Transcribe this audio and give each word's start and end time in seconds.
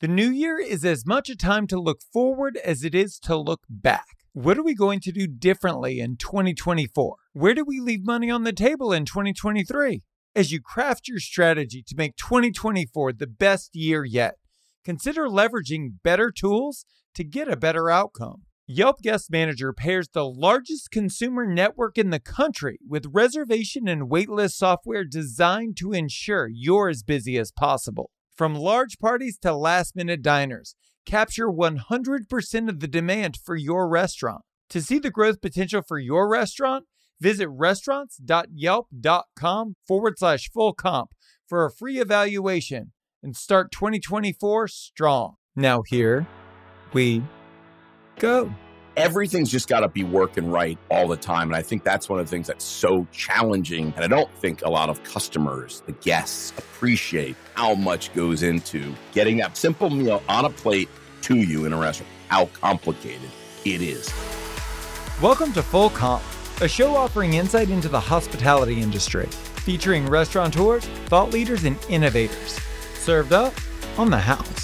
The 0.00 0.08
new 0.08 0.30
year 0.30 0.58
is 0.58 0.82
as 0.82 1.04
much 1.04 1.28
a 1.28 1.36
time 1.36 1.66
to 1.66 1.78
look 1.78 2.00
forward 2.10 2.56
as 2.56 2.84
it 2.84 2.94
is 2.94 3.18
to 3.18 3.36
look 3.36 3.60
back. 3.68 4.06
What 4.32 4.56
are 4.56 4.62
we 4.62 4.74
going 4.74 5.00
to 5.00 5.12
do 5.12 5.26
differently 5.26 6.00
in 6.00 6.16
2024? 6.16 7.16
Where 7.34 7.52
do 7.52 7.66
we 7.66 7.80
leave 7.80 8.06
money 8.06 8.30
on 8.30 8.44
the 8.44 8.54
table 8.54 8.94
in 8.94 9.04
2023? 9.04 10.00
As 10.34 10.52
you 10.52 10.62
craft 10.62 11.06
your 11.06 11.18
strategy 11.18 11.84
to 11.86 11.94
make 11.98 12.16
2024 12.16 13.12
the 13.12 13.26
best 13.26 13.76
year 13.76 14.02
yet, 14.02 14.36
consider 14.86 15.26
leveraging 15.26 15.96
better 16.02 16.30
tools 16.30 16.86
to 17.14 17.22
get 17.22 17.52
a 17.52 17.56
better 17.56 17.90
outcome. 17.90 18.44
Yelp 18.66 19.02
Guest 19.02 19.30
Manager 19.30 19.74
pairs 19.74 20.08
the 20.14 20.24
largest 20.24 20.90
consumer 20.90 21.44
network 21.44 21.98
in 21.98 22.08
the 22.08 22.20
country 22.20 22.78
with 22.88 23.04
reservation 23.12 23.86
and 23.86 24.08
waitlist 24.08 24.52
software 24.52 25.04
designed 25.04 25.76
to 25.76 25.92
ensure 25.92 26.48
you're 26.50 26.88
as 26.88 27.02
busy 27.02 27.36
as 27.36 27.52
possible. 27.52 28.10
From 28.36 28.54
large 28.54 28.98
parties 28.98 29.38
to 29.42 29.54
last 29.54 29.94
minute 29.94 30.22
diners, 30.22 30.74
capture 31.04 31.48
100% 31.48 32.68
of 32.68 32.80
the 32.80 32.88
demand 32.88 33.38
for 33.44 33.56
your 33.56 33.88
restaurant. 33.88 34.42
To 34.70 34.80
see 34.80 34.98
the 34.98 35.10
growth 35.10 35.40
potential 35.40 35.82
for 35.86 35.98
your 35.98 36.28
restaurant, 36.28 36.86
visit 37.20 37.48
restaurants.yelp.com 37.48 39.74
forward 39.86 40.18
slash 40.18 40.50
full 40.50 40.72
comp 40.72 41.10
for 41.46 41.64
a 41.64 41.70
free 41.70 41.98
evaluation 41.98 42.92
and 43.22 43.36
start 43.36 43.70
2024 43.72 44.68
strong. 44.68 45.34
Now, 45.56 45.82
here 45.86 46.26
we 46.92 47.22
go. 48.18 48.54
Everything's 49.00 49.50
just 49.50 49.66
got 49.66 49.80
to 49.80 49.88
be 49.88 50.04
working 50.04 50.50
right 50.50 50.78
all 50.90 51.08
the 51.08 51.16
time. 51.16 51.48
And 51.48 51.56
I 51.56 51.62
think 51.62 51.84
that's 51.84 52.10
one 52.10 52.20
of 52.20 52.26
the 52.26 52.30
things 52.30 52.48
that's 52.48 52.66
so 52.66 53.06
challenging. 53.12 53.94
And 53.96 54.04
I 54.04 54.08
don't 54.08 54.30
think 54.40 54.60
a 54.60 54.68
lot 54.68 54.90
of 54.90 55.02
customers, 55.04 55.82
the 55.86 55.92
guests, 55.92 56.52
appreciate 56.58 57.34
how 57.54 57.74
much 57.74 58.12
goes 58.12 58.42
into 58.42 58.94
getting 59.12 59.38
that 59.38 59.56
simple 59.56 59.88
meal 59.88 60.22
on 60.28 60.44
a 60.44 60.50
plate 60.50 60.90
to 61.22 61.36
you 61.36 61.64
in 61.64 61.72
a 61.72 61.78
restaurant, 61.78 62.12
how 62.28 62.44
complicated 62.60 63.30
it 63.64 63.80
is. 63.80 64.12
Welcome 65.22 65.54
to 65.54 65.62
Full 65.62 65.88
Comp, 65.88 66.22
a 66.60 66.68
show 66.68 66.94
offering 66.94 67.32
insight 67.32 67.70
into 67.70 67.88
the 67.88 68.00
hospitality 68.00 68.82
industry, 68.82 69.24
featuring 69.64 70.04
restaurateurs, 70.10 70.84
thought 71.06 71.30
leaders, 71.30 71.64
and 71.64 71.78
innovators. 71.88 72.60
Served 72.96 73.32
up 73.32 73.54
on 73.96 74.10
the 74.10 74.18
house. 74.18 74.59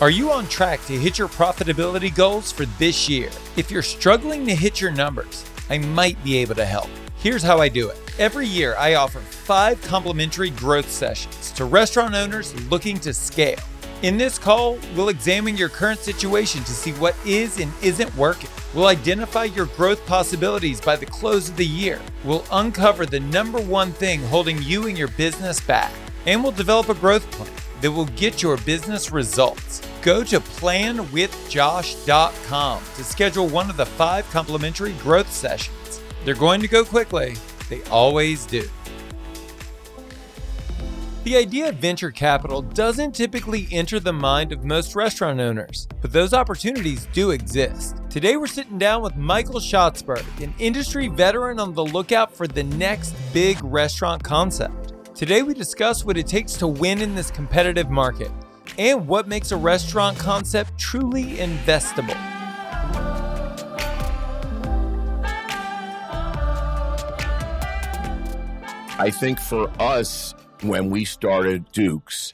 Are 0.00 0.08
you 0.08 0.30
on 0.30 0.48
track 0.48 0.82
to 0.86 0.94
hit 0.94 1.18
your 1.18 1.28
profitability 1.28 2.14
goals 2.14 2.50
for 2.50 2.64
this 2.64 3.06
year? 3.06 3.28
If 3.58 3.70
you're 3.70 3.82
struggling 3.82 4.46
to 4.46 4.54
hit 4.54 4.80
your 4.80 4.90
numbers, 4.90 5.44
I 5.68 5.76
might 5.76 6.22
be 6.24 6.38
able 6.38 6.54
to 6.54 6.64
help. 6.64 6.88
Here's 7.16 7.42
how 7.42 7.58
I 7.58 7.68
do 7.68 7.90
it. 7.90 7.98
Every 8.18 8.46
year, 8.46 8.74
I 8.78 8.94
offer 8.94 9.18
five 9.20 9.78
complimentary 9.82 10.48
growth 10.48 10.90
sessions 10.90 11.52
to 11.52 11.66
restaurant 11.66 12.14
owners 12.14 12.54
looking 12.70 12.98
to 13.00 13.12
scale. 13.12 13.58
In 14.00 14.16
this 14.16 14.38
call, 14.38 14.78
we'll 14.96 15.10
examine 15.10 15.58
your 15.58 15.68
current 15.68 16.00
situation 16.00 16.64
to 16.64 16.72
see 16.72 16.92
what 16.92 17.14
is 17.26 17.60
and 17.60 17.70
isn't 17.82 18.16
working. 18.16 18.48
We'll 18.72 18.86
identify 18.86 19.44
your 19.44 19.66
growth 19.66 20.06
possibilities 20.06 20.80
by 20.80 20.96
the 20.96 21.04
close 21.04 21.50
of 21.50 21.56
the 21.56 21.66
year. 21.66 22.00
We'll 22.24 22.46
uncover 22.52 23.04
the 23.04 23.20
number 23.20 23.60
one 23.60 23.92
thing 23.92 24.22
holding 24.22 24.62
you 24.62 24.86
and 24.86 24.96
your 24.96 25.08
business 25.08 25.60
back. 25.60 25.92
And 26.24 26.42
we'll 26.42 26.52
develop 26.52 26.88
a 26.88 26.94
growth 26.94 27.30
plan 27.32 27.52
that 27.80 27.92
will 27.92 28.06
get 28.06 28.42
your 28.42 28.56
business 28.58 29.10
results. 29.10 29.82
Go 30.02 30.22
to 30.24 30.40
planwithjosh.com 30.40 32.82
to 32.96 33.04
schedule 33.04 33.48
one 33.48 33.70
of 33.70 33.76
the 33.76 33.86
five 33.86 34.28
complimentary 34.30 34.92
growth 34.94 35.32
sessions. 35.32 36.00
They're 36.24 36.34
going 36.34 36.60
to 36.60 36.68
go 36.68 36.84
quickly, 36.84 37.36
they 37.68 37.82
always 37.84 38.46
do. 38.46 38.68
The 41.22 41.36
idea 41.36 41.68
of 41.68 41.76
venture 41.76 42.10
capital 42.10 42.62
doesn't 42.62 43.14
typically 43.14 43.68
enter 43.70 44.00
the 44.00 44.12
mind 44.12 44.52
of 44.52 44.64
most 44.64 44.96
restaurant 44.96 45.38
owners, 45.38 45.86
but 46.00 46.12
those 46.12 46.32
opportunities 46.32 47.06
do 47.12 47.30
exist. 47.30 47.98
Today, 48.08 48.38
we're 48.38 48.46
sitting 48.46 48.78
down 48.78 49.02
with 49.02 49.16
Michael 49.16 49.60
Schatzberg, 49.60 50.24
an 50.42 50.54
industry 50.58 51.08
veteran 51.08 51.60
on 51.60 51.74
the 51.74 51.84
lookout 51.84 52.34
for 52.34 52.48
the 52.48 52.64
next 52.64 53.14
big 53.34 53.62
restaurant 53.62 54.24
concept. 54.24 54.79
Today, 55.20 55.42
we 55.42 55.52
discuss 55.52 56.02
what 56.02 56.16
it 56.16 56.26
takes 56.26 56.54
to 56.54 56.66
win 56.66 57.02
in 57.02 57.14
this 57.14 57.30
competitive 57.30 57.90
market 57.90 58.30
and 58.78 59.06
what 59.06 59.28
makes 59.28 59.52
a 59.52 59.56
restaurant 59.58 60.18
concept 60.18 60.78
truly 60.78 61.34
investable. 61.34 62.16
I 68.98 69.10
think 69.10 69.38
for 69.38 69.70
us, 69.78 70.34
when 70.62 70.88
we 70.88 71.04
started 71.04 71.70
Duke's, 71.70 72.32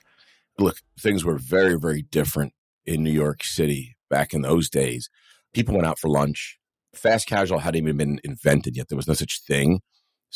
look, 0.57 0.77
things 0.97 1.25
were 1.25 1.39
very, 1.39 1.77
very 1.77 2.03
different 2.03 2.53
in 2.85 3.03
New 3.03 3.11
York 3.11 3.43
City 3.43 3.97
back 4.09 4.33
in 4.33 4.43
those 4.43 4.71
days. 4.71 5.11
People 5.53 5.75
went 5.75 5.89
out 5.89 5.99
for 5.99 6.09
lunch. 6.09 6.57
Fast 6.95 7.27
casual 7.27 7.59
hadn't 7.59 7.83
even 7.83 7.97
been 7.97 8.21
invented 8.23 8.77
yet. 8.77 8.87
There 8.89 8.97
was 8.97 9.09
no 9.09 9.15
such 9.15 9.41
thing. 9.41 9.81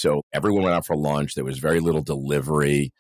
So 0.00 0.22
everyone 0.33 0.62
went 0.62 0.75
out 0.75 0.87
for 0.87 0.97
lunch. 0.97 1.34
There 1.34 1.44
was 1.44 1.59
very 1.59 1.78
little 1.78 2.00
delivery. 2.00 2.91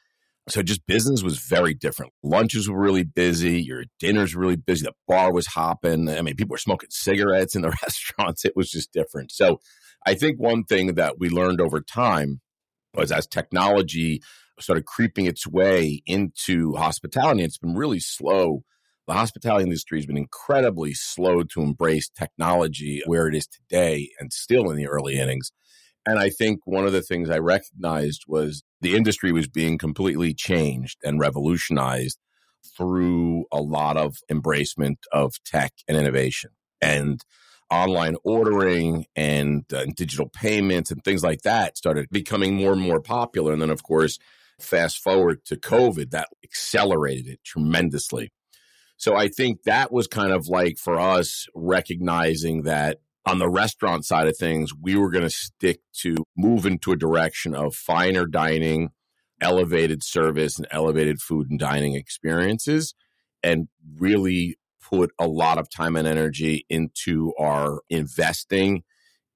So 0.50 0.62
just 0.62 0.86
business 0.86 1.22
was 1.22 1.38
very 1.38 1.72
different. 1.72 2.12
Lunches 2.22 2.68
were 2.68 2.78
really 2.78 3.04
busy. 3.04 3.62
Your 3.62 3.84
dinners 3.98 4.34
really 4.34 4.56
busy. 4.56 4.84
The 4.84 4.92
bar 5.08 5.32
was 5.32 5.46
hopping. 5.46 6.10
I 6.10 6.20
mean, 6.20 6.36
people 6.36 6.52
were 6.52 6.58
smoking 6.58 6.90
cigarettes 6.90 7.54
in 7.54 7.62
the 7.62 7.70
restaurants. 7.82 8.44
It 8.44 8.52
was 8.54 8.70
just 8.70 8.92
different. 8.92 9.32
So 9.32 9.60
I 10.06 10.12
think 10.12 10.38
one 10.38 10.64
thing 10.64 10.94
that 10.94 11.18
we 11.18 11.30
learned 11.30 11.60
over 11.62 11.80
time 11.80 12.42
was 12.94 13.10
as 13.10 13.26
technology 13.26 14.20
started 14.58 14.84
creeping 14.84 15.24
its 15.24 15.46
way 15.46 16.02
into 16.04 16.74
hospitality, 16.74 17.44
it's 17.44 17.56
been 17.56 17.76
really 17.76 18.00
slow. 18.00 18.62
The 19.06 19.14
hospitality 19.14 19.64
industry 19.64 19.98
has 19.98 20.06
been 20.06 20.18
incredibly 20.18 20.92
slow 20.92 21.44
to 21.44 21.62
embrace 21.62 22.10
technology 22.10 23.00
where 23.06 23.26
it 23.26 23.34
is 23.34 23.46
today 23.46 24.10
and 24.20 24.34
still 24.34 24.70
in 24.70 24.76
the 24.76 24.86
early 24.86 25.18
innings. 25.18 25.50
And 26.06 26.18
I 26.18 26.30
think 26.30 26.60
one 26.64 26.86
of 26.86 26.92
the 26.92 27.02
things 27.02 27.30
I 27.30 27.38
recognized 27.38 28.24
was 28.26 28.62
the 28.80 28.96
industry 28.96 29.32
was 29.32 29.48
being 29.48 29.78
completely 29.78 30.32
changed 30.34 30.98
and 31.04 31.20
revolutionized 31.20 32.18
through 32.76 33.44
a 33.52 33.60
lot 33.60 33.96
of 33.96 34.16
embracement 34.30 34.96
of 35.12 35.34
tech 35.44 35.72
and 35.88 35.96
innovation 35.96 36.50
and 36.80 37.22
online 37.70 38.16
ordering 38.24 39.06
and 39.14 39.64
uh, 39.72 39.86
digital 39.96 40.28
payments 40.28 40.90
and 40.90 41.04
things 41.04 41.22
like 41.22 41.42
that 41.42 41.76
started 41.76 42.08
becoming 42.10 42.56
more 42.56 42.72
and 42.72 42.80
more 42.80 43.00
popular. 43.00 43.52
And 43.52 43.62
then, 43.62 43.70
of 43.70 43.82
course, 43.82 44.18
fast 44.58 44.98
forward 44.98 45.44
to 45.46 45.56
COVID, 45.56 46.10
that 46.10 46.28
accelerated 46.42 47.28
it 47.28 47.44
tremendously. 47.44 48.32
So 48.96 49.16
I 49.16 49.28
think 49.28 49.62
that 49.62 49.92
was 49.92 50.06
kind 50.06 50.32
of 50.32 50.48
like 50.48 50.76
for 50.76 51.00
us 51.00 51.46
recognizing 51.54 52.62
that 52.62 52.98
on 53.26 53.38
the 53.38 53.48
restaurant 53.48 54.04
side 54.04 54.26
of 54.26 54.36
things, 54.36 54.72
we 54.74 54.96
were 54.96 55.10
going 55.10 55.24
to 55.24 55.30
stick 55.30 55.80
to 56.00 56.16
move 56.36 56.66
into 56.66 56.92
a 56.92 56.96
direction 56.96 57.54
of 57.54 57.74
finer 57.74 58.26
dining, 58.26 58.90
elevated 59.40 60.02
service, 60.02 60.58
and 60.58 60.66
elevated 60.70 61.20
food 61.20 61.50
and 61.50 61.58
dining 61.58 61.94
experiences, 61.94 62.94
and 63.42 63.68
really 63.98 64.56
put 64.90 65.12
a 65.18 65.28
lot 65.28 65.58
of 65.58 65.70
time 65.70 65.96
and 65.96 66.08
energy 66.08 66.64
into 66.68 67.32
our 67.38 67.80
investing 67.90 68.82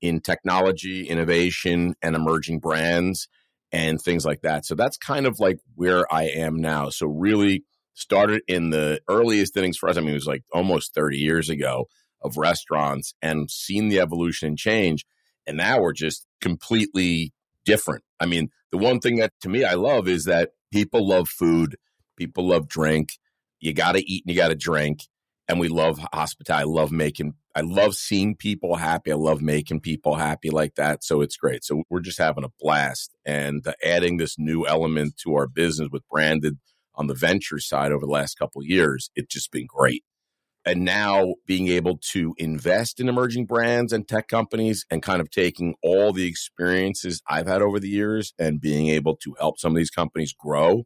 in 0.00 0.20
technology, 0.20 1.08
innovation, 1.08 1.94
and 2.02 2.16
emerging 2.16 2.58
brands 2.58 3.28
and 3.72 4.00
things 4.00 4.24
like 4.24 4.42
that. 4.42 4.64
So 4.64 4.74
that's 4.74 4.96
kind 4.96 5.26
of 5.26 5.40
like 5.40 5.58
where 5.74 6.12
I 6.12 6.24
am 6.24 6.56
now. 6.56 6.90
So 6.90 7.06
really 7.06 7.64
started 7.94 8.42
in 8.46 8.70
the 8.70 9.00
earliest 9.08 9.56
innings 9.56 9.76
for 9.76 9.88
us. 9.88 9.96
I 9.96 10.00
mean, 10.00 10.10
it 10.10 10.14
was 10.14 10.26
like 10.26 10.44
almost 10.52 10.94
30 10.94 11.16
years 11.18 11.48
ago 11.48 11.86
of 12.24 12.38
restaurants 12.38 13.14
and 13.22 13.50
seen 13.50 13.88
the 13.88 14.00
evolution 14.00 14.48
and 14.48 14.58
change. 14.58 15.04
And 15.46 15.58
now 15.58 15.80
we're 15.80 15.92
just 15.92 16.26
completely 16.40 17.32
different. 17.64 18.02
I 18.18 18.26
mean, 18.26 18.50
the 18.72 18.78
one 18.78 18.98
thing 18.98 19.16
that 19.16 19.32
to 19.42 19.48
me 19.48 19.64
I 19.64 19.74
love 19.74 20.08
is 20.08 20.24
that 20.24 20.50
people 20.72 21.06
love 21.06 21.28
food, 21.28 21.76
people 22.16 22.48
love 22.48 22.66
drink. 22.66 23.10
You 23.60 23.72
got 23.72 23.92
to 23.92 24.10
eat 24.10 24.24
and 24.26 24.34
you 24.34 24.40
got 24.40 24.48
to 24.48 24.54
drink. 24.54 25.00
And 25.46 25.60
we 25.60 25.68
love 25.68 25.98
hospitality. 26.14 26.62
I 26.62 26.72
love 26.72 26.90
making, 26.90 27.34
I 27.54 27.60
love 27.60 27.94
seeing 27.94 28.34
people 28.34 28.76
happy. 28.76 29.12
I 29.12 29.16
love 29.16 29.42
making 29.42 29.80
people 29.80 30.14
happy 30.14 30.48
like 30.48 30.76
that. 30.76 31.04
So 31.04 31.20
it's 31.20 31.36
great. 31.36 31.64
So 31.64 31.82
we're 31.90 32.00
just 32.00 32.18
having 32.18 32.44
a 32.44 32.52
blast 32.58 33.14
and 33.26 33.62
adding 33.84 34.16
this 34.16 34.38
new 34.38 34.66
element 34.66 35.18
to 35.18 35.34
our 35.34 35.46
business 35.46 35.90
with 35.92 36.08
branded 36.08 36.58
on 36.94 37.08
the 37.08 37.14
venture 37.14 37.58
side 37.58 37.92
over 37.92 38.06
the 38.06 38.12
last 38.12 38.38
couple 38.38 38.64
years. 38.64 39.10
It's 39.14 39.32
just 39.32 39.52
been 39.52 39.66
great 39.66 40.02
and 40.66 40.84
now 40.84 41.34
being 41.46 41.68
able 41.68 41.98
to 42.12 42.34
invest 42.38 43.00
in 43.00 43.08
emerging 43.08 43.46
brands 43.46 43.92
and 43.92 44.08
tech 44.08 44.28
companies 44.28 44.86
and 44.90 45.02
kind 45.02 45.20
of 45.20 45.30
taking 45.30 45.74
all 45.82 46.12
the 46.12 46.26
experiences 46.26 47.20
I've 47.28 47.46
had 47.46 47.62
over 47.62 47.78
the 47.78 47.88
years 47.88 48.32
and 48.38 48.60
being 48.60 48.88
able 48.88 49.16
to 49.16 49.34
help 49.38 49.58
some 49.58 49.72
of 49.72 49.76
these 49.76 49.90
companies 49.90 50.32
grow 50.32 50.84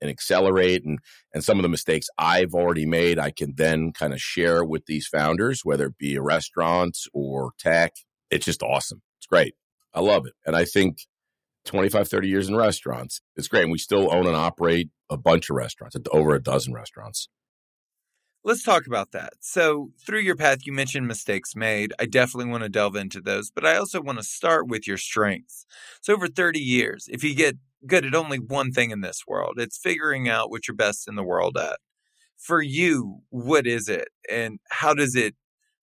and 0.00 0.10
accelerate 0.10 0.84
and 0.84 0.98
and 1.34 1.44
some 1.44 1.58
of 1.58 1.62
the 1.62 1.68
mistakes 1.68 2.06
I've 2.16 2.54
already 2.54 2.86
made 2.86 3.18
I 3.18 3.30
can 3.30 3.54
then 3.56 3.92
kind 3.92 4.12
of 4.12 4.20
share 4.20 4.64
with 4.64 4.86
these 4.86 5.06
founders 5.06 5.60
whether 5.62 5.86
it 5.86 5.98
be 5.98 6.18
restaurants 6.18 7.06
or 7.12 7.52
tech 7.58 7.92
it's 8.30 8.46
just 8.46 8.62
awesome 8.62 9.02
it's 9.18 9.26
great 9.26 9.54
I 9.92 10.00
love 10.00 10.26
it 10.26 10.32
and 10.46 10.56
I 10.56 10.64
think 10.64 10.98
25, 11.66 12.08
30 12.08 12.28
years 12.28 12.48
in 12.48 12.56
restaurants. 12.56 13.20
It's 13.36 13.48
great. 13.48 13.64
And 13.64 13.72
we 13.72 13.78
still 13.78 14.12
own 14.12 14.26
and 14.26 14.36
operate 14.36 14.90
a 15.10 15.16
bunch 15.16 15.50
of 15.50 15.56
restaurants, 15.56 15.96
over 16.10 16.34
a 16.34 16.42
dozen 16.42 16.72
restaurants. 16.72 17.28
Let's 18.42 18.62
talk 18.62 18.86
about 18.86 19.12
that. 19.12 19.34
So, 19.40 19.90
through 20.04 20.20
your 20.20 20.36
path, 20.36 20.60
you 20.64 20.72
mentioned 20.72 21.06
mistakes 21.06 21.54
made. 21.54 21.92
I 21.98 22.06
definitely 22.06 22.50
want 22.50 22.62
to 22.62 22.70
delve 22.70 22.96
into 22.96 23.20
those, 23.20 23.50
but 23.50 23.66
I 23.66 23.76
also 23.76 24.00
want 24.00 24.18
to 24.18 24.24
start 24.24 24.66
with 24.66 24.86
your 24.88 24.96
strengths. 24.96 25.66
So, 26.00 26.14
over 26.14 26.26
30 26.26 26.58
years, 26.58 27.06
if 27.10 27.22
you 27.22 27.34
get 27.34 27.56
good 27.86 28.06
at 28.06 28.14
only 28.14 28.38
one 28.38 28.72
thing 28.72 28.90
in 28.90 29.02
this 29.02 29.24
world, 29.28 29.54
it's 29.58 29.76
figuring 29.76 30.26
out 30.28 30.50
what 30.50 30.66
you're 30.66 30.74
best 30.74 31.06
in 31.06 31.16
the 31.16 31.22
world 31.22 31.58
at. 31.58 31.78
For 32.38 32.62
you, 32.62 33.20
what 33.28 33.66
is 33.66 33.88
it? 33.88 34.08
And 34.30 34.58
how 34.70 34.94
does 34.94 35.14
it 35.14 35.34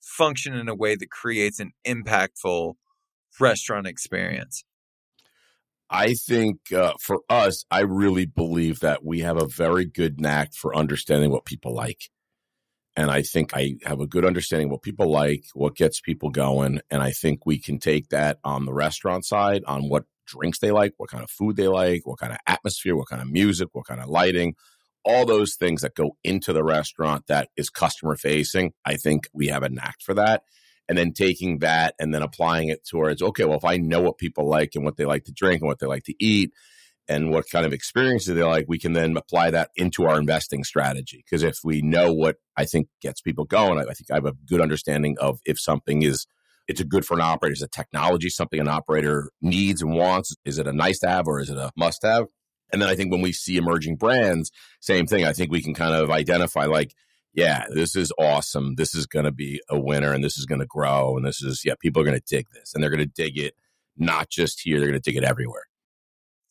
function 0.02 0.56
in 0.56 0.68
a 0.68 0.76
way 0.76 0.96
that 0.96 1.12
creates 1.12 1.60
an 1.60 1.74
impactful 1.86 2.74
restaurant 3.40 3.86
experience? 3.86 4.64
I 5.90 6.16
think 6.16 6.74
uh, 6.74 6.94
for 7.00 7.20
us, 7.30 7.66
I 7.72 7.82
really 7.82 8.26
believe 8.26 8.80
that 8.80 9.06
we 9.06 9.20
have 9.20 9.42
a 9.42 9.48
very 9.48 9.86
good 9.86 10.20
knack 10.20 10.54
for 10.54 10.76
understanding 10.76 11.30
what 11.32 11.46
people 11.46 11.74
like. 11.74 12.10
And 12.98 13.12
I 13.12 13.22
think 13.22 13.56
I 13.56 13.76
have 13.86 14.02
a 14.02 14.08
good 14.08 14.26
understanding 14.26 14.70
of 14.70 14.72
what 14.72 14.82
people 14.82 15.12
like, 15.12 15.46
what 15.54 15.76
gets 15.76 16.02
people 16.02 16.32
going. 16.32 16.82
And 16.90 17.04
I 17.04 17.12
think 17.12 17.46
we 17.46 17.60
can 17.60 17.78
take 17.78 18.10
that 18.10 18.40
on 18.44 18.66
the 18.66 18.74
restaurant 18.74 19.24
side, 19.24 19.64
on 19.68 19.88
what 19.88 20.06
drinks 20.26 20.58
they 20.58 20.72
like, 20.72 20.96
what 20.98 21.12
kind 21.12 21.24
of 21.24 21.30
food 21.30 21.58
they 21.58 21.68
like, 21.68 22.08
what 22.08 22.18
kind 22.18 22.34
of 22.34 22.40
atmosphere, 22.48 22.96
what 22.96 23.08
kind 23.08 23.22
of 23.22 23.30
music, 23.30 23.70
what 23.74 23.86
kind 23.86 24.02
of 24.02 24.10
lighting, 24.10 24.56
all 25.06 25.28
those 25.28 25.54
things 25.54 25.84
that 25.84 25.94
go 25.94 26.18
into 26.24 26.54
the 26.54 26.64
restaurant 26.64 27.28
that 27.28 27.50
is 27.56 27.70
customer 27.70 28.16
facing. 28.16 28.74
I 28.84 28.96
think 28.96 29.30
we 29.32 29.48
have 29.50 29.62
a 29.62 29.70
knack 29.70 29.98
for 30.02 30.16
that. 30.16 30.42
And 30.90 30.98
then 30.98 31.14
taking 31.14 31.60
that 31.60 31.94
and 32.00 32.12
then 32.12 32.24
applying 32.24 32.70
it 32.70 32.84
towards, 32.84 33.22
okay, 33.22 33.46
well, 33.46 33.60
if 33.60 33.66
I 33.66 33.78
know 33.78 34.02
what 34.02 34.18
people 34.18 34.50
like 34.50 34.72
and 34.74 34.84
what 34.84 34.98
they 34.98 35.06
like 35.06 35.26
to 35.26 35.32
drink 35.32 35.62
and 35.62 35.68
what 35.68 35.78
they 35.78 35.86
like 35.86 36.06
to 36.06 36.16
eat, 36.20 36.52
and 37.08 37.32
what 37.32 37.50
kind 37.50 37.66
of 37.66 37.74
experiences 37.74 38.36
they 38.36 38.44
like, 38.44 38.66
we 38.68 38.80
can 38.80 38.94
then 38.94 39.16
apply 39.16 39.52
that 39.52 39.70
into 39.76 40.06
our 40.06 40.20
investing 40.20 40.64
strategy. 40.64 41.24
Because 41.26 41.44
if 41.44 41.60
we 41.64 41.82
know 41.82 42.14
what 42.14 42.38
I 42.56 42.66
think 42.66 42.88
gets 43.02 43.22
people 43.22 43.46
going, 43.46 43.80
I, 43.80 43.84
I 43.84 43.94
think 43.94 44.12
I 44.12 44.16
have 44.16 44.26
a 44.26 44.34
good 44.34 44.62
understanding 44.62 45.18
of 45.20 45.40
if 45.46 45.60
something 45.60 46.02
is 46.02 46.26
it's 46.68 46.82
a 46.82 46.86
good 46.86 47.06
for 47.06 47.14
an 47.14 47.22
operator. 47.22 47.54
Is 47.54 47.62
a 47.62 47.68
technology 47.68 48.30
something 48.30 48.60
an 48.60 48.68
operator 48.68 49.32
needs 49.42 49.82
and 49.82 49.94
wants? 49.94 50.36
Is 50.44 50.58
it 50.58 50.68
a 50.68 50.74
nice 50.74 51.00
to 51.00 51.08
have 51.08 51.28
or 51.28 51.40
is 51.40 51.50
it 51.50 51.58
a 51.58 51.72
must 51.78 52.04
have? 52.04 52.26
And 52.72 52.82
then 52.82 52.90
I 52.90 52.96
think 52.96 53.12
when 53.12 53.22
we 53.22 53.32
see 53.32 53.56
emerging 53.56 53.96
brands, 53.96 54.52
same 54.82 55.06
thing. 55.06 55.24
I 55.24 55.32
think 55.32 55.52
we 55.52 55.62
can 55.62 55.74
kind 55.74 55.96
of 55.96 56.12
identify 56.12 56.66
like, 56.66 56.94
yeah, 57.34 57.66
this 57.70 57.96
is 57.96 58.12
awesome. 58.20 58.76
This 58.76 58.94
is 58.94 59.06
going 59.06 59.26
to 59.26 59.32
be 59.32 59.62
a 59.70 59.80
winner 59.80 60.12
and 60.12 60.24
this 60.24 60.38
is 60.38 60.46
going 60.46 60.60
to 60.60 60.68
grow. 60.68 61.16
And 61.16 61.26
this 61.26 61.42
is, 61.42 61.62
yeah, 61.64 61.76
people 61.80 62.02
are 62.02 62.06
going 62.06 62.20
to 62.20 62.26
dig 62.28 62.48
this 62.54 62.74
and 62.74 62.84
they're 62.84 62.90
going 62.90 63.00
to 63.00 63.06
dig 63.06 63.38
it 63.38 63.54
not 63.96 64.30
just 64.30 64.62
here, 64.62 64.80
they're 64.80 64.90
going 64.90 65.02
to 65.02 65.12
dig 65.12 65.18
it 65.18 65.24
everywhere. 65.24 65.64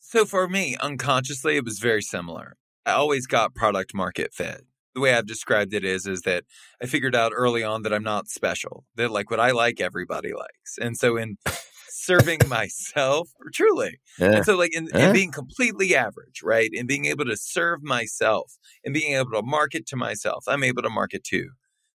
So 0.09 0.23
for 0.23 0.47
me, 0.47 0.77
unconsciously, 0.79 1.57
it 1.57 1.65
was 1.65 1.79
very 1.79 2.01
similar. 2.01 2.55
I 2.85 2.93
always 2.93 3.27
got 3.27 3.53
product 3.53 3.93
market 3.93 4.33
fit. 4.33 4.61
The 4.95 5.01
way 5.01 5.13
I've 5.13 5.27
described 5.27 5.73
it 5.73 5.83
is, 5.83 6.07
is 6.07 6.21
that 6.21 6.45
I 6.81 6.85
figured 6.85 7.13
out 7.13 7.33
early 7.35 7.61
on 7.61 7.81
that 7.81 7.93
I'm 7.93 8.05
not 8.05 8.29
special. 8.29 8.85
That 8.95 9.11
like 9.11 9.29
what 9.29 9.41
I 9.41 9.51
like, 9.51 9.81
everybody 9.81 10.31
likes. 10.31 10.77
And 10.79 10.95
so 10.95 11.17
in 11.17 11.35
serving 11.89 12.39
myself, 12.47 13.31
truly, 13.53 13.99
yeah. 14.17 14.37
and 14.37 14.45
so 14.45 14.55
like 14.55 14.73
in, 14.73 14.87
yeah. 14.93 15.07
in 15.07 15.13
being 15.13 15.31
completely 15.33 15.93
average, 15.93 16.41
right, 16.41 16.69
and 16.73 16.87
being 16.87 17.03
able 17.03 17.25
to 17.25 17.35
serve 17.35 17.83
myself 17.83 18.53
and 18.85 18.93
being 18.93 19.13
able 19.13 19.31
to 19.31 19.41
market 19.41 19.85
to 19.87 19.97
myself, 19.97 20.45
I'm 20.47 20.63
able 20.63 20.83
to 20.83 20.89
market 20.89 21.25
to 21.25 21.49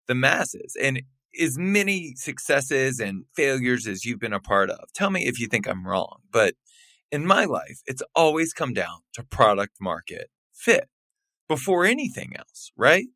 the 0.07 0.15
masses. 0.15 0.75
And 0.79 1.03
as 1.39 1.57
many 1.57 2.15
successes 2.17 2.99
and 2.99 3.23
failures 3.37 3.87
as 3.87 4.03
you've 4.03 4.19
been 4.19 4.33
a 4.33 4.41
part 4.41 4.69
of, 4.69 4.91
tell 4.93 5.11
me 5.11 5.27
if 5.27 5.39
you 5.39 5.47
think 5.47 5.65
I'm 5.65 5.87
wrong, 5.87 6.17
but 6.29 6.55
in 7.11 7.25
my 7.25 7.45
life, 7.45 7.81
it's 7.85 8.01
always 8.15 8.53
come 8.53 8.73
down 8.73 8.99
to 9.13 9.23
product 9.23 9.77
market 9.79 10.29
fit 10.53 10.87
before 11.47 11.85
anything 11.85 12.33
else, 12.37 12.71
right? 12.77 13.07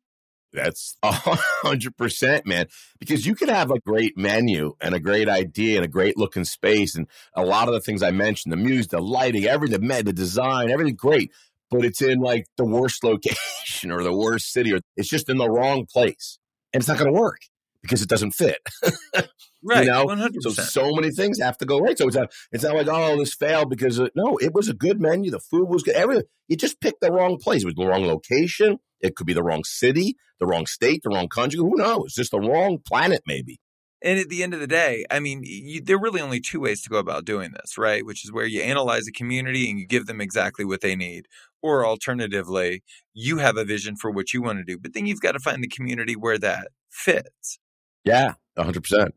That's 0.52 0.96
a 1.02 1.12
hundred 1.12 1.96
percent, 1.96 2.46
man. 2.46 2.66
Because 2.98 3.26
you 3.26 3.34
could 3.34 3.48
have 3.48 3.70
a 3.70 3.80
great 3.80 4.16
menu 4.16 4.74
and 4.80 4.94
a 4.94 5.00
great 5.00 5.28
idea 5.28 5.76
and 5.76 5.84
a 5.84 5.88
great 5.88 6.16
looking 6.16 6.44
space 6.44 6.94
and 6.94 7.06
a 7.34 7.44
lot 7.44 7.68
of 7.68 7.74
the 7.74 7.80
things 7.80 8.02
I 8.02 8.10
mentioned, 8.10 8.52
the 8.52 8.56
music, 8.56 8.90
the 8.90 9.00
lighting, 9.00 9.44
everything, 9.44 9.86
the 9.86 10.12
design, 10.12 10.70
everything 10.70 10.94
great. 10.94 11.32
But 11.70 11.84
it's 11.84 12.00
in 12.00 12.20
like 12.20 12.46
the 12.56 12.64
worst 12.64 13.04
location 13.04 13.90
or 13.90 14.02
the 14.02 14.16
worst 14.16 14.52
city, 14.52 14.72
or 14.72 14.80
it's 14.96 15.08
just 15.08 15.28
in 15.28 15.36
the 15.36 15.50
wrong 15.50 15.86
place. 15.86 16.38
And 16.72 16.80
it's 16.80 16.88
not 16.88 16.98
going 16.98 17.12
to 17.12 17.18
work 17.18 17.40
because 17.86 18.02
it 18.02 18.08
doesn't 18.08 18.32
fit. 18.32 18.58
right. 19.62 19.84
You 19.84 19.90
know, 19.90 20.06
100%. 20.06 20.42
so 20.42 20.50
so 20.50 20.92
many 20.92 21.10
things 21.10 21.40
have 21.40 21.56
to 21.58 21.64
go 21.64 21.78
right. 21.78 21.96
So 21.96 22.08
it's 22.08 22.16
not 22.16 22.32
it's 22.52 22.64
not 22.64 22.74
like 22.74 22.88
oh 22.88 23.16
this 23.16 23.34
failed 23.34 23.70
because 23.70 23.98
of, 23.98 24.10
no, 24.14 24.36
it 24.38 24.52
was 24.52 24.68
a 24.68 24.74
good 24.74 25.00
menu. 25.00 25.30
The 25.30 25.40
food 25.40 25.68
was 25.68 25.82
good. 25.82 25.94
Everything. 25.94 26.24
You 26.48 26.56
just 26.56 26.80
picked 26.80 27.00
the 27.00 27.12
wrong 27.12 27.38
place. 27.38 27.62
It 27.62 27.66
was 27.66 27.74
the 27.74 27.86
wrong 27.86 28.06
location. 28.06 28.78
It 29.00 29.14
could 29.14 29.26
be 29.26 29.34
the 29.34 29.42
wrong 29.42 29.64
city, 29.64 30.16
the 30.40 30.46
wrong 30.46 30.66
state, 30.66 31.02
the 31.02 31.10
wrong 31.10 31.28
country. 31.28 31.58
Who 31.58 31.76
knows? 31.76 32.14
Just 32.14 32.30
the 32.30 32.40
wrong 32.40 32.78
planet, 32.86 33.22
maybe. 33.26 33.60
And 34.02 34.18
at 34.18 34.28
the 34.28 34.42
end 34.42 34.52
of 34.54 34.60
the 34.60 34.66
day, 34.66 35.04
I 35.10 35.20
mean, 35.20 35.40
you, 35.42 35.80
there 35.80 35.96
are 35.96 36.00
really 36.00 36.20
only 36.20 36.40
two 36.40 36.60
ways 36.60 36.82
to 36.82 36.90
go 36.90 36.98
about 36.98 37.24
doing 37.24 37.52
this, 37.52 37.78
right? 37.78 38.04
Which 38.04 38.24
is 38.24 38.32
where 38.32 38.46
you 38.46 38.60
analyze 38.60 39.08
a 39.08 39.12
community 39.12 39.70
and 39.70 39.78
you 39.78 39.86
give 39.86 40.06
them 40.06 40.20
exactly 40.20 40.64
what 40.64 40.82
they 40.82 40.94
need. 40.94 41.26
Or 41.62 41.84
alternatively, 41.84 42.84
you 43.14 43.38
have 43.38 43.56
a 43.56 43.64
vision 43.64 43.96
for 43.96 44.10
what 44.10 44.32
you 44.32 44.42
want 44.42 44.58
to 44.58 44.64
do, 44.64 44.78
but 44.78 44.92
then 44.92 45.06
you've 45.06 45.22
got 45.22 45.32
to 45.32 45.40
find 45.40 45.62
the 45.62 45.68
community 45.68 46.14
where 46.14 46.38
that 46.38 46.68
fits. 46.90 47.58
Yeah, 48.06 48.34
100%. 48.56 49.10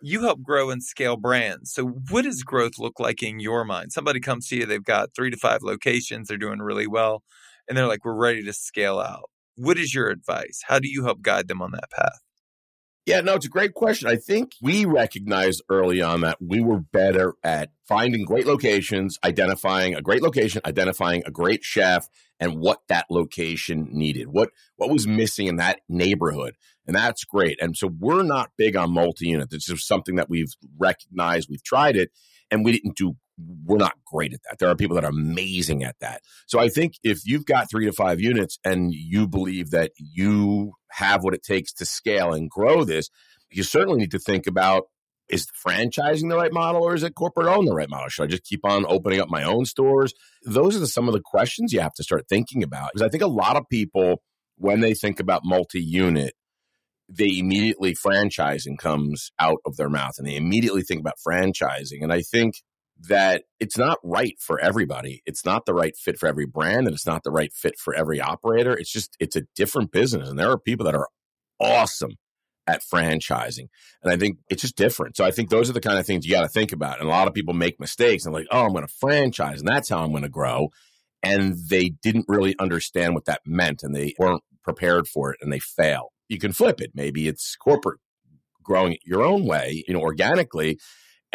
You 0.00 0.20
help 0.22 0.40
grow 0.42 0.70
and 0.70 0.82
scale 0.82 1.16
brands. 1.16 1.72
So, 1.72 1.86
what 2.10 2.22
does 2.22 2.42
growth 2.42 2.78
look 2.78 3.00
like 3.00 3.22
in 3.22 3.40
your 3.40 3.64
mind? 3.64 3.92
Somebody 3.92 4.20
comes 4.20 4.48
to 4.48 4.56
you, 4.56 4.64
they've 4.66 4.84
got 4.84 5.14
three 5.14 5.30
to 5.30 5.36
five 5.36 5.62
locations, 5.62 6.28
they're 6.28 6.38
doing 6.38 6.60
really 6.60 6.86
well, 6.86 7.24
and 7.68 7.76
they're 7.76 7.88
like, 7.88 8.04
we're 8.04 8.14
ready 8.14 8.44
to 8.44 8.52
scale 8.52 9.00
out. 9.00 9.30
What 9.56 9.78
is 9.78 9.94
your 9.94 10.08
advice? 10.08 10.62
How 10.66 10.78
do 10.78 10.88
you 10.88 11.04
help 11.04 11.22
guide 11.22 11.48
them 11.48 11.60
on 11.60 11.72
that 11.72 11.90
path? 11.90 12.20
Yeah, 13.06 13.20
no, 13.20 13.34
it's 13.34 13.46
a 13.46 13.48
great 13.50 13.72
question. 13.74 14.08
I 14.08 14.16
think 14.16 14.56
we 14.60 14.84
recognized 14.84 15.62
early 15.70 16.02
on 16.02 16.22
that 16.22 16.38
we 16.40 16.60
were 16.60 16.80
better 16.80 17.34
at 17.44 17.70
finding 17.86 18.24
great 18.24 18.46
locations, 18.46 19.16
identifying 19.24 19.94
a 19.94 20.02
great 20.02 20.22
location, 20.22 20.60
identifying 20.66 21.22
a 21.24 21.30
great 21.30 21.62
chef, 21.62 22.08
and 22.40 22.58
what 22.58 22.80
that 22.88 23.06
location 23.08 23.88
needed. 23.92 24.26
What 24.26 24.50
what 24.74 24.90
was 24.90 25.06
missing 25.06 25.46
in 25.46 25.56
that 25.56 25.80
neighborhood. 25.88 26.56
And 26.84 26.96
that's 26.96 27.24
great. 27.24 27.62
And 27.62 27.76
so 27.76 27.88
we're 27.96 28.24
not 28.24 28.50
big 28.58 28.74
on 28.76 28.92
multi-unit. 28.92 29.50
This 29.50 29.68
is 29.68 29.86
something 29.86 30.16
that 30.16 30.28
we've 30.28 30.52
recognized, 30.76 31.48
we've 31.48 31.62
tried 31.62 31.96
it, 31.96 32.10
and 32.50 32.64
we 32.64 32.72
didn't 32.72 32.96
do 32.96 33.16
we're 33.38 33.76
not 33.76 33.94
great 34.04 34.32
at 34.32 34.40
that. 34.44 34.58
There 34.58 34.68
are 34.68 34.76
people 34.76 34.94
that 34.96 35.04
are 35.04 35.10
amazing 35.10 35.84
at 35.84 35.96
that. 36.00 36.22
So 36.46 36.58
I 36.58 36.68
think 36.68 36.94
if 37.02 37.20
you've 37.24 37.44
got 37.44 37.70
three 37.70 37.86
to 37.86 37.92
five 37.92 38.20
units 38.20 38.58
and 38.64 38.92
you 38.92 39.28
believe 39.28 39.70
that 39.70 39.92
you 39.98 40.72
have 40.90 41.22
what 41.22 41.34
it 41.34 41.42
takes 41.42 41.72
to 41.74 41.86
scale 41.86 42.32
and 42.32 42.48
grow 42.48 42.84
this, 42.84 43.10
you 43.50 43.62
certainly 43.62 44.00
need 44.00 44.10
to 44.12 44.18
think 44.18 44.46
about 44.46 44.84
is 45.28 45.48
franchising 45.66 46.28
the 46.28 46.36
right 46.36 46.52
model 46.52 46.82
or 46.82 46.94
is 46.94 47.02
it 47.02 47.14
corporate 47.14 47.48
owned 47.48 47.66
the 47.66 47.74
right 47.74 47.90
model? 47.90 48.08
Should 48.08 48.24
I 48.24 48.26
just 48.28 48.44
keep 48.44 48.64
on 48.64 48.86
opening 48.86 49.20
up 49.20 49.28
my 49.28 49.42
own 49.42 49.64
stores? 49.64 50.14
Those 50.44 50.80
are 50.80 50.86
some 50.86 51.08
of 51.08 51.14
the 51.14 51.22
questions 51.22 51.72
you 51.72 51.80
have 51.80 51.94
to 51.94 52.04
start 52.04 52.28
thinking 52.28 52.62
about. 52.62 52.90
Because 52.92 53.06
I 53.06 53.08
think 53.08 53.24
a 53.24 53.28
lot 53.28 53.56
of 53.56 53.68
people, 53.68 54.22
when 54.56 54.80
they 54.80 54.94
think 54.94 55.18
about 55.18 55.42
multi 55.44 55.80
unit, 55.80 56.34
they 57.08 57.38
immediately 57.38 57.94
franchising 57.94 58.78
comes 58.78 59.30
out 59.38 59.58
of 59.64 59.76
their 59.76 59.88
mouth 59.88 60.14
and 60.18 60.26
they 60.26 60.36
immediately 60.36 60.82
think 60.82 61.00
about 61.00 61.18
franchising. 61.26 62.02
And 62.02 62.12
I 62.12 62.22
think 62.22 62.54
that 62.98 63.44
it's 63.60 63.76
not 63.76 63.98
right 64.02 64.34
for 64.40 64.58
everybody. 64.60 65.22
It's 65.26 65.44
not 65.44 65.66
the 65.66 65.74
right 65.74 65.96
fit 65.96 66.18
for 66.18 66.28
every 66.28 66.46
brand 66.46 66.86
and 66.86 66.94
it's 66.94 67.06
not 67.06 67.24
the 67.24 67.30
right 67.30 67.52
fit 67.52 67.78
for 67.78 67.94
every 67.94 68.20
operator. 68.20 68.72
It's 68.72 68.90
just, 68.90 69.16
it's 69.20 69.36
a 69.36 69.42
different 69.54 69.92
business. 69.92 70.28
And 70.28 70.38
there 70.38 70.50
are 70.50 70.58
people 70.58 70.86
that 70.86 70.94
are 70.94 71.08
awesome 71.60 72.16
at 72.66 72.82
franchising. 72.82 73.68
And 74.02 74.12
I 74.12 74.16
think 74.16 74.38
it's 74.48 74.62
just 74.62 74.76
different. 74.76 75.16
So 75.16 75.24
I 75.24 75.30
think 75.30 75.50
those 75.50 75.70
are 75.70 75.74
the 75.74 75.80
kind 75.80 75.98
of 75.98 76.06
things 76.06 76.26
you 76.26 76.32
got 76.32 76.42
to 76.42 76.48
think 76.48 76.72
about. 76.72 76.98
And 76.98 77.08
a 77.08 77.12
lot 77.12 77.28
of 77.28 77.34
people 77.34 77.54
make 77.54 77.78
mistakes 77.78 78.24
and 78.24 78.34
like, 78.34 78.46
oh, 78.50 78.64
I'm 78.64 78.72
going 78.72 78.86
to 78.86 78.92
franchise 78.92 79.60
and 79.60 79.68
that's 79.68 79.88
how 79.88 80.02
I'm 80.02 80.10
going 80.10 80.22
to 80.22 80.28
grow. 80.28 80.70
And 81.22 81.56
they 81.68 81.90
didn't 81.90 82.26
really 82.28 82.56
understand 82.58 83.14
what 83.14 83.26
that 83.26 83.42
meant 83.46 83.82
and 83.82 83.94
they 83.94 84.14
weren't 84.18 84.42
prepared 84.64 85.06
for 85.06 85.32
it 85.32 85.38
and 85.40 85.52
they 85.52 85.58
fail. 85.58 86.12
You 86.28 86.38
can 86.38 86.52
flip 86.52 86.80
it. 86.80 86.90
Maybe 86.94 87.28
it's 87.28 87.56
corporate 87.56 88.00
growing 88.62 88.94
it 88.94 89.00
your 89.04 89.22
own 89.22 89.44
way, 89.44 89.84
you 89.86 89.94
know, 89.94 90.00
organically. 90.00 90.78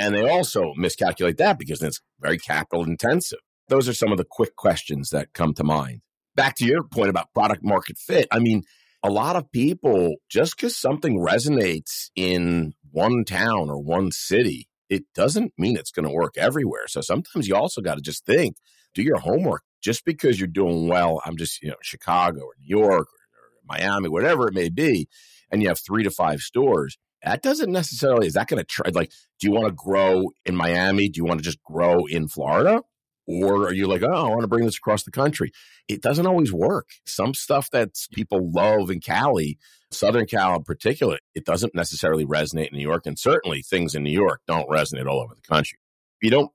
And 0.01 0.15
they 0.15 0.27
also 0.27 0.73
miscalculate 0.75 1.37
that 1.37 1.59
because 1.59 1.79
it's 1.83 2.01
very 2.19 2.39
capital 2.39 2.83
intensive. 2.83 3.37
Those 3.67 3.87
are 3.87 3.93
some 3.93 4.11
of 4.11 4.17
the 4.17 4.25
quick 4.27 4.55
questions 4.55 5.11
that 5.11 5.33
come 5.33 5.53
to 5.53 5.63
mind. 5.63 6.01
Back 6.35 6.55
to 6.55 6.65
your 6.65 6.83
point 6.83 7.09
about 7.09 7.31
product 7.35 7.63
market 7.63 7.99
fit. 7.99 8.27
I 8.31 8.39
mean, 8.39 8.63
a 9.03 9.11
lot 9.11 9.35
of 9.35 9.51
people, 9.51 10.15
just 10.27 10.55
because 10.55 10.75
something 10.75 11.19
resonates 11.19 12.09
in 12.15 12.73
one 12.89 13.25
town 13.25 13.69
or 13.69 13.79
one 13.79 14.11
city, 14.11 14.67
it 14.89 15.03
doesn't 15.13 15.53
mean 15.55 15.77
it's 15.77 15.91
going 15.91 16.07
to 16.07 16.13
work 16.13 16.33
everywhere. 16.35 16.87
So 16.87 17.01
sometimes 17.01 17.47
you 17.47 17.55
also 17.55 17.79
got 17.79 17.95
to 17.95 18.01
just 18.01 18.25
think, 18.25 18.55
do 18.95 19.03
your 19.03 19.19
homework. 19.19 19.61
Just 19.83 20.03
because 20.03 20.39
you're 20.39 20.47
doing 20.47 20.87
well, 20.87 21.21
I'm 21.23 21.37
just, 21.37 21.61
you 21.61 21.69
know, 21.69 21.75
Chicago 21.83 22.41
or 22.41 22.53
New 22.59 22.75
York 22.75 22.89
or, 22.89 22.97
or 22.97 23.49
Miami, 23.67 24.09
whatever 24.09 24.47
it 24.47 24.55
may 24.55 24.69
be, 24.69 25.07
and 25.51 25.61
you 25.61 25.67
have 25.67 25.79
three 25.79 26.03
to 26.03 26.11
five 26.11 26.39
stores, 26.39 26.97
that 27.23 27.41
doesn't 27.41 27.71
necessarily, 27.71 28.27
is 28.27 28.33
that 28.33 28.47
going 28.47 28.59
to 28.59 28.65
try, 28.65 28.89
like, 28.93 29.11
do 29.39 29.47
you 29.47 29.53
want 29.53 29.67
to 29.67 29.73
grow 29.73 30.31
in 30.45 30.55
Miami? 30.55 31.09
Do 31.09 31.17
you 31.17 31.25
want 31.25 31.39
to 31.39 31.43
just 31.43 31.61
grow 31.63 32.05
in 32.05 32.27
Florida? 32.27 32.81
Or 33.27 33.67
are 33.67 33.73
you 33.73 33.87
like, 33.87 34.01
oh, 34.03 34.11
I 34.11 34.29
want 34.29 34.41
to 34.41 34.47
bring 34.47 34.65
this 34.65 34.77
across 34.77 35.03
the 35.03 35.11
country? 35.11 35.51
It 35.87 36.01
doesn't 36.01 36.25
always 36.25 36.51
work. 36.51 36.89
Some 37.05 37.33
stuff 37.33 37.69
that 37.71 37.91
people 38.11 38.51
love 38.51 38.89
in 38.89 38.99
Cali, 38.99 39.59
Southern 39.91 40.25
Cal 40.25 40.55
in 40.55 40.63
particular, 40.63 41.19
it 41.35 41.45
doesn't 41.45 41.75
necessarily 41.75 42.25
resonate 42.25 42.71
in 42.71 42.77
New 42.77 42.83
York. 42.83 43.05
And 43.05 43.17
certainly 43.17 43.61
things 43.61 43.93
in 43.93 44.03
New 44.03 44.11
York 44.11 44.41
don't 44.47 44.69
resonate 44.69 45.05
all 45.05 45.21
over 45.21 45.35
the 45.35 45.47
country. 45.47 45.77
You 46.21 46.31
don't 46.31 46.51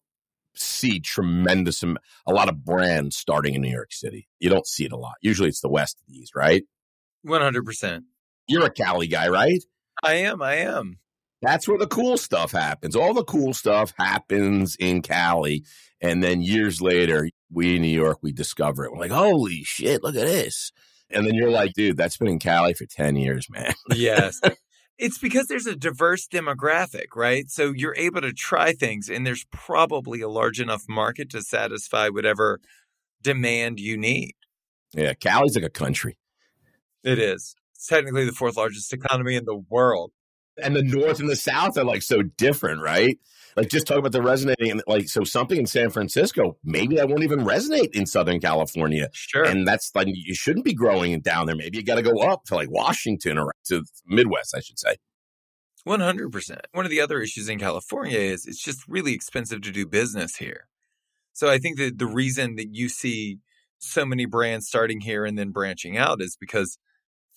see 0.55 1.01
tremendous, 1.01 1.83
a 1.83 2.33
lot 2.33 2.49
of 2.49 2.65
brands 2.65 3.17
starting 3.17 3.55
in 3.55 3.63
New 3.63 3.73
York 3.73 3.93
City. 3.93 4.29
You 4.41 4.51
don't 4.51 4.67
see 4.67 4.85
it 4.85 4.93
a 4.93 4.97
lot. 4.97 5.15
Usually 5.23 5.49
it's 5.49 5.61
the 5.61 5.69
West 5.69 5.99
of 6.01 6.13
these, 6.13 6.31
right? 6.35 6.65
100%. 7.27 8.03
You're 8.49 8.67
a 8.67 8.71
Cali 8.71 9.07
guy, 9.07 9.29
right? 9.29 9.63
I 10.03 10.15
am. 10.15 10.43
I 10.43 10.57
am. 10.57 10.99
That's 11.43 11.69
where 11.69 11.79
the 11.79 11.87
cool 11.87 12.17
stuff 12.17 12.53
happens. 12.53 12.97
All 12.97 13.15
the 13.15 13.25
cool 13.25 13.53
stuff 13.53 13.93
happens 13.99 14.77
in 14.77 15.03
Cali. 15.03 15.65
And 16.01 16.23
then 16.23 16.41
years 16.41 16.81
later, 16.81 17.29
we 17.53 17.77
in 17.77 17.83
New 17.83 17.89
York, 17.89 18.19
we 18.23 18.33
discover 18.33 18.85
it. 18.85 18.93
We're 18.93 18.99
like, 18.99 19.11
holy 19.11 19.63
shit, 19.63 20.03
look 20.03 20.17
at 20.17 20.27
this. 20.27 20.73
And 21.11 21.27
then 21.27 21.35
you're 21.35 21.51
like, 21.51 21.73
dude, 21.75 21.97
that's 21.97 22.17
been 22.17 22.29
in 22.29 22.39
Cali 22.39 22.75
for 22.75 22.87
10 22.87 23.17
years, 23.17 23.49
man. 23.49 23.75
yes. 23.95 24.41
It's 24.99 25.19
because 25.19 25.47
there's 25.47 25.67
a 25.67 25.77
diverse 25.77 26.27
demographic, 26.27 27.15
right? 27.15 27.49
So 27.51 27.73
you're 27.73 27.95
able 27.97 28.23
to 28.23 28.33
try 28.33 28.73
things, 28.73 29.09
and 29.09 29.27
there's 29.27 29.45
probably 29.53 30.23
a 30.23 30.29
large 30.29 30.59
enough 30.59 30.85
market 30.89 31.31
to 31.31 31.43
satisfy 31.43 32.09
whatever 32.09 32.61
demand 33.23 33.79
you 33.79 33.97
need. 33.97 34.35
Yeah, 34.95 35.13
Cali's 35.13 35.55
like 35.55 35.65
a 35.65 35.71
country. 35.71 36.19
It 37.05 37.19
is. 37.19 37.55
Technically 37.89 38.25
the 38.25 38.33
fourth 38.33 38.57
largest 38.57 38.93
economy 38.93 39.37
in 39.37 39.45
the 39.45 39.57
world. 39.69 40.13
And 40.63 40.75
the 40.75 40.83
North 40.83 41.21
and 41.21 41.29
the 41.29 41.37
South 41.37 41.77
are 41.77 41.85
like 41.85 42.03
so 42.03 42.23
different, 42.23 42.81
right? 42.81 43.19
Like 43.57 43.69
just 43.69 43.87
talk 43.87 43.99
about 43.99 44.13
the 44.13 44.23
resonating 44.23 44.71
and 44.71 44.83
like 44.87 45.09
so 45.09 45.25
something 45.25 45.59
in 45.59 45.67
San 45.67 45.91
Francisco, 45.91 46.57
maybe 46.63 46.97
that 46.97 47.09
won't 47.09 47.25
even 47.25 47.41
resonate 47.41 47.95
in 47.95 48.07
Southern 48.07 48.41
California. 48.41 49.09
Sure. 49.13 49.45
And 49.45 49.67
that's 49.67 49.91
like 49.95 50.09
you 50.11 50.35
shouldn't 50.35 50.65
be 50.65 50.75
growing 50.75 51.21
down 51.21 51.47
there. 51.47 51.57
Maybe 51.57 51.79
you 51.79 51.85
gotta 51.85 52.03
go 52.03 52.21
up 52.21 52.45
to 52.47 52.55
like 52.55 52.71
Washington 52.71 53.39
or 53.39 53.53
to 53.67 53.83
Midwest, 54.07 54.55
I 54.55 54.61
should 54.61 54.79
say. 54.79 54.97
100%. 55.87 56.59
One 56.73 56.85
of 56.85 56.91
the 56.91 57.01
other 57.01 57.21
issues 57.21 57.49
in 57.49 57.59
California 57.59 58.19
is 58.19 58.45
it's 58.47 58.63
just 58.63 58.87
really 58.89 59.13
expensive 59.13 59.63
to 59.63 59.71
do 59.71 59.87
business 59.87 60.37
here. 60.37 60.69
So 61.33 61.49
I 61.49 61.59
think 61.59 61.79
that 61.79 61.99
the 61.99 62.07
reason 62.07 62.57
that 62.57 62.75
you 62.75 62.89
see 62.89 63.39
so 63.79 64.05
many 64.05 64.27
brands 64.27 64.67
starting 64.67 65.01
here 65.01 65.25
and 65.25 65.39
then 65.39 65.51
branching 65.51 65.97
out 65.97 66.21
is 66.21 66.37
because 66.41 66.79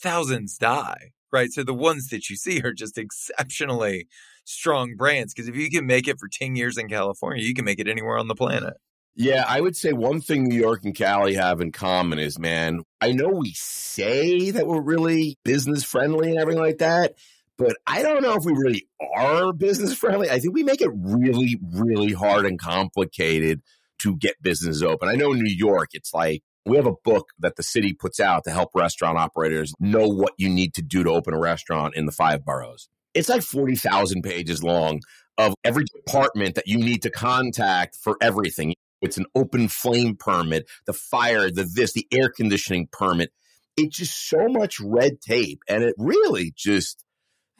thousands 0.01 0.57
die, 0.57 1.11
right? 1.31 1.51
So 1.51 1.63
the 1.63 1.73
ones 1.73 2.09
that 2.09 2.29
you 2.29 2.35
see 2.35 2.61
are 2.61 2.73
just 2.73 2.97
exceptionally 2.97 4.07
strong 4.45 4.95
brands 4.95 5.33
because 5.33 5.47
if 5.47 5.55
you 5.55 5.69
can 5.69 5.85
make 5.85 6.07
it 6.07 6.19
for 6.19 6.27
10 6.27 6.55
years 6.55 6.77
in 6.77 6.87
California, 6.87 7.43
you 7.43 7.53
can 7.53 7.65
make 7.65 7.79
it 7.79 7.87
anywhere 7.87 8.17
on 8.17 8.27
the 8.27 8.35
planet. 8.35 8.73
Yeah, 9.15 9.43
I 9.47 9.59
would 9.59 9.75
say 9.75 9.91
one 9.91 10.21
thing 10.21 10.45
New 10.45 10.57
York 10.57 10.85
and 10.85 10.95
Cali 10.95 11.33
have 11.33 11.59
in 11.59 11.71
common 11.71 12.19
is, 12.19 12.39
man, 12.39 12.83
I 13.01 13.11
know 13.11 13.27
we 13.27 13.51
say 13.53 14.51
that 14.51 14.65
we're 14.65 14.81
really 14.81 15.37
business 15.43 15.83
friendly 15.83 16.29
and 16.29 16.39
everything 16.39 16.63
like 16.63 16.77
that, 16.77 17.15
but 17.57 17.75
I 17.85 18.01
don't 18.01 18.21
know 18.21 18.35
if 18.35 18.45
we 18.45 18.53
really 18.53 18.87
are 19.13 19.51
business 19.51 19.93
friendly. 19.93 20.29
I 20.29 20.39
think 20.39 20.53
we 20.53 20.63
make 20.63 20.81
it 20.81 20.91
really, 20.93 21.59
really 21.61 22.13
hard 22.13 22.45
and 22.45 22.57
complicated 22.57 23.61
to 23.99 24.15
get 24.15 24.41
businesses 24.41 24.81
open. 24.81 25.09
I 25.09 25.15
know 25.15 25.33
in 25.33 25.39
New 25.39 25.53
York, 25.53 25.89
it's 25.91 26.13
like 26.13 26.41
we 26.65 26.77
have 26.77 26.85
a 26.85 26.93
book 27.03 27.29
that 27.39 27.55
the 27.55 27.63
city 27.63 27.93
puts 27.93 28.19
out 28.19 28.43
to 28.43 28.51
help 28.51 28.69
restaurant 28.75 29.17
operators 29.17 29.73
know 29.79 30.07
what 30.07 30.33
you 30.37 30.49
need 30.49 30.73
to 30.75 30.81
do 30.81 31.03
to 31.03 31.09
open 31.09 31.33
a 31.33 31.39
restaurant 31.39 31.95
in 31.95 32.05
the 32.05 32.11
five 32.11 32.45
boroughs. 32.45 32.89
It's 33.13 33.29
like 33.29 33.41
40,000 33.41 34.21
pages 34.21 34.63
long 34.63 35.01
of 35.37 35.55
every 35.63 35.85
department 35.85 36.55
that 36.55 36.67
you 36.67 36.77
need 36.77 37.01
to 37.03 37.09
contact 37.09 37.95
for 37.95 38.17
everything. 38.21 38.75
It's 39.01 39.17
an 39.17 39.25
open 39.33 39.67
flame 39.69 40.15
permit, 40.17 40.69
the 40.85 40.93
fire, 40.93 41.49
the 41.49 41.63
this, 41.63 41.93
the 41.93 42.07
air 42.11 42.29
conditioning 42.29 42.87
permit. 42.91 43.31
It's 43.77 43.97
just 43.97 44.29
so 44.29 44.47
much 44.49 44.79
red 44.79 45.21
tape. 45.21 45.61
And 45.69 45.83
it 45.83 45.95
really 45.97 46.53
just 46.55 47.05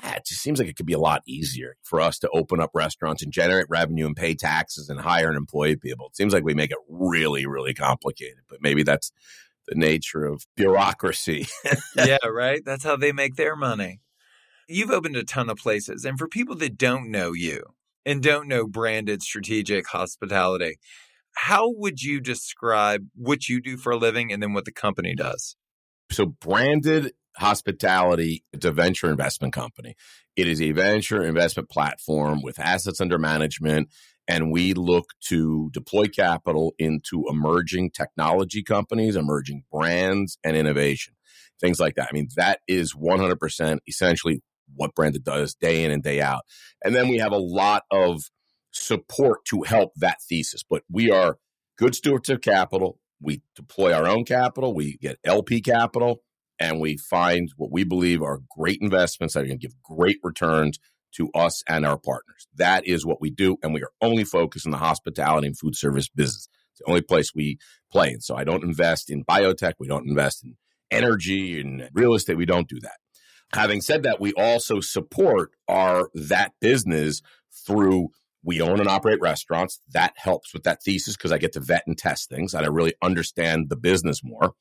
Ah, 0.02 0.16
it 0.16 0.26
just 0.26 0.42
seems 0.42 0.60
like 0.60 0.70
it 0.70 0.78
could 0.78 0.86
be 0.86 0.94
a 0.94 1.00
lot 1.00 1.24
easier 1.28 1.76
for 1.84 2.00
us 2.00 2.20
to 2.20 2.30
open 2.30 2.62
up 2.62 2.72
restaurants 2.74 3.22
and 3.22 3.34
generate 3.34 3.66
revenue 3.70 4.06
and 4.06 4.16
pay 4.16 4.34
taxes 4.34 4.90
and 4.90 5.02
hire 5.02 5.28
and 5.28 5.38
employ 5.38 5.76
people. 5.76 6.08
It 6.08 6.16
seems 6.16 6.34
like 6.34 6.44
we 6.44 6.54
make 6.54 6.72
it 6.72 6.78
really, 6.88 7.46
really 7.46 7.74
complicated, 7.74 8.44
but 8.48 8.62
maybe 8.62 8.84
that's 8.84 9.12
the 9.68 9.76
nature 9.76 10.26
of 10.26 10.46
bureaucracy. 10.56 11.48
yeah, 11.96 12.18
right. 12.28 12.62
That's 12.66 12.84
how 12.84 12.96
they 12.96 13.12
make 13.12 13.36
their 13.36 13.56
money. 13.56 14.00
You've 14.68 14.92
opened 14.92 15.16
a 15.16 15.24
ton 15.24 15.50
of 15.50 15.58
places. 15.58 16.06
And 16.06 16.18
for 16.18 16.28
people 16.28 16.56
that 16.58 16.78
don't 16.78 17.12
know 17.12 17.34
you 17.34 17.64
and 18.06 18.24
don't 18.24 18.48
know 18.48 18.68
branded 18.68 19.22
strategic 19.22 19.88
hospitality, 19.88 20.78
how 21.34 21.72
would 21.72 22.02
you 22.02 22.22
describe 22.22 23.08
what 23.16 23.50
you 23.50 23.62
do 23.62 23.78
for 23.78 23.92
a 23.92 23.98
living 23.98 24.32
and 24.32 24.42
then 24.42 24.54
what 24.54 24.66
the 24.66 24.72
company 24.72 25.16
does? 25.16 25.56
So, 26.12 26.26
branded 26.26 27.14
Hospitality, 27.40 28.44
it's 28.52 28.66
a 28.66 28.72
venture 28.72 29.10
investment 29.10 29.54
company. 29.54 29.96
It 30.36 30.46
is 30.46 30.62
a 30.62 30.72
venture 30.72 31.24
investment 31.24 31.70
platform 31.70 32.42
with 32.42 32.60
assets 32.60 33.00
under 33.00 33.18
management, 33.18 33.88
and 34.28 34.52
we 34.52 34.74
look 34.74 35.12
to 35.30 35.70
deploy 35.72 36.08
capital 36.08 36.74
into 36.78 37.24
emerging 37.30 37.92
technology 37.92 38.62
companies, 38.62 39.16
emerging 39.16 39.64
brands, 39.72 40.38
and 40.44 40.58
innovation. 40.58 41.14
Things 41.62 41.80
like 41.80 41.96
that. 41.96 42.10
I 42.12 42.14
mean, 42.14 42.28
that 42.36 42.60
is 42.68 42.94
100% 42.94 43.80
essentially 43.88 44.42
what 44.76 44.94
Branded 44.94 45.24
does 45.24 45.56
day 45.56 45.86
in 45.86 45.92
and 45.92 46.04
day 46.04 46.20
out. 46.20 46.42
And 46.84 46.94
then 46.94 47.08
we 47.08 47.20
have 47.20 47.32
a 47.32 47.38
lot 47.38 47.84
of 47.90 48.22
support 48.72 49.46
to 49.46 49.64
help 49.64 49.94
that 49.96 50.18
thesis. 50.28 50.64
But 50.70 50.84
we 50.92 51.10
are 51.10 51.38
good 51.78 51.96
stewards 51.96 52.30
of 52.30 52.42
capital. 52.42 53.00
We 53.22 53.44
deploy 53.56 53.94
our 53.94 54.08
own 54.08 54.26
capital, 54.26 54.74
we 54.74 54.98
get 54.98 55.20
LP 55.24 55.62
capital 55.62 56.22
and 56.60 56.80
we 56.80 56.98
find 56.98 57.50
what 57.58 57.72
we 57.72 57.84
believe 57.84 58.22
are 58.22 58.42
great 58.56 58.80
investments 58.82 59.34
that 59.34 59.42
are 59.42 59.48
going 59.48 59.60
to 59.60 59.68
give 59.68 59.82
great 59.82 60.18
returns 60.24 60.80
to 61.16 61.30
us 61.34 61.64
and 61.68 61.86
our 61.86 61.98
partners. 61.98 62.48
That 62.56 62.86
is 62.86 63.06
what 63.06 63.22
we 63.22 63.30
do. 63.30 63.58
And 63.64 63.74
we 63.74 63.82
are 63.82 63.92
only 64.02 64.24
focused 64.24 64.66
on 64.66 64.72
the 64.72 64.78
hospitality 64.78 65.48
and 65.48 65.58
food 65.58 65.76
service 65.76 66.10
business. 66.10 66.48
It's 66.72 66.82
the 66.82 66.90
only 66.90 67.02
place 67.02 67.34
we 67.34 67.58
play 67.92 68.12
in. 68.12 68.22
So 68.22 68.36
I 68.36 68.44
don't 68.44 68.64
invest 68.64 69.10
in 69.10 69.24
biotech. 69.24 69.74
We 69.80 69.88
don't 69.88 70.08
invest 70.08 70.44
in 70.44 70.56
energy 70.92 71.60
and 71.60 71.90
real 71.94 72.14
estate. 72.14 72.38
We 72.38 72.46
don't 72.46 72.68
do 72.68 72.80
that. 72.82 72.98
Having 73.54 73.82
said 73.82 74.04
that, 74.04 74.20
we 74.20 74.34
also 74.34 74.80
support 74.80 75.52
our 75.68 76.10
that 76.14 76.52
business 76.62 77.22
through 77.66 78.10
we 78.44 78.62
own 78.62 78.80
and 78.80 78.88
operate 78.88 79.20
restaurants. 79.22 79.82
That 79.92 80.14
helps 80.16 80.54
with 80.54 80.64
that 80.64 80.84
thesis 80.84 81.18
because 81.18 81.32
I 81.32 81.38
get 81.40 81.54
to 81.54 81.60
vet 81.60 81.84
and 81.88 81.98
test 81.98 82.30
things 82.30 82.54
and 82.54 82.66
I 82.66 82.70
really 82.70 82.94
understand 83.02 83.70
the 83.70 83.76
business 83.76 84.22
more. 84.24 84.54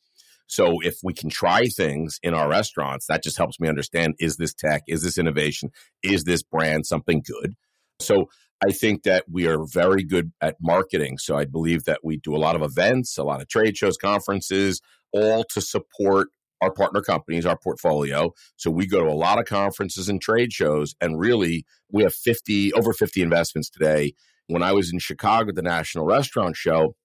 So 0.48 0.80
if 0.80 0.96
we 1.04 1.12
can 1.12 1.30
try 1.30 1.66
things 1.66 2.18
in 2.22 2.34
our 2.34 2.48
restaurants, 2.48 3.06
that 3.06 3.22
just 3.22 3.36
helps 3.36 3.60
me 3.60 3.68
understand 3.68 4.14
is 4.18 4.36
this 4.36 4.54
tech, 4.54 4.82
is 4.88 5.02
this 5.02 5.18
innovation, 5.18 5.70
is 6.02 6.24
this 6.24 6.42
brand 6.42 6.86
something 6.86 7.22
good? 7.24 7.54
So 8.00 8.26
I 8.66 8.72
think 8.72 9.04
that 9.04 9.24
we 9.30 9.46
are 9.46 9.64
very 9.64 10.02
good 10.02 10.32
at 10.40 10.56
marketing. 10.60 11.18
So 11.18 11.36
I 11.36 11.44
believe 11.44 11.84
that 11.84 12.00
we 12.02 12.16
do 12.16 12.34
a 12.34 12.38
lot 12.38 12.56
of 12.56 12.62
events, 12.62 13.16
a 13.18 13.22
lot 13.22 13.40
of 13.40 13.48
trade 13.48 13.76
shows, 13.76 13.96
conferences, 13.96 14.80
all 15.12 15.44
to 15.52 15.60
support 15.60 16.28
our 16.60 16.72
partner 16.72 17.00
companies, 17.00 17.46
our 17.46 17.56
portfolio. 17.56 18.32
So 18.56 18.70
we 18.70 18.86
go 18.86 19.04
to 19.04 19.10
a 19.10 19.14
lot 19.14 19.38
of 19.38 19.44
conferences 19.44 20.08
and 20.08 20.20
trade 20.20 20.52
shows, 20.52 20.94
and 21.00 21.20
really 21.20 21.64
we 21.90 22.02
have 22.02 22.14
50, 22.14 22.72
over 22.72 22.92
50 22.92 23.22
investments 23.22 23.70
today. 23.70 24.14
When 24.48 24.62
I 24.62 24.72
was 24.72 24.92
in 24.92 24.98
Chicago 24.98 25.50
at 25.50 25.54
the 25.54 25.62
National 25.62 26.06
Restaurant 26.06 26.56
Show, 26.56 26.96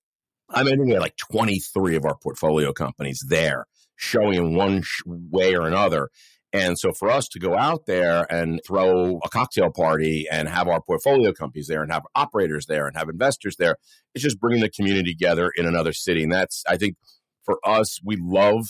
I'm 0.53 0.67
ending 0.67 0.91
at 0.91 1.01
like 1.01 1.17
23 1.17 1.95
of 1.95 2.05
our 2.05 2.17
portfolio 2.21 2.73
companies 2.73 3.23
there, 3.27 3.65
showing 3.95 4.35
in 4.35 4.55
one 4.55 4.83
way 5.05 5.55
or 5.55 5.67
another. 5.67 6.09
And 6.53 6.77
so 6.77 6.91
for 6.91 7.09
us 7.09 7.27
to 7.29 7.39
go 7.39 7.57
out 7.57 7.87
there 7.87 8.31
and 8.31 8.59
throw 8.65 9.19
a 9.23 9.29
cocktail 9.29 9.71
party 9.71 10.27
and 10.31 10.47
have 10.47 10.67
our 10.67 10.81
portfolio 10.81 11.33
companies 11.33 11.67
there 11.67 11.81
and 11.81 11.91
have 11.91 12.03
operators 12.13 12.67
there 12.67 12.85
and 12.85 12.95
have 12.95 13.09
investors 13.09 13.55
there, 13.57 13.77
it's 14.13 14.23
just 14.23 14.39
bringing 14.39 14.61
the 14.61 14.69
community 14.69 15.13
together 15.13 15.49
in 15.55 15.65
another 15.65 15.93
city. 15.93 16.21
And 16.21 16.31
that's, 16.31 16.63
I 16.67 16.77
think, 16.77 16.95
for 17.43 17.57
us, 17.65 17.99
we 18.05 18.17
love 18.19 18.65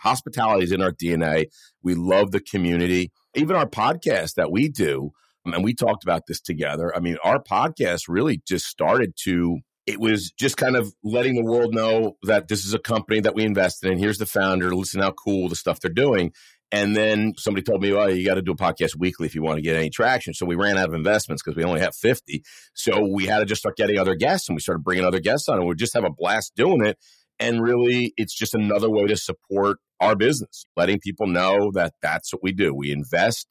hospitality 0.00 0.64
is 0.64 0.72
in 0.72 0.82
our 0.82 0.92
DNA. 0.92 1.46
We 1.82 1.94
love 1.94 2.32
the 2.32 2.40
community. 2.40 3.12
Even 3.34 3.54
our 3.54 3.66
podcast 3.66 4.34
that 4.34 4.50
we 4.50 4.68
do, 4.68 5.10
and 5.44 5.62
we 5.62 5.74
talked 5.74 6.02
about 6.02 6.22
this 6.26 6.40
together. 6.40 6.94
I 6.94 7.00
mean, 7.00 7.16
our 7.22 7.42
podcast 7.42 8.02
really 8.08 8.42
just 8.46 8.66
started 8.66 9.14
to 9.24 9.58
it 9.90 9.98
was 9.98 10.30
just 10.38 10.56
kind 10.56 10.76
of 10.76 10.94
letting 11.02 11.34
the 11.34 11.44
world 11.44 11.74
know 11.74 12.16
that 12.22 12.46
this 12.46 12.64
is 12.64 12.74
a 12.74 12.78
company 12.78 13.20
that 13.20 13.34
we 13.34 13.44
invested 13.44 13.90
in. 13.90 13.98
Here's 13.98 14.18
the 14.18 14.26
founder. 14.26 14.72
Listen 14.72 15.00
how 15.00 15.10
cool 15.10 15.48
the 15.48 15.56
stuff 15.56 15.80
they're 15.80 15.90
doing. 15.90 16.32
And 16.70 16.94
then 16.94 17.34
somebody 17.36 17.64
told 17.64 17.82
me, 17.82 17.92
well, 17.92 18.08
you 18.08 18.24
got 18.24 18.34
to 18.34 18.42
do 18.42 18.52
a 18.52 18.56
podcast 18.56 18.94
weekly 18.96 19.26
if 19.26 19.34
you 19.34 19.42
want 19.42 19.56
to 19.56 19.62
get 19.62 19.74
any 19.74 19.90
traction. 19.90 20.32
So 20.32 20.46
we 20.46 20.54
ran 20.54 20.78
out 20.78 20.88
of 20.88 20.94
investments 20.94 21.42
because 21.42 21.56
we 21.56 21.64
only 21.64 21.80
have 21.80 21.96
50. 21.96 22.44
So 22.72 23.04
we 23.12 23.26
had 23.26 23.40
to 23.40 23.46
just 23.46 23.62
start 23.62 23.76
getting 23.76 23.98
other 23.98 24.14
guests 24.14 24.48
and 24.48 24.54
we 24.54 24.60
started 24.60 24.84
bringing 24.84 25.04
other 25.04 25.18
guests 25.18 25.48
on 25.48 25.58
and 25.58 25.66
we 25.66 25.74
just 25.74 25.94
have 25.94 26.04
a 26.04 26.10
blast 26.16 26.52
doing 26.54 26.84
it. 26.84 26.96
And 27.40 27.60
really, 27.60 28.12
it's 28.16 28.34
just 28.34 28.54
another 28.54 28.88
way 28.88 29.06
to 29.06 29.16
support 29.16 29.78
our 29.98 30.14
business, 30.14 30.66
letting 30.76 31.00
people 31.00 31.26
know 31.26 31.72
that 31.74 31.94
that's 32.00 32.32
what 32.32 32.44
we 32.44 32.52
do. 32.52 32.72
We 32.72 32.92
invest 32.92 33.48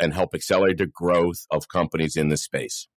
and 0.00 0.12
help 0.12 0.34
accelerate 0.34 0.78
the 0.78 0.86
growth 0.86 1.46
of 1.52 1.68
companies 1.68 2.16
in 2.16 2.28
this 2.28 2.42
space. 2.42 2.88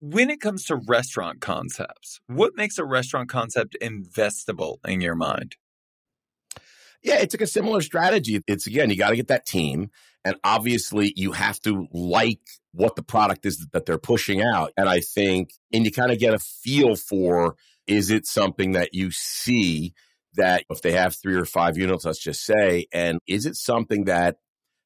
When 0.00 0.30
it 0.30 0.40
comes 0.40 0.64
to 0.66 0.76
restaurant 0.76 1.40
concepts, 1.40 2.20
what 2.26 2.54
makes 2.54 2.78
a 2.78 2.84
restaurant 2.84 3.28
concept 3.28 3.76
investable 3.80 4.76
in 4.86 5.00
your 5.00 5.14
mind? 5.14 5.56
Yeah, 7.02 7.20
it's 7.20 7.34
like 7.34 7.40
a 7.40 7.46
similar 7.46 7.80
strategy. 7.80 8.42
It's 8.46 8.66
again, 8.66 8.90
you 8.90 8.96
got 8.96 9.10
to 9.10 9.16
get 9.16 9.28
that 9.28 9.46
team. 9.46 9.90
And 10.24 10.36
obviously, 10.42 11.12
you 11.14 11.32
have 11.32 11.60
to 11.60 11.86
like 11.92 12.40
what 12.72 12.96
the 12.96 13.02
product 13.02 13.46
is 13.46 13.66
that 13.72 13.86
they're 13.86 13.96
pushing 13.96 14.42
out. 14.42 14.72
And 14.76 14.88
I 14.88 15.00
think, 15.00 15.50
and 15.72 15.84
you 15.84 15.92
kind 15.92 16.10
of 16.10 16.18
get 16.18 16.34
a 16.34 16.38
feel 16.38 16.96
for 16.96 17.54
is 17.86 18.10
it 18.10 18.26
something 18.26 18.72
that 18.72 18.92
you 18.92 19.10
see 19.12 19.94
that 20.34 20.64
if 20.68 20.82
they 20.82 20.92
have 20.92 21.14
three 21.14 21.36
or 21.36 21.44
five 21.44 21.78
units, 21.78 22.04
let's 22.04 22.18
just 22.18 22.44
say, 22.44 22.86
and 22.92 23.20
is 23.26 23.46
it 23.46 23.56
something 23.56 24.04
that 24.04 24.36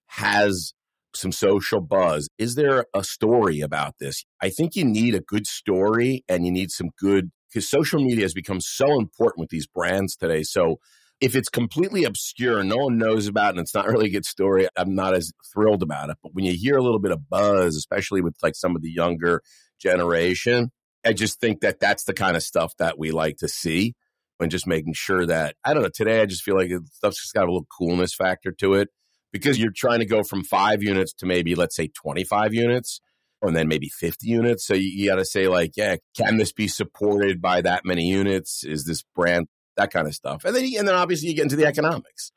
has 0.07 0.75
some 1.15 1.33
social 1.33 1.81
buzz? 1.81 2.29
Is 2.39 2.55
there 2.55 2.87
a 2.95 3.05
story 3.05 3.61
about 3.61 3.95
this? 3.99 4.25
I 4.41 4.51
think 4.51 4.77
you 4.77 4.85
need 4.85 5.15
a 5.15 5.21
good 5.21 5.47
story 5.47 6.25
and 6.29 6.45
you 6.45 6.53
need 6.53 6.71
some 6.71 6.91
good, 6.99 7.31
because 7.49 7.69
social 7.69 8.03
media 8.03 8.25
has 8.25 8.35
become 8.35 8.61
so 8.61 8.99
important 8.99 9.41
with 9.41 9.51
these 9.51 9.67
brands 9.67 10.17
today. 10.17 10.43
So 10.43 10.79
if 11.21 11.37
it's 11.37 11.49
completely 11.49 12.05
obscure, 12.05 12.63
no 12.65 12.77
one 12.77 12.99
knows 12.99 13.27
about 13.27 13.49
it, 13.49 13.59
and 13.59 13.61
it's 13.61 13.75
not 13.75 13.87
really 13.89 14.07
a 14.07 14.13
good 14.13 14.25
story, 14.25 14.69
I'm 14.77 14.95
not 14.95 15.15
as 15.15 15.33
thrilled 15.53 15.83
about 15.83 16.11
it. 16.11 16.17
But 16.23 16.35
when 16.35 16.45
you 16.45 16.55
hear 16.55 16.77
a 16.77 16.83
little 16.83 17.01
bit 17.01 17.13
of 17.13 17.29
buzz, 17.29 17.77
especially 17.77 18.21
with 18.21 18.37
like 18.43 18.55
some 18.55 18.77
of 18.77 18.83
the 18.83 18.91
younger 18.91 19.43
generation, 19.81 20.71
I 21.05 21.13
just 21.13 21.41
think 21.41 21.61
that 21.61 21.81
that's 21.81 22.05
the 22.05 22.15
kind 22.15 22.37
of 22.37 22.43
stuff 22.43 22.75
that 22.79 22.99
we 22.99 23.11
like 23.11 23.39
to 23.39 23.49
see. 23.49 23.95
And 24.39 24.51
just 24.51 24.67
making 24.67 24.95
sure 24.95 25.27
that 25.27 25.57
I 25.67 25.75
don't 25.75 25.83
know. 25.83 25.91
Today, 25.93 26.23
I 26.23 26.25
just 26.25 26.43
feel 26.43 26.57
like 26.57 26.71
stuff's 26.95 27.21
just 27.21 27.35
got 27.35 27.43
a 27.43 27.53
little 27.53 27.67
coolness 27.79 28.15
factor 28.15 28.53
to 28.53 28.73
it 28.73 28.89
because 29.33 29.59
you're 29.59 29.73
trying 29.75 30.01
to 30.01 30.07
go 30.07 30.23
from 30.23 30.45
five 30.45 30.83
units 30.83 31.13
to 31.15 31.27
maybe 31.27 31.55
let's 31.55 31.77
say 31.77 31.89
25 31.89 32.55
units 32.55 33.01
and 33.43 33.57
then 33.57 33.69
maybe 33.69 33.89
50 33.89 34.27
units. 34.27 34.67
So 34.67 34.75
you, 34.75 34.89
you 34.89 35.09
got 35.09 35.17
to 35.17 35.25
say 35.25 35.49
like, 35.49 35.73
yeah, 35.77 35.97
can 36.17 36.37
this 36.37 36.53
be 36.53 36.69
supported 36.69 37.41
by 37.41 37.63
that 37.63 37.85
many 37.85 38.09
units? 38.09 38.65
Is 38.65 38.85
this 38.85 39.03
brand 39.15 39.47
that 39.81 39.91
kind 39.91 40.07
of 40.07 40.15
stuff. 40.15 40.45
And 40.45 40.55
then, 40.55 40.65
and 40.79 40.87
then 40.87 40.95
obviously 40.95 41.29
you 41.29 41.35
get 41.35 41.45
into 41.45 41.57
the 41.57 41.67
economics. 41.67 42.33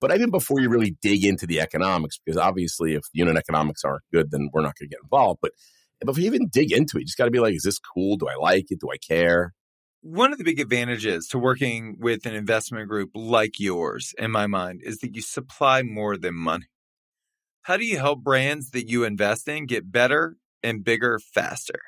But 0.00 0.14
even 0.14 0.30
before 0.30 0.60
you 0.60 0.68
really 0.68 0.96
dig 1.00 1.24
into 1.24 1.46
the 1.46 1.60
economics, 1.60 2.18
because 2.18 2.38
obviously 2.38 2.94
if 2.94 3.04
unit 3.12 3.36
economics 3.36 3.82
aren't 3.84 4.02
good, 4.12 4.30
then 4.30 4.50
we're 4.52 4.62
not 4.62 4.74
going 4.78 4.88
to 4.90 4.94
get 4.94 5.02
involved. 5.02 5.40
But 5.40 5.52
if 6.00 6.18
you 6.18 6.24
even 6.24 6.48
dig 6.48 6.72
into 6.72 6.96
it, 6.96 7.00
you 7.00 7.06
just 7.06 7.16
got 7.16 7.24
to 7.24 7.30
be 7.30 7.38
like, 7.38 7.54
is 7.54 7.62
this 7.62 7.78
cool? 7.78 8.16
Do 8.16 8.28
I 8.28 8.36
like 8.38 8.66
it? 8.70 8.80
Do 8.80 8.88
I 8.92 8.98
care? 8.98 9.54
One 10.08 10.30
of 10.30 10.38
the 10.38 10.44
big 10.44 10.60
advantages 10.60 11.26
to 11.30 11.38
working 11.38 11.96
with 11.98 12.26
an 12.26 12.34
investment 12.36 12.88
group 12.88 13.10
like 13.12 13.58
yours, 13.58 14.14
in 14.16 14.30
my 14.30 14.46
mind, 14.46 14.82
is 14.84 14.98
that 14.98 15.16
you 15.16 15.20
supply 15.20 15.82
more 15.82 16.16
than 16.16 16.36
money. 16.36 16.66
How 17.62 17.76
do 17.76 17.84
you 17.84 17.98
help 17.98 18.22
brands 18.22 18.70
that 18.70 18.88
you 18.88 19.02
invest 19.02 19.48
in 19.48 19.66
get 19.66 19.90
better 19.90 20.36
and 20.62 20.84
bigger 20.84 21.18
faster? 21.18 21.80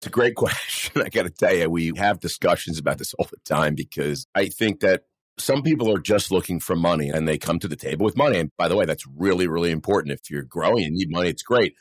It's 0.00 0.08
a 0.08 0.10
great 0.10 0.34
question. 0.36 1.00
I 1.00 1.08
got 1.08 1.22
to 1.22 1.30
tell 1.30 1.54
you, 1.54 1.70
we 1.70 1.92
have 1.96 2.20
discussions 2.20 2.78
about 2.78 2.98
this 2.98 3.14
all 3.14 3.26
the 3.30 3.38
time 3.46 3.74
because 3.74 4.26
I 4.34 4.48
think 4.48 4.80
that 4.80 5.04
some 5.38 5.62
people 5.62 5.90
are 5.90 5.98
just 5.98 6.30
looking 6.30 6.60
for 6.60 6.76
money 6.76 7.08
and 7.08 7.26
they 7.26 7.38
come 7.38 7.58
to 7.60 7.68
the 7.68 7.74
table 7.74 8.04
with 8.04 8.18
money. 8.18 8.38
And 8.38 8.50
by 8.58 8.68
the 8.68 8.76
way, 8.76 8.84
that's 8.84 9.06
really, 9.16 9.48
really 9.48 9.70
important. 9.70 10.12
If 10.12 10.28
you're 10.30 10.42
growing 10.42 10.84
and 10.84 10.94
need 10.94 11.10
money, 11.10 11.30
it's 11.30 11.42
great. 11.42 11.74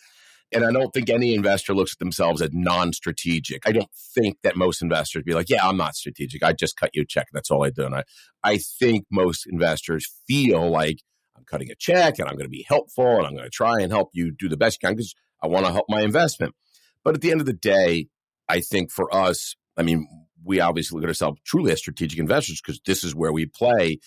And 0.52 0.66
I 0.66 0.72
don't 0.72 0.92
think 0.92 1.10
any 1.10 1.36
investor 1.36 1.76
looks 1.76 1.94
at 1.94 2.00
themselves 2.00 2.42
as 2.42 2.50
non 2.52 2.94
strategic. 2.94 3.68
I 3.68 3.72
don't 3.72 3.90
think 4.16 4.38
that 4.44 4.56
most 4.56 4.82
investors 4.82 5.24
be 5.24 5.34
like, 5.34 5.50
yeah, 5.50 5.68
I'm 5.68 5.78
not 5.78 5.96
strategic. 5.96 6.44
I 6.44 6.54
just 6.54 6.76
cut 6.76 6.90
you 6.94 7.04
a 7.04 7.06
check. 7.06 7.28
That's 7.32 7.52
all 7.52 7.64
I 7.64 7.70
do. 7.70 7.86
And 7.86 7.96
I, 7.96 8.04
I 8.44 8.58
think 8.58 9.06
most 9.12 9.46
investors 9.46 10.10
feel 10.28 10.70
like 10.70 11.04
I'm 11.38 11.46
cutting 11.46 11.70
a 11.70 11.76
check 11.76 12.18
and 12.18 12.28
I'm 12.28 12.36
going 12.36 12.46
to 12.46 12.50
be 12.50 12.66
helpful 12.68 13.18
and 13.18 13.28
I'm 13.28 13.34
going 13.34 13.46
to 13.46 13.52
try 13.52 13.80
and 13.80 13.92
help 13.92 14.10
you 14.14 14.32
do 14.32 14.50
the 14.50 14.58
best 14.58 14.82
you 14.82 14.88
can 14.88 14.96
because 14.96 15.14
I 15.42 15.48
want 15.48 15.66
to 15.68 15.72
help 15.72 15.86
my 15.88 16.02
investment. 16.02 16.56
But 17.04 17.16
at 17.16 17.22
the 17.22 17.32
end 17.32 17.42
of 17.42 17.46
the 17.46 17.54
day, 17.54 18.08
I 18.48 18.62
think 18.62 18.92
for 18.92 19.14
us, 19.14 19.56
I 19.78 19.84
mean, 19.84 20.08
we 20.44 20.60
obviously 20.60 20.96
look 20.96 21.04
at 21.04 21.10
ourselves 21.10 21.40
truly 21.46 21.72
as 21.72 21.80
strategic 21.80 22.20
investors 22.20 22.62
because 22.62 22.82
this 22.86 23.04
is 23.04 23.14
where 23.14 23.32
we 23.32 23.46
play. 23.46 24.00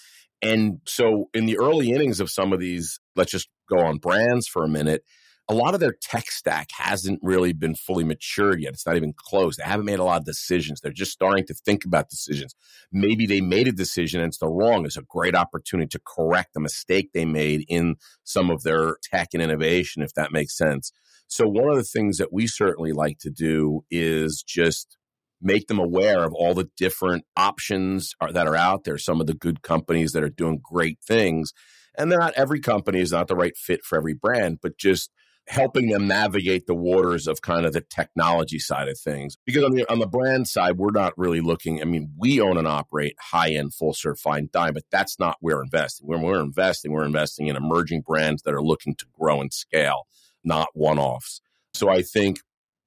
And 0.42 0.80
so 0.86 1.28
in 1.32 1.46
the 1.46 1.58
early 1.58 1.90
innings 1.90 2.20
of 2.20 2.30
some 2.30 2.52
of 2.52 2.58
these, 2.58 2.98
let's 3.14 3.30
just 3.30 3.48
go 3.70 3.78
on 3.78 3.98
brands 3.98 4.48
for 4.48 4.64
a 4.64 4.68
minute. 4.68 5.04
A 5.48 5.54
lot 5.54 5.74
of 5.74 5.80
their 5.80 5.96
tech 6.00 6.30
stack 6.30 6.70
hasn't 6.72 7.18
really 7.22 7.52
been 7.52 7.74
fully 7.74 8.04
matured 8.04 8.60
yet. 8.60 8.72
It's 8.72 8.86
not 8.86 8.96
even 8.96 9.12
close. 9.14 9.56
They 9.56 9.64
haven't 9.64 9.86
made 9.86 9.98
a 9.98 10.04
lot 10.04 10.20
of 10.20 10.24
decisions. 10.24 10.80
They're 10.80 10.92
just 10.92 11.12
starting 11.12 11.46
to 11.46 11.54
think 11.54 11.84
about 11.84 12.08
decisions. 12.08 12.54
Maybe 12.92 13.26
they 13.26 13.40
made 13.40 13.68
a 13.68 13.72
decision 13.72 14.20
and 14.20 14.28
it's 14.28 14.38
the 14.38 14.48
wrong. 14.48 14.86
It's 14.86 14.96
a 14.96 15.02
great 15.02 15.34
opportunity 15.34 15.88
to 15.88 16.00
correct 16.06 16.54
the 16.54 16.60
mistake 16.60 17.10
they 17.12 17.24
made 17.24 17.64
in 17.68 17.96
some 18.24 18.50
of 18.50 18.62
their 18.62 18.96
tech 19.02 19.30
and 19.34 19.42
innovation, 19.42 20.02
if 20.02 20.14
that 20.14 20.32
makes 20.32 20.56
sense. 20.56 20.92
So, 21.26 21.48
one 21.48 21.70
of 21.70 21.76
the 21.76 21.82
things 21.82 22.18
that 22.18 22.32
we 22.32 22.46
certainly 22.46 22.92
like 22.92 23.18
to 23.20 23.30
do 23.30 23.84
is 23.90 24.44
just 24.46 24.96
make 25.40 25.66
them 25.66 25.78
aware 25.78 26.24
of 26.24 26.32
all 26.34 26.54
the 26.54 26.70
different 26.76 27.24
options 27.36 28.14
are, 28.20 28.32
that 28.32 28.46
are 28.46 28.56
out 28.56 28.84
there, 28.84 28.98
some 28.98 29.20
of 29.20 29.26
the 29.26 29.34
good 29.34 29.62
companies 29.62 30.12
that 30.12 30.22
are 30.22 30.30
doing 30.30 30.60
great 30.62 30.98
things. 31.06 31.52
And 31.98 32.10
they're 32.10 32.20
not 32.20 32.34
every 32.34 32.60
company 32.60 33.00
is 33.00 33.12
not 33.12 33.28
the 33.28 33.34
right 33.34 33.56
fit 33.56 33.84
for 33.84 33.98
every 33.98 34.14
brand, 34.14 34.58
but 34.62 34.78
just 34.78 35.10
helping 35.48 35.88
them 35.88 36.06
navigate 36.06 36.66
the 36.66 36.74
waters 36.74 37.26
of 37.26 37.42
kind 37.42 37.66
of 37.66 37.72
the 37.72 37.80
technology 37.80 38.58
side 38.58 38.88
of 38.88 38.98
things. 38.98 39.36
Because 39.44 39.64
on 39.64 39.72
the 39.72 39.90
on 39.90 39.98
the 39.98 40.06
brand 40.06 40.48
side, 40.48 40.78
we're 40.78 40.92
not 40.92 41.12
really 41.16 41.40
looking. 41.40 41.80
I 41.80 41.84
mean, 41.84 42.12
we 42.16 42.40
own 42.40 42.56
and 42.56 42.68
operate 42.68 43.16
high 43.20 43.50
end, 43.50 43.74
full 43.74 43.94
serve 43.94 44.18
fine 44.18 44.48
dine, 44.52 44.72
but 44.72 44.84
that's 44.90 45.18
not 45.18 45.36
where 45.40 45.56
we're 45.56 45.64
investing. 45.64 46.06
When 46.06 46.22
we're 46.22 46.40
investing, 46.40 46.92
we're 46.92 47.04
investing 47.04 47.48
in 47.48 47.56
emerging 47.56 48.02
brands 48.02 48.42
that 48.42 48.54
are 48.54 48.62
looking 48.62 48.94
to 48.96 49.06
grow 49.18 49.40
and 49.40 49.52
scale 49.52 50.06
not 50.44 50.68
one 50.74 50.98
offs. 50.98 51.40
So 51.74 51.88
I 51.88 52.02
think 52.02 52.40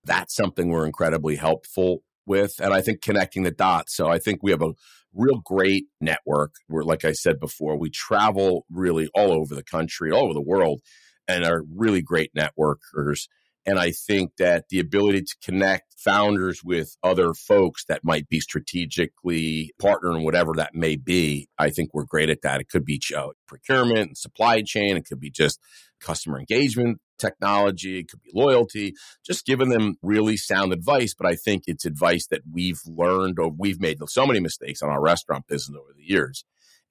that's 0.03 0.35
something 0.35 0.69
we're 0.69 0.85
incredibly 0.85 1.35
helpful 1.35 2.03
with. 2.25 2.59
And 2.59 2.73
I 2.73 2.81
think 2.81 3.01
connecting 3.01 3.43
the 3.43 3.51
dots. 3.51 3.95
So 3.95 4.07
I 4.07 4.19
think 4.19 4.41
we 4.41 4.51
have 4.51 4.61
a 4.61 4.73
real 5.13 5.41
great 5.43 5.85
network 6.01 6.55
where, 6.67 6.83
like 6.83 7.05
I 7.05 7.13
said 7.13 7.39
before, 7.39 7.77
we 7.77 7.89
travel 7.89 8.65
really 8.69 9.09
all 9.15 9.31
over 9.31 9.55
the 9.55 9.63
country, 9.63 10.11
all 10.11 10.25
over 10.25 10.33
the 10.33 10.41
world, 10.41 10.81
and 11.27 11.45
are 11.45 11.63
really 11.73 12.01
great 12.01 12.31
networkers. 12.35 13.27
And 13.67 13.79
I 13.79 13.91
think 13.91 14.33
that 14.38 14.65
the 14.69 14.79
ability 14.79 15.23
to 15.23 15.35
connect 15.43 15.95
founders 15.97 16.63
with 16.63 16.95
other 17.01 17.33
folks 17.33 17.83
that 17.85 18.03
might 18.03 18.29
be 18.29 18.39
strategically 18.39 19.71
partnering, 19.81 20.23
whatever 20.23 20.51
that 20.57 20.75
may 20.75 20.97
be, 20.97 21.49
I 21.57 21.71
think 21.71 21.89
we're 21.93 22.05
great 22.05 22.29
at 22.29 22.43
that. 22.43 22.61
It 22.61 22.69
could 22.69 22.85
be 22.85 23.01
procurement 23.47 24.09
and 24.09 24.17
supply 24.17 24.61
chain. 24.61 24.97
It 24.97 25.05
could 25.05 25.19
be 25.19 25.31
just 25.31 25.59
customer 25.99 26.38
engagement 26.38 26.99
technology, 27.17 27.99
it 27.99 28.09
could 28.09 28.21
be 28.21 28.31
loyalty, 28.33 28.93
just 29.25 29.45
giving 29.45 29.69
them 29.69 29.95
really 30.01 30.38
sound 30.38 30.73
advice. 30.73 31.13
But 31.17 31.27
I 31.27 31.35
think 31.35 31.63
it's 31.65 31.85
advice 31.85 32.27
that 32.27 32.41
we've 32.51 32.81
learned 32.85 33.39
or 33.39 33.49
we've 33.49 33.79
made 33.79 33.97
so 34.07 34.25
many 34.25 34.39
mistakes 34.39 34.81
on 34.81 34.89
our 34.89 35.01
restaurant 35.01 35.47
business 35.47 35.77
over 35.79 35.93
the 35.95 36.03
years. 36.03 36.43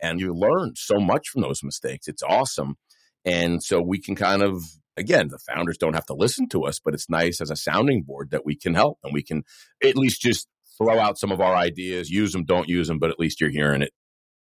And 0.02 0.20
you 0.20 0.34
learn 0.34 0.72
so 0.74 0.98
much 0.98 1.28
from 1.28 1.42
those 1.42 1.62
mistakes. 1.62 2.08
It's 2.08 2.22
awesome. 2.22 2.76
And 3.24 3.62
so 3.62 3.80
we 3.80 3.98
can 3.98 4.14
kind 4.14 4.42
of, 4.42 4.62
again, 4.96 5.28
the 5.28 5.38
founders 5.38 5.78
don't 5.78 5.94
have 5.94 6.06
to 6.06 6.14
listen 6.14 6.48
to 6.50 6.64
us, 6.64 6.80
but 6.84 6.94
it's 6.94 7.08
nice 7.08 7.40
as 7.40 7.50
a 7.50 7.56
sounding 7.56 8.02
board 8.02 8.30
that 8.30 8.44
we 8.44 8.56
can 8.56 8.74
help 8.74 8.98
and 9.02 9.12
we 9.12 9.22
can 9.22 9.44
at 9.82 9.96
least 9.96 10.20
just 10.20 10.48
throw 10.76 10.98
out 10.98 11.18
some 11.18 11.32
of 11.32 11.40
our 11.40 11.54
ideas, 11.54 12.10
use 12.10 12.32
them, 12.32 12.44
don't 12.44 12.68
use 12.68 12.88
them, 12.88 12.98
but 12.98 13.10
at 13.10 13.18
least 13.18 13.40
you're 13.40 13.50
hearing 13.50 13.82
it. 13.82 13.92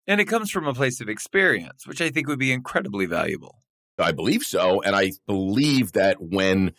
And 0.07 0.19
it 0.19 0.25
comes 0.25 0.51
from 0.51 0.67
a 0.67 0.73
place 0.73 0.99
of 1.01 1.09
experience, 1.09 1.85
which 1.85 2.01
I 2.01 2.09
think 2.09 2.27
would 2.27 2.39
be 2.39 2.51
incredibly 2.51 3.05
valuable. 3.05 3.63
I 3.99 4.11
believe 4.11 4.41
so. 4.41 4.81
And 4.81 4.95
I 4.95 5.11
believe 5.27 5.91
that 5.93 6.17
when 6.19 6.73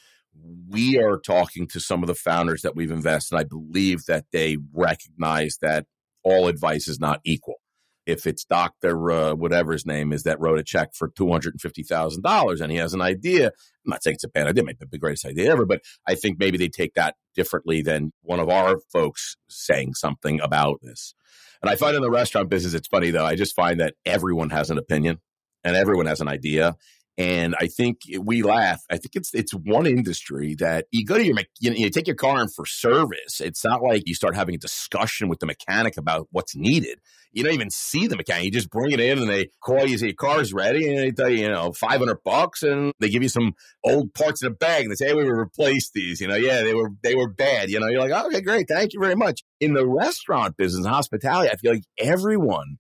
we 0.69 0.99
are 0.99 1.19
talking 1.19 1.67
to 1.69 1.81
some 1.81 2.03
of 2.03 2.09
the 2.09 2.15
founders 2.15 2.63
that 2.63 2.75
we've 2.75 2.91
invested, 2.91 3.37
I 3.37 3.45
believe 3.45 4.07
that 4.07 4.25
they 4.33 4.59
recognize 4.73 5.59
that 5.63 5.87
all 6.25 6.49
advice 6.49 6.89
is 6.89 6.99
not 6.99 7.21
equal. 7.25 7.62
If 8.07 8.27
it's 8.27 8.45
Dr. 8.45 9.11
Uh, 9.11 9.35
whatever 9.35 9.73
his 9.73 9.87
name 9.87 10.13
is 10.13 10.25
that 10.25 10.41
wrote 10.41 10.59
a 10.59 10.65
check 10.65 10.91
for 10.95 11.09
$250,000 11.11 12.61
and 12.61 12.73
he 12.73 12.79
has 12.79 12.95
an 12.95 13.01
idea, 13.01 13.47
I'm 13.47 13.91
not 13.91 14.03
saying 14.03 14.15
it's 14.15 14.25
a 14.25 14.29
bad 14.29 14.49
idea, 14.49 14.63
it 14.63 14.67
might 14.67 14.79
be 14.79 14.87
the 14.91 14.99
greatest 14.99 15.25
idea 15.25 15.53
ever, 15.53 15.65
but 15.65 15.83
I 16.07 16.15
think 16.15 16.39
maybe 16.39 16.59
they 16.59 16.69
take 16.69 16.95
that 16.95 17.15
differently 17.35 17.83
than 17.83 18.13
one 18.23 18.41
of 18.41 18.49
our 18.49 18.79
folks 18.93 19.37
saying 19.49 19.95
something 19.95 20.41
about 20.41 20.81
this. 20.83 21.15
And 21.63 21.71
I 21.71 21.77
find 21.77 21.95
in 21.95 22.03
the 22.03 22.11
restaurant 22.11 22.49
business, 22.49 22.75
it's 22.75 22.89
funny 22.89 23.11
though, 23.11 23.25
I 23.25 23.37
just 23.37 23.55
find 23.55 23.79
that 23.81 23.95
everyone 24.05 24.51
has 24.51 24.71
an 24.71 24.79
opinion 24.79 25.21
and 25.63 25.77
everyone 25.77 26.07
has 26.07 26.21
an 26.21 26.29
idea. 26.29 26.77
And 27.23 27.55
I 27.61 27.69
think 27.69 28.01
we 28.19 28.43
laugh. 28.43 28.83
I 28.91 28.97
think 28.97 29.15
it's 29.15 29.33
it's 29.33 29.53
one 29.53 29.87
industry 29.87 30.57
that 30.57 30.87
you 30.91 31.05
go 31.05 31.17
to 31.17 31.25
your 31.25 31.37
you, 31.61 31.71
know, 31.71 31.77
you 31.77 31.89
take 31.89 32.09
your 32.09 32.17
car 32.17 32.43
in 32.43 32.49
for 32.49 32.67
service. 32.67 33.41
It's 33.41 33.65
not 33.65 33.81
like 33.81 34.03
you 34.07 34.15
start 34.17 34.35
having 34.35 34.57
a 34.57 34.59
discussion 34.59 35.29
with 35.29 35.39
the 35.39 35.47
mechanic 35.47 35.97
about 35.97 36.27
what's 36.33 36.57
needed. 36.57 36.99
You 37.31 37.45
don't 37.45 37.55
even 37.55 37.71
see 37.71 38.09
the 38.09 38.17
mechanic. 38.17 38.47
You 38.47 38.51
just 38.51 38.71
bring 38.71 38.91
it 38.91 38.99
in 38.99 39.21
and 39.21 39.29
they 39.29 39.51
call 39.63 39.87
you, 39.87 39.99
say 39.99 40.07
your 40.07 40.17
car's 40.17 40.53
ready, 40.53 40.89
and 40.89 40.99
they 40.99 41.13
tell 41.13 41.29
you, 41.29 41.43
you 41.43 41.49
know, 41.49 41.71
five 41.71 42.01
hundred 42.01 42.25
bucks, 42.25 42.65
and 42.65 42.93
they 42.99 43.09
give 43.09 43.23
you 43.23 43.29
some 43.29 43.55
old 43.85 44.13
parts 44.15 44.43
in 44.43 44.49
a 44.49 44.55
bag, 44.55 44.83
and 44.83 44.91
they 44.91 44.97
say, 44.97 45.11
hey, 45.11 45.15
we 45.15 45.23
replaced 45.23 45.93
these. 45.95 46.21
You 46.21 46.27
know, 46.27 46.35
yeah, 46.35 46.63
they 46.63 46.75
were 46.75 46.91
they 47.05 47.15
were 47.15 47.29
bad. 47.29 47.71
You 47.71 47.79
know, 47.79 47.87
you're 47.87 48.01
like, 48.01 48.27
okay, 48.27 48.41
great, 48.41 48.67
thank 48.67 48.95
you 48.95 49.01
very 49.01 49.15
much. 49.15 49.45
In 49.61 49.75
the 49.75 49.87
restaurant 49.87 50.57
business, 50.57 50.87
hospitality, 50.87 51.51
I 51.53 51.57
feel 51.57 51.75
like 51.75 51.85
everyone 51.99 52.79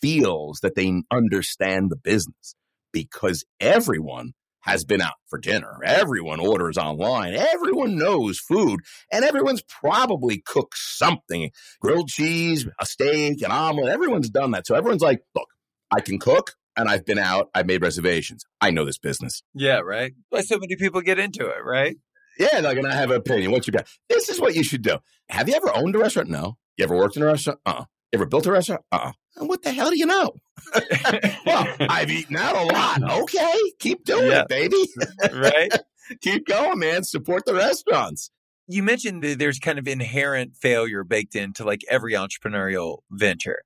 feels 0.00 0.60
that 0.60 0.74
they 0.74 1.02
understand 1.10 1.90
the 1.90 1.96
business 1.96 2.54
because 2.94 3.44
everyone 3.60 4.32
has 4.60 4.84
been 4.84 5.02
out 5.02 5.12
for 5.28 5.38
dinner. 5.38 5.78
Everyone 5.84 6.40
orders 6.40 6.78
online. 6.78 7.34
Everyone 7.34 7.98
knows 7.98 8.38
food 8.38 8.80
and 9.12 9.22
everyone's 9.22 9.62
probably 9.62 10.42
cooked 10.46 10.78
something 10.78 11.50
grilled 11.82 12.08
cheese, 12.08 12.66
a 12.80 12.86
steak, 12.86 13.42
an 13.42 13.50
omelet. 13.50 13.92
Everyone's 13.92 14.30
done 14.30 14.52
that. 14.52 14.66
So 14.66 14.74
everyone's 14.74 15.02
like, 15.02 15.20
look, 15.34 15.48
I 15.90 16.00
can 16.00 16.18
cook 16.18 16.54
and 16.76 16.88
I've 16.88 17.04
been 17.04 17.18
out. 17.18 17.50
I've 17.54 17.66
made 17.66 17.82
reservations. 17.82 18.44
I 18.60 18.70
know 18.70 18.86
this 18.86 18.98
business. 18.98 19.42
Yeah, 19.52 19.80
right. 19.80 20.14
Why 20.30 20.40
so 20.40 20.58
many 20.58 20.76
people 20.76 21.02
get 21.02 21.18
into 21.18 21.46
it, 21.46 21.62
right? 21.62 21.96
Yeah, 22.38 22.60
like, 22.60 22.78
and 22.78 22.86
I 22.86 22.94
have 22.94 23.10
an 23.10 23.18
opinion. 23.18 23.52
What's 23.52 23.66
your 23.66 23.72
bet? 23.72 23.86
This 24.08 24.28
is 24.28 24.40
what 24.40 24.54
you 24.54 24.64
should 24.64 24.82
do. 24.82 24.98
Have 25.28 25.48
you 25.48 25.54
ever 25.54 25.70
owned 25.74 25.94
a 25.94 25.98
restaurant? 25.98 26.30
No. 26.30 26.56
You 26.78 26.84
ever 26.84 26.96
worked 26.96 27.16
in 27.16 27.22
a 27.22 27.26
restaurant? 27.26 27.60
Uh. 27.66 27.70
uh 27.70 27.84
Ever 28.12 28.26
built 28.26 28.46
a 28.46 28.52
restaurant? 28.52 28.82
Uh. 28.90 28.96
uh 28.96 29.12
And 29.36 29.48
what 29.48 29.62
the 29.62 29.72
hell 29.72 29.90
do 29.90 29.98
you 29.98 30.06
know? 30.06 30.32
well, 31.46 31.76
I've 31.80 32.10
eaten 32.10 32.36
out 32.36 32.56
a 32.56 32.64
lot. 32.64 33.20
Okay, 33.22 33.54
keep 33.78 34.04
doing 34.04 34.30
yeah. 34.30 34.42
it, 34.42 34.48
baby. 34.48 34.84
right. 35.34 35.72
keep 36.20 36.46
going, 36.46 36.78
man. 36.78 37.04
Support 37.04 37.44
the 37.44 37.54
restaurants. 37.54 38.30
You 38.66 38.82
mentioned 38.82 39.22
that 39.22 39.38
there's 39.38 39.58
kind 39.58 39.78
of 39.78 39.86
inherent 39.86 40.56
failure 40.56 41.04
baked 41.04 41.36
into 41.36 41.64
like 41.64 41.82
every 41.90 42.12
entrepreneurial 42.14 42.98
venture. 43.10 43.62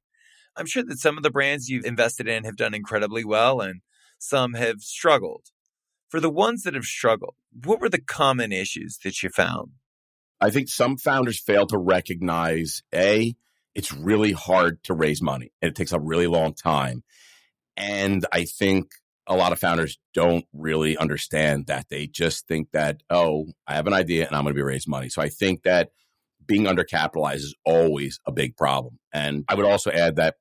I'm 0.56 0.66
sure 0.66 0.82
that 0.82 0.98
some 0.98 1.16
of 1.16 1.22
the 1.22 1.30
brands 1.30 1.68
you've 1.68 1.84
invested 1.84 2.26
in 2.26 2.44
have 2.44 2.56
done 2.56 2.74
incredibly 2.74 3.24
well 3.24 3.60
and 3.60 3.80
some 4.18 4.54
have 4.54 4.80
struggled. 4.80 5.44
For 6.08 6.20
the 6.20 6.30
ones 6.30 6.62
that 6.62 6.74
have 6.74 6.84
struggled, 6.84 7.34
what 7.64 7.80
were 7.80 7.90
the 7.90 8.00
common 8.00 8.50
issues 8.50 8.98
that 9.04 9.22
you 9.22 9.28
found? 9.28 9.72
I 10.40 10.50
think 10.50 10.68
some 10.68 10.96
founders 10.96 11.40
fail 11.40 11.66
to 11.66 11.78
recognize 11.78 12.82
A, 12.94 13.36
it's 13.78 13.92
really 13.92 14.32
hard 14.32 14.82
to 14.82 14.92
raise 14.92 15.22
money 15.22 15.52
and 15.62 15.70
it 15.70 15.76
takes 15.76 15.92
a 15.92 16.00
really 16.00 16.26
long 16.26 16.52
time. 16.52 17.04
And 17.76 18.26
I 18.32 18.44
think 18.44 18.90
a 19.28 19.36
lot 19.36 19.52
of 19.52 19.60
founders 19.60 20.00
don't 20.14 20.44
really 20.52 20.96
understand 20.96 21.68
that. 21.68 21.86
They 21.88 22.08
just 22.08 22.48
think 22.48 22.72
that, 22.72 23.04
oh, 23.08 23.46
I 23.68 23.74
have 23.74 23.86
an 23.86 23.92
idea 23.92 24.26
and 24.26 24.34
I'm 24.34 24.42
going 24.42 24.52
to 24.52 24.58
be 24.58 24.64
raising 24.64 24.90
money. 24.90 25.08
So 25.08 25.22
I 25.22 25.28
think 25.28 25.62
that 25.62 25.90
being 26.44 26.64
undercapitalized 26.64 27.36
is 27.36 27.54
always 27.64 28.18
a 28.26 28.32
big 28.32 28.56
problem. 28.56 28.98
And 29.14 29.44
I 29.48 29.54
would 29.54 29.64
also 29.64 29.92
add 29.92 30.16
that 30.16 30.34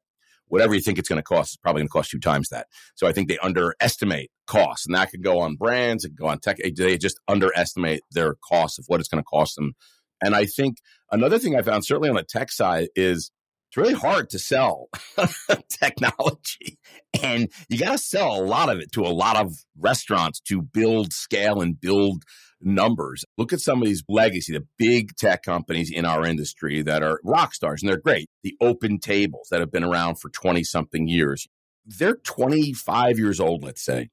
whatever 0.48 0.74
you 0.74 0.82
think 0.82 0.98
it's 0.98 1.10
going 1.10 1.20
to 1.20 1.24
cost 1.24 1.52
is 1.52 1.58
probably 1.58 1.82
going 1.82 1.90
to 1.90 1.94
cost 1.94 2.10
two 2.10 2.20
times 2.20 2.50
that. 2.50 2.66
So 2.96 3.06
I 3.06 3.12
think 3.12 3.28
they 3.28 3.38
underestimate 3.38 4.32
costs, 4.48 4.88
and 4.88 4.96
that 4.96 5.12
could 5.12 5.24
go 5.24 5.38
on 5.40 5.58
brands, 5.58 6.06
it 6.06 6.10
could 6.10 6.18
go 6.18 6.28
on 6.28 6.40
tech. 6.40 6.58
They 6.58 6.98
just 6.98 7.20
underestimate 7.28 8.02
their 8.10 8.36
costs 8.50 8.80
of 8.80 8.86
what 8.88 9.00
it's 9.00 9.10
going 9.10 9.22
to 9.22 9.30
cost 9.30 9.58
them. 9.58 9.76
And 10.22 10.36
I 10.36 10.46
think 10.46 10.78
another 11.12 11.40
thing 11.40 11.56
I 11.56 11.62
found, 11.62 11.86
certainly 11.86 12.10
on 12.10 12.16
the 12.16 12.24
tech 12.24 12.52
side, 12.52 12.90
is 12.96 13.32
it's 13.70 13.78
really 13.78 13.94
hard 13.94 14.30
to 14.30 14.40
sell 14.40 14.90
technology. 15.70 16.78
And 17.22 17.50
you 17.70 17.78
got 17.78 17.92
to 17.92 17.98
sell 17.98 18.42
a 18.42 18.44
lot 18.44 18.70
of 18.70 18.80
it 18.80 18.92
to 18.94 19.02
a 19.02 19.10
lot 19.12 19.36
of 19.36 19.54
restaurants 19.78 20.40
to 20.48 20.62
build 20.62 21.12
scale 21.12 21.62
and 21.62 21.80
build 21.80 22.24
numbers. 22.62 23.26
Look 23.38 23.54
at 23.54 23.60
some 23.60 23.82
of 23.82 23.88
these 23.88 24.04
legacy, 24.08 24.54
the 24.54 24.66
big 24.78 25.16
tech 25.18 25.44
companies 25.44 25.92
in 25.92 26.06
our 26.06 26.26
industry 26.26 26.82
that 26.84 27.04
are 27.04 27.20
rock 27.24 27.54
stars 27.54 27.82
and 27.82 27.90
they're 27.90 28.00
great. 28.00 28.30
The 28.44 28.56
open 28.62 29.00
tables 29.00 29.50
that 29.52 29.60
have 29.60 29.72
been 29.72 29.84
around 29.84 30.20
for 30.20 30.30
20 30.30 30.64
something 30.64 31.08
years. 31.08 31.48
They're 31.86 32.16
25 32.16 33.20
years 33.20 33.40
old, 33.40 33.64
let's 33.64 33.84
say. 33.84 34.10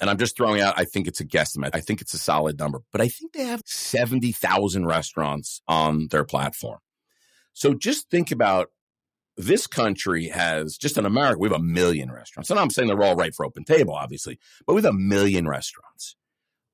And 0.00 0.08
I'm 0.08 0.18
just 0.18 0.36
throwing 0.36 0.60
out, 0.60 0.74
I 0.76 0.84
think 0.84 1.06
it's 1.06 1.20
a 1.20 1.24
guesstimate. 1.24 1.70
I 1.74 1.80
think 1.80 2.00
it's 2.00 2.14
a 2.14 2.18
solid 2.18 2.58
number, 2.58 2.80
but 2.90 3.00
I 3.00 3.08
think 3.08 3.32
they 3.32 3.44
have 3.44 3.62
70,000 3.66 4.86
restaurants 4.86 5.60
on 5.68 6.08
their 6.10 6.24
platform. 6.24 6.78
So 7.52 7.74
just 7.74 8.08
think 8.10 8.30
about 8.30 8.68
this 9.36 9.66
country 9.66 10.28
has 10.28 10.76
just 10.76 10.98
in 10.98 11.06
America, 11.06 11.38
we 11.38 11.48
have 11.48 11.58
a 11.58 11.62
million 11.62 12.10
restaurants. 12.10 12.50
And 12.50 12.58
I'm 12.58 12.70
saying 12.70 12.88
they're 12.88 13.02
all 13.02 13.16
right 13.16 13.34
for 13.34 13.46
OpenTable, 13.46 13.94
obviously, 13.94 14.38
but 14.66 14.74
have 14.74 14.84
a 14.84 14.92
million 14.92 15.46
restaurants. 15.46 16.16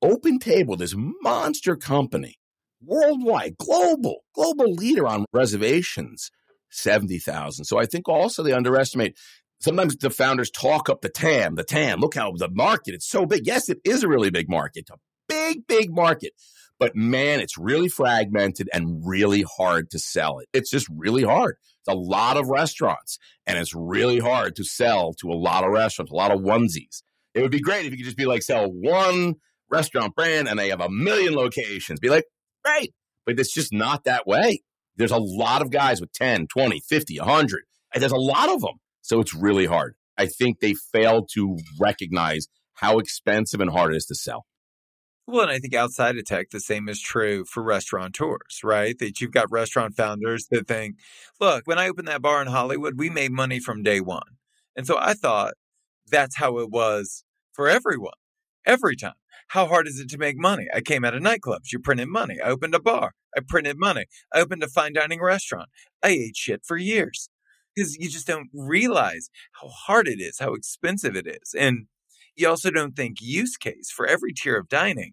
OpenTable, 0.03 0.79
this 0.79 0.95
monster 0.97 1.77
company, 1.77 2.37
worldwide, 2.81 3.57
global, 3.59 4.25
global 4.35 4.73
leader 4.73 5.07
on 5.07 5.25
reservations, 5.33 6.31
70,000. 6.71 7.65
So 7.65 7.79
I 7.79 7.87
think 7.87 8.09
also 8.09 8.43
they 8.43 8.53
underestimate. 8.53 9.17
Sometimes 9.61 9.97
the 9.97 10.11
founders 10.11 10.51
talk 10.51 10.89
up 10.89 11.01
the 11.01 11.09
TAM, 11.09 11.57
the 11.57 11.65
TAM. 11.65 12.01
Look 12.01 12.15
how 12.15 12.33
the 12.37 12.49
market, 12.51 12.95
it's 12.95 13.09
so 13.09 13.27
big. 13.27 13.47
Yes, 13.47 13.69
it 13.69 13.79
is 13.85 14.05
a 14.05 14.09
really 14.09 14.31
big 14.31 14.49
market, 14.49 14.89
a 14.91 14.97
big, 15.29 15.67
big 15.67 15.91
market. 15.91 16.33
But 16.79 16.95
man, 16.95 17.41
it's 17.41 17.59
really 17.59 17.89
fragmented 17.89 18.69
and 18.73 19.03
really 19.05 19.45
hard 19.57 19.91
to 19.91 19.99
sell 19.99 20.39
it. 20.39 20.49
It's 20.53 20.71
just 20.71 20.87
really 20.95 21.25
hard. 21.25 21.57
It's 21.81 21.89
a 21.89 21.99
lot 21.99 22.37
of 22.37 22.49
restaurants 22.49 23.19
and 23.47 23.59
it's 23.59 23.75
really 23.75 24.21
hard 24.21 24.55
to 24.57 24.65
sell 24.65 25.13
to 25.15 25.31
a 25.31 25.35
lot 25.35 25.65
of 25.65 25.71
restaurants, 25.71 26.13
a 26.13 26.15
lot 26.15 26.31
of 26.31 26.41
onesies. 26.41 27.03
It 27.35 27.43
would 27.43 27.51
be 27.51 27.61
great 27.61 27.87
if 27.87 27.91
you 27.91 27.99
could 27.99 28.05
just 28.07 28.17
be 28.17 28.27
like 28.27 28.43
sell 28.43 28.71
one 28.71 29.35
restaurant 29.71 30.15
brand 30.15 30.49
and 30.49 30.59
they 30.59 30.69
have 30.69 30.81
a 30.81 30.89
million 30.89 31.35
locations. 31.35 31.99
Be 31.99 32.11
like, 32.11 32.25
great. 32.65 32.95
But 33.27 33.41
it's 33.41 33.53
just 33.53 33.73
not 33.73 34.05
that 34.05 34.27
way. 34.27 34.63
There's 34.97 35.11
a 35.11 35.19
lot 35.19 35.63
of 35.63 35.71
guys 35.71 36.01
with 36.01 36.13
10, 36.13 36.47
20, 36.47 36.81
50, 36.89 37.19
100. 37.19 37.63
And 37.93 38.03
there's 38.03 38.13
a 38.13 38.17
lot 38.17 38.51
of 38.51 38.61
them. 38.61 38.79
So 39.09 39.21
it's 39.21 39.35
really 39.35 39.65
hard. 39.65 39.95
I 40.19 40.27
think 40.27 40.61
they 40.61 40.75
fail 40.75 41.25
to 41.33 41.57
recognize 41.81 42.47
how 42.75 42.99
expensive 42.99 43.59
and 43.59 43.71
hard 43.71 43.95
it 43.95 43.97
is 43.97 44.05
to 44.07 44.15
sell. 44.15 44.45
Well, 45.27 45.45
and 45.45 45.51
I 45.51 45.59
think 45.59 45.75
outside 45.75 46.19
of 46.19 46.27
tech, 46.27 46.51
the 46.51 46.61
same 46.61 46.91
is 46.91 47.01
true 47.01 47.47
for 47.47 47.63
restaurateurs, 47.63 48.61
right? 48.63 48.99
That 48.99 49.19
you've 49.19 49.33
got 49.33 49.51
restaurant 49.51 49.97
founders 49.97 50.49
that 50.51 50.69
think, 50.69 50.97
look, 51.41 51.63
when 51.65 51.79
I 51.79 51.89
opened 51.89 52.09
that 52.09 52.21
bar 52.21 52.43
in 52.43 52.49
Hollywood, 52.49 52.99
we 52.99 53.09
made 53.09 53.33
money 53.33 53.61
from 53.61 53.83
day 53.83 54.03
one. 54.03 54.37
And 54.77 54.87
so 54.87 54.99
I 54.99 55.15
thought 55.15 55.55
that's 56.11 56.37
how 56.37 56.59
it 56.59 56.71
was 56.71 57.25
for 57.53 57.67
everyone, 57.67 58.13
every 58.67 58.95
time. 58.95 59.15
How 59.49 59.67
hard 59.67 59.89
is 59.89 59.99
it 59.99 60.11
to 60.11 60.19
make 60.19 60.37
money? 60.37 60.67
I 60.75 60.83
came 60.83 61.07
out 61.07 61.15
of 61.15 61.23
nightclubs. 61.23 61.73
You 61.73 61.79
printed 61.79 62.09
money. 62.09 62.37
I 62.45 62.51
opened 62.51 62.75
a 62.75 62.81
bar. 62.81 63.13
I 63.35 63.41
printed 63.41 63.79
money. 63.79 64.05
I 64.35 64.41
opened 64.41 64.63
a 64.63 64.69
fine 64.69 64.93
dining 64.93 65.23
restaurant. 65.23 65.71
I 66.03 66.09
ate 66.09 66.37
shit 66.37 66.61
for 66.67 66.77
years 66.77 67.31
because 67.79 67.97
you 67.97 68.11
just 68.11 68.27
don't 68.27 68.49
realize 68.53 69.31
how 69.61 69.69
hard 69.69 70.09
it 70.09 70.21
is, 70.21 70.39
how 70.41 70.55
expensive 70.55 71.15
it 71.15 71.27
is. 71.27 71.55
And 71.57 71.87
you 72.35 72.49
also 72.49 72.71
don't 72.71 72.97
think 72.97 73.19
use 73.21 73.57
case 73.57 73.91
for 73.91 74.07
every 74.07 74.33
tier 74.33 74.59
of 74.59 74.69
dining. 74.69 75.13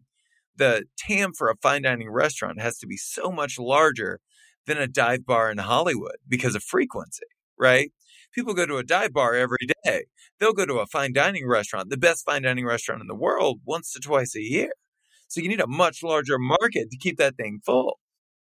The 0.55 0.85
TAM 0.97 1.33
for 1.33 1.49
a 1.49 1.55
fine 1.61 1.83
dining 1.83 2.09
restaurant 2.09 2.61
has 2.61 2.77
to 2.79 2.87
be 2.87 2.97
so 2.97 3.31
much 3.31 3.59
larger 3.59 4.19
than 4.65 4.77
a 4.77 4.87
dive 4.87 5.25
bar 5.25 5.51
in 5.51 5.59
Hollywood 5.59 6.15
because 6.27 6.55
of 6.55 6.63
frequency, 6.63 7.25
right? 7.59 7.91
People 8.33 8.53
go 8.53 8.65
to 8.65 8.77
a 8.77 8.83
dive 8.83 9.13
bar 9.13 9.35
every 9.35 9.67
day. 9.83 10.05
They'll 10.39 10.53
go 10.53 10.65
to 10.65 10.79
a 10.79 10.87
fine 10.87 11.13
dining 11.13 11.47
restaurant, 11.47 11.89
the 11.89 11.97
best 11.97 12.25
fine 12.25 12.41
dining 12.41 12.65
restaurant 12.65 13.01
in 13.01 13.07
the 13.07 13.15
world, 13.15 13.59
once 13.63 13.91
to 13.93 13.99
twice 13.99 14.35
a 14.35 14.41
year. 14.41 14.71
So 15.27 15.39
you 15.39 15.49
need 15.49 15.61
a 15.61 15.67
much 15.67 16.01
larger 16.03 16.39
market 16.39 16.89
to 16.89 16.97
keep 16.97 17.17
that 17.17 17.37
thing 17.37 17.59
full. 17.65 17.99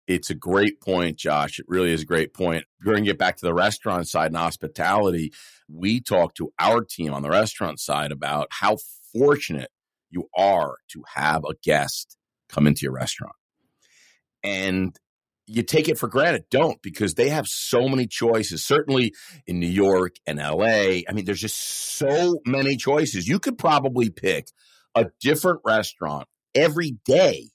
It's 0.09 0.31
a 0.31 0.35
great 0.35 0.81
point, 0.81 1.19
Josh. 1.19 1.59
It 1.59 1.67
really 1.69 1.93
is 1.93 2.03
a 2.03 2.07
great 2.07 2.33
point. 2.33 2.65
We're 2.81 2.93
going 2.93 3.05
get 3.05 3.19
back 3.19 3.37
to 3.37 3.45
the 3.45 3.53
restaurant 3.53 4.09
side 4.09 4.29
and 4.29 4.39
hospitality. 4.39 5.33
We 5.69 6.01
talk 6.01 6.35
to 6.37 6.51
our 6.59 6.83
team 6.83 7.13
on 7.13 7.23
the 7.23 7.29
restaurant 7.29 7.79
side 7.79 8.11
about 8.11 8.49
how 8.51 8.79
fortunate 9.13 9.71
you 10.11 10.31
are 10.35 10.77
to 10.93 11.05
have 11.15 11.45
a 11.45 11.55
guest 11.63 12.17
come 12.49 12.67
into 12.67 12.81
your 12.85 12.93
restaurant. 12.93 13.35
And 14.43 14.99
you 15.47 15.63
take 15.63 15.91
it 15.91 15.99
for 15.99 16.09
granted. 16.09 16.45
Don't 16.51 16.81
because 16.81 17.15
they 17.15 17.29
have 17.29 17.47
so 17.47 17.87
many 17.87 18.07
choices. 18.07 18.65
Certainly 18.65 19.13
in 19.47 19.61
New 19.61 19.67
York 19.67 20.17
and 20.27 20.39
LA. 20.39 21.03
I 21.07 21.13
mean, 21.13 21.27
there's 21.27 21.41
just 21.41 21.59
so 21.59 22.39
many 22.47 22.77
choices. 22.77 23.29
You 23.29 23.39
could 23.39 23.59
probably 23.59 24.09
pick 24.09 24.49
a 24.95 25.07
different 25.21 25.61
restaurant 25.67 26.29
every 26.55 26.97
day. 27.05 27.51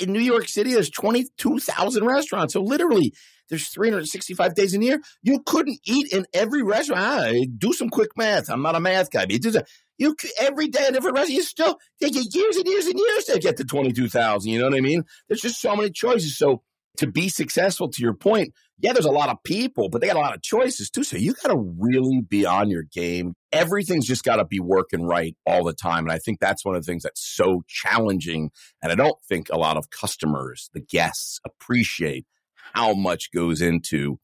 In 0.00 0.12
New 0.12 0.20
York 0.20 0.48
City, 0.48 0.74
there's 0.74 0.90
22,000 0.90 2.04
restaurants. 2.04 2.52
So 2.52 2.62
literally, 2.62 3.14
there's 3.48 3.68
365 3.68 4.54
days 4.54 4.74
in 4.74 4.82
a 4.82 4.84
year. 4.84 5.00
You 5.22 5.40
couldn't 5.46 5.80
eat 5.86 6.12
in 6.12 6.26
every 6.34 6.62
restaurant. 6.62 7.02
Ah, 7.02 7.32
do 7.56 7.72
some 7.72 7.88
quick 7.88 8.10
math. 8.16 8.50
I'm 8.50 8.62
not 8.62 8.76
a 8.76 8.80
math 8.80 9.10
guy. 9.10 9.24
But 9.26 9.44
you, 9.44 9.62
you 9.96 10.16
every 10.38 10.68
day 10.68 10.86
a 10.86 10.92
different 10.92 11.16
restaurant. 11.16 11.36
You 11.36 11.42
still 11.42 11.78
take 12.02 12.14
years 12.14 12.56
and 12.56 12.66
years 12.66 12.86
and 12.86 12.98
years 12.98 13.24
to 13.24 13.38
get 13.38 13.56
to 13.56 13.64
22,000. 13.64 14.50
You 14.50 14.58
know 14.58 14.66
what 14.66 14.76
I 14.76 14.80
mean? 14.80 15.04
There's 15.28 15.40
just 15.40 15.60
so 15.60 15.74
many 15.74 15.90
choices. 15.90 16.36
So 16.36 16.62
to 16.98 17.06
be 17.06 17.28
successful, 17.28 17.88
to 17.88 18.02
your 18.02 18.14
point, 18.14 18.52
yeah, 18.78 18.92
there's 18.92 19.04
a 19.04 19.10
lot 19.10 19.28
of 19.28 19.42
people, 19.44 19.88
but 19.88 20.00
they 20.00 20.08
got 20.08 20.16
a 20.16 20.20
lot 20.20 20.34
of 20.34 20.42
choices 20.42 20.90
too. 20.90 21.04
So 21.04 21.16
you 21.16 21.32
got 21.34 21.52
to 21.52 21.74
really 21.78 22.20
be 22.20 22.44
on 22.44 22.70
your 22.70 22.82
game. 22.82 23.34
Everything's 23.52 24.06
just 24.06 24.24
got 24.24 24.36
to 24.36 24.44
be 24.44 24.60
working 24.60 25.04
right 25.04 25.36
all 25.46 25.64
the 25.64 25.72
time. 25.72 26.04
And 26.04 26.12
I 26.12 26.18
think 26.18 26.40
that's 26.40 26.64
one 26.64 26.74
of 26.74 26.84
the 26.84 26.90
things 26.90 27.04
that's 27.04 27.24
so 27.24 27.62
challenging. 27.66 28.50
And 28.82 28.92
I 28.92 28.94
don't 28.94 29.16
think 29.28 29.48
a 29.50 29.58
lot 29.58 29.76
of 29.76 29.90
customers, 29.90 30.70
the 30.74 30.80
guests, 30.80 31.40
appreciate 31.44 32.26
how 32.74 32.94
much 32.94 33.30
goes 33.32 33.62
into 33.62 34.18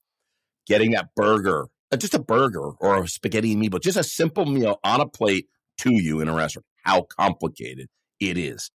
getting 0.66 0.92
that 0.92 1.14
burger, 1.14 1.68
uh, 1.92 1.96
just 1.96 2.14
a 2.14 2.18
burger 2.18 2.72
or 2.80 3.04
a 3.04 3.08
spaghetti 3.08 3.54
meatball, 3.54 3.80
just 3.80 3.98
a 3.98 4.04
simple 4.04 4.46
meal 4.46 4.78
on 4.82 5.00
a 5.00 5.06
plate 5.06 5.46
to 5.78 5.90
you 5.92 6.20
in 6.20 6.28
a 6.28 6.34
restaurant. 6.34 6.66
How 6.82 7.02
complicated 7.02 7.88
it 8.20 8.36
is 8.36 8.70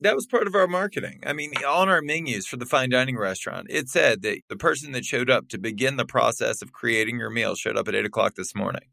that 0.00 0.14
was 0.14 0.26
part 0.26 0.46
of 0.46 0.54
our 0.54 0.66
marketing. 0.66 1.22
I 1.26 1.32
mean, 1.32 1.52
on 1.66 1.88
our 1.88 2.00
menus 2.00 2.46
for 2.46 2.56
the 2.56 2.66
fine 2.66 2.90
dining 2.90 3.16
restaurant, 3.16 3.66
it 3.70 3.88
said 3.88 4.22
that 4.22 4.40
the 4.48 4.56
person 4.56 4.92
that 4.92 5.04
showed 5.04 5.30
up 5.30 5.48
to 5.48 5.58
begin 5.58 5.96
the 5.96 6.06
process 6.06 6.62
of 6.62 6.72
creating 6.72 7.18
your 7.18 7.30
meal 7.30 7.54
showed 7.54 7.76
up 7.76 7.88
at 7.88 7.94
eight 7.94 8.06
o'clock 8.06 8.34
this 8.34 8.54
morning, 8.54 8.84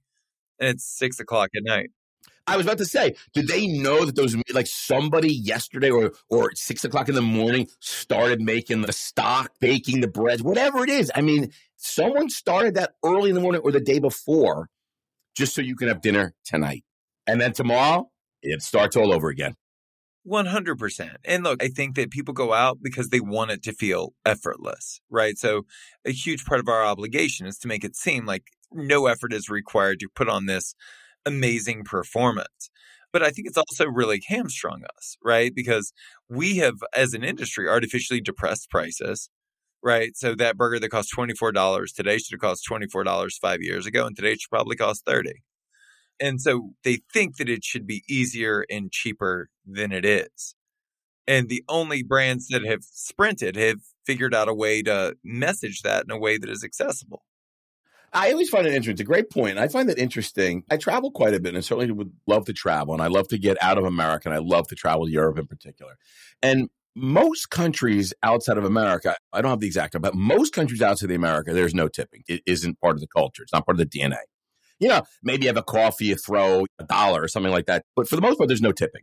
and 0.60 0.70
it's 0.70 0.84
six 0.84 1.20
o'clock 1.20 1.50
at 1.56 1.64
night. 1.64 1.92
I 2.50 2.56
was 2.56 2.66
about 2.66 2.78
to 2.78 2.86
say, 2.86 3.16
did 3.34 3.50
they 3.50 3.68
know 3.68 4.06
that 4.06 4.16
those 4.16 4.36
like 4.54 4.68
somebody 4.68 5.34
yesterday 5.34 5.90
or 5.90 6.14
or 6.30 6.52
six 6.56 6.84
o'clock 6.86 7.10
in 7.10 7.16
the 7.16 7.22
morning 7.22 7.68
started 7.80 8.42
making 8.42 8.82
the 8.82 8.94
stock, 8.94 9.52
baking 9.60 10.00
the 10.00 10.08
bread, 10.08 10.42
whatever 10.42 10.84
it 10.84 10.90
is? 10.90 11.12
I 11.14 11.22
mean, 11.22 11.52
someone 11.76 12.30
started 12.30 12.76
that 12.76 12.94
early 13.04 13.30
in 13.30 13.36
the 13.36 13.42
morning 13.42 13.62
or 13.64 13.72
the 13.72 13.82
day 13.82 14.00
before, 14.00 14.70
just 15.36 15.56
so 15.56 15.62
you 15.62 15.76
can 15.76 15.90
have 15.90 16.02
dinner 16.02 16.36
tonight, 16.46 16.84
and 17.26 17.42
then 17.42 17.52
tomorrow 17.52 18.10
it 18.42 18.62
starts 18.62 18.96
all 18.96 19.14
over 19.14 19.28
again. 19.30 19.56
100%. 20.28 21.16
And 21.26 21.44
look, 21.44 21.64
I 21.64 21.70
think 21.70 21.96
that 21.96 22.12
people 22.12 22.34
go 22.34 22.54
out 22.54 22.80
because 22.82 23.10
they 23.10 23.20
want 23.20 23.52
it 23.52 23.64
to 23.64 23.74
feel 23.74 24.14
effortless, 24.26 25.00
right? 25.10 25.38
So, 25.38 25.64
a 26.06 26.12
huge 26.12 26.46
part 26.46 26.60
of 26.60 26.68
our 26.68 26.84
obligation 26.84 27.48
is 27.48 27.58
to 27.60 27.68
make 27.68 27.84
it 27.84 27.96
seem 27.96 28.26
like 28.26 28.44
no 28.72 29.08
effort 29.08 29.34
is 29.34 29.50
required 29.50 30.00
to 30.02 30.10
put 30.14 30.30
on 30.30 30.46
this 30.46 30.76
amazing 31.26 31.84
performance. 31.84 32.70
But 33.14 33.24
I 33.24 33.30
think 33.30 33.48
it's 33.48 33.58
also 33.58 33.86
really 33.86 34.22
hamstrung 34.28 34.84
us, 34.98 35.18
right? 35.24 35.54
Because 35.56 35.94
we 36.30 36.58
have, 36.58 36.76
as 36.96 37.14
an 37.14 37.24
industry, 37.24 37.68
artificially 37.70 38.22
depressed 38.22 38.70
prices, 38.70 39.30
right? 39.84 40.12
So 40.16 40.36
that 40.36 40.58
burger 40.58 40.80
that 40.80 40.90
cost 40.90 41.14
$24 41.18 41.94
today 41.96 42.18
should 42.18 42.34
have 42.34 42.42
cost 42.42 42.68
$24 42.70 43.40
five 43.42 43.62
years 43.62 43.86
ago, 43.86 44.06
and 44.06 44.16
today 44.16 44.34
it 44.34 44.42
should 44.42 44.50
probably 44.52 44.76
cost 44.76 45.06
30 45.06 45.42
And 46.20 46.42
so 46.42 46.72
they 46.84 47.00
think 47.14 47.38
that 47.38 47.50
it 47.50 47.64
should 47.64 47.86
be 47.86 48.04
easier 48.10 48.66
and 48.70 48.92
cheaper 48.92 49.50
than 49.66 49.92
it 49.92 50.06
is. 50.06 50.56
And 51.28 51.50
the 51.50 51.64
only 51.68 52.04
brands 52.04 52.48
that 52.48 52.66
have 52.66 52.84
sprinted 52.84 53.56
have 53.56 53.80
figured 54.06 54.34
out 54.34 54.48
a 54.48 54.54
way 54.54 54.82
to 54.84 55.16
message 55.24 55.82
that 55.82 56.06
in 56.06 56.12
a 56.12 56.18
way 56.18 56.38
that 56.38 56.50
is 56.50 56.64
accessible. 56.64 57.24
I 58.14 58.32
always 58.32 58.50
find 58.50 58.66
it 58.66 58.70
interesting. 58.70 58.94
It's 58.94 59.02
a 59.02 59.06
great 59.06 59.30
point. 59.30 59.58
I 59.58 59.68
find 59.68 59.90
that 59.90 60.00
interesting. 60.00 60.64
I 60.72 60.78
travel 60.78 61.12
quite 61.12 61.34
a 61.34 61.40
bit 61.42 61.54
and 61.54 61.64
certainly 61.64 61.92
would 61.92 62.14
love 62.26 62.46
to 62.46 62.54
travel. 62.54 62.94
And 62.94 63.04
I 63.04 63.08
love 63.08 63.28
to 63.30 63.38
get 63.38 63.62
out 63.62 63.78
of 63.78 63.84
America 63.84 64.30
and 64.30 64.36
I 64.36 64.40
love 64.40 64.70
to 64.70 64.76
travel 64.76 65.06
to 65.06 65.12
Europe 65.12 65.38
in 65.38 65.46
particular. 65.46 65.98
And 66.42 66.70
most 66.96 67.50
countries 67.50 68.14
outside 68.24 68.58
of 68.58 68.64
America, 68.64 69.16
I 69.34 69.42
don't 69.42 69.52
have 69.52 69.60
the 69.60 69.68
exact, 69.68 70.00
but 70.02 70.16
most 70.16 70.54
countries 70.54 70.82
outside 70.82 71.12
of 71.12 71.16
America, 71.16 71.54
there's 71.54 71.76
no 71.76 71.90
tipping. 71.90 72.24
It 72.28 72.42
isn't 72.46 72.80
part 72.80 72.96
of 72.96 73.02
the 73.02 73.08
culture. 73.08 73.44
It's 73.44 73.54
not 73.54 73.66
part 73.66 73.80
of 73.80 73.90
the 73.90 74.00
DNA. 74.00 74.16
You 74.80 74.90
know, 74.90 75.02
maybe 75.24 75.44
you 75.44 75.50
have 75.50 75.58
a 75.58 75.64
coffee, 75.64 76.06
you 76.08 76.16
throw 76.16 76.66
a 76.80 76.84
dollar 76.84 77.24
or 77.24 77.28
something 77.28 77.52
like 77.52 77.66
that. 77.66 77.84
But 77.96 78.08
for 78.08 78.16
the 78.16 78.22
most 78.22 78.38
part, 78.38 78.48
there's 78.48 78.62
no 78.62 78.72
tipping. 78.72 79.02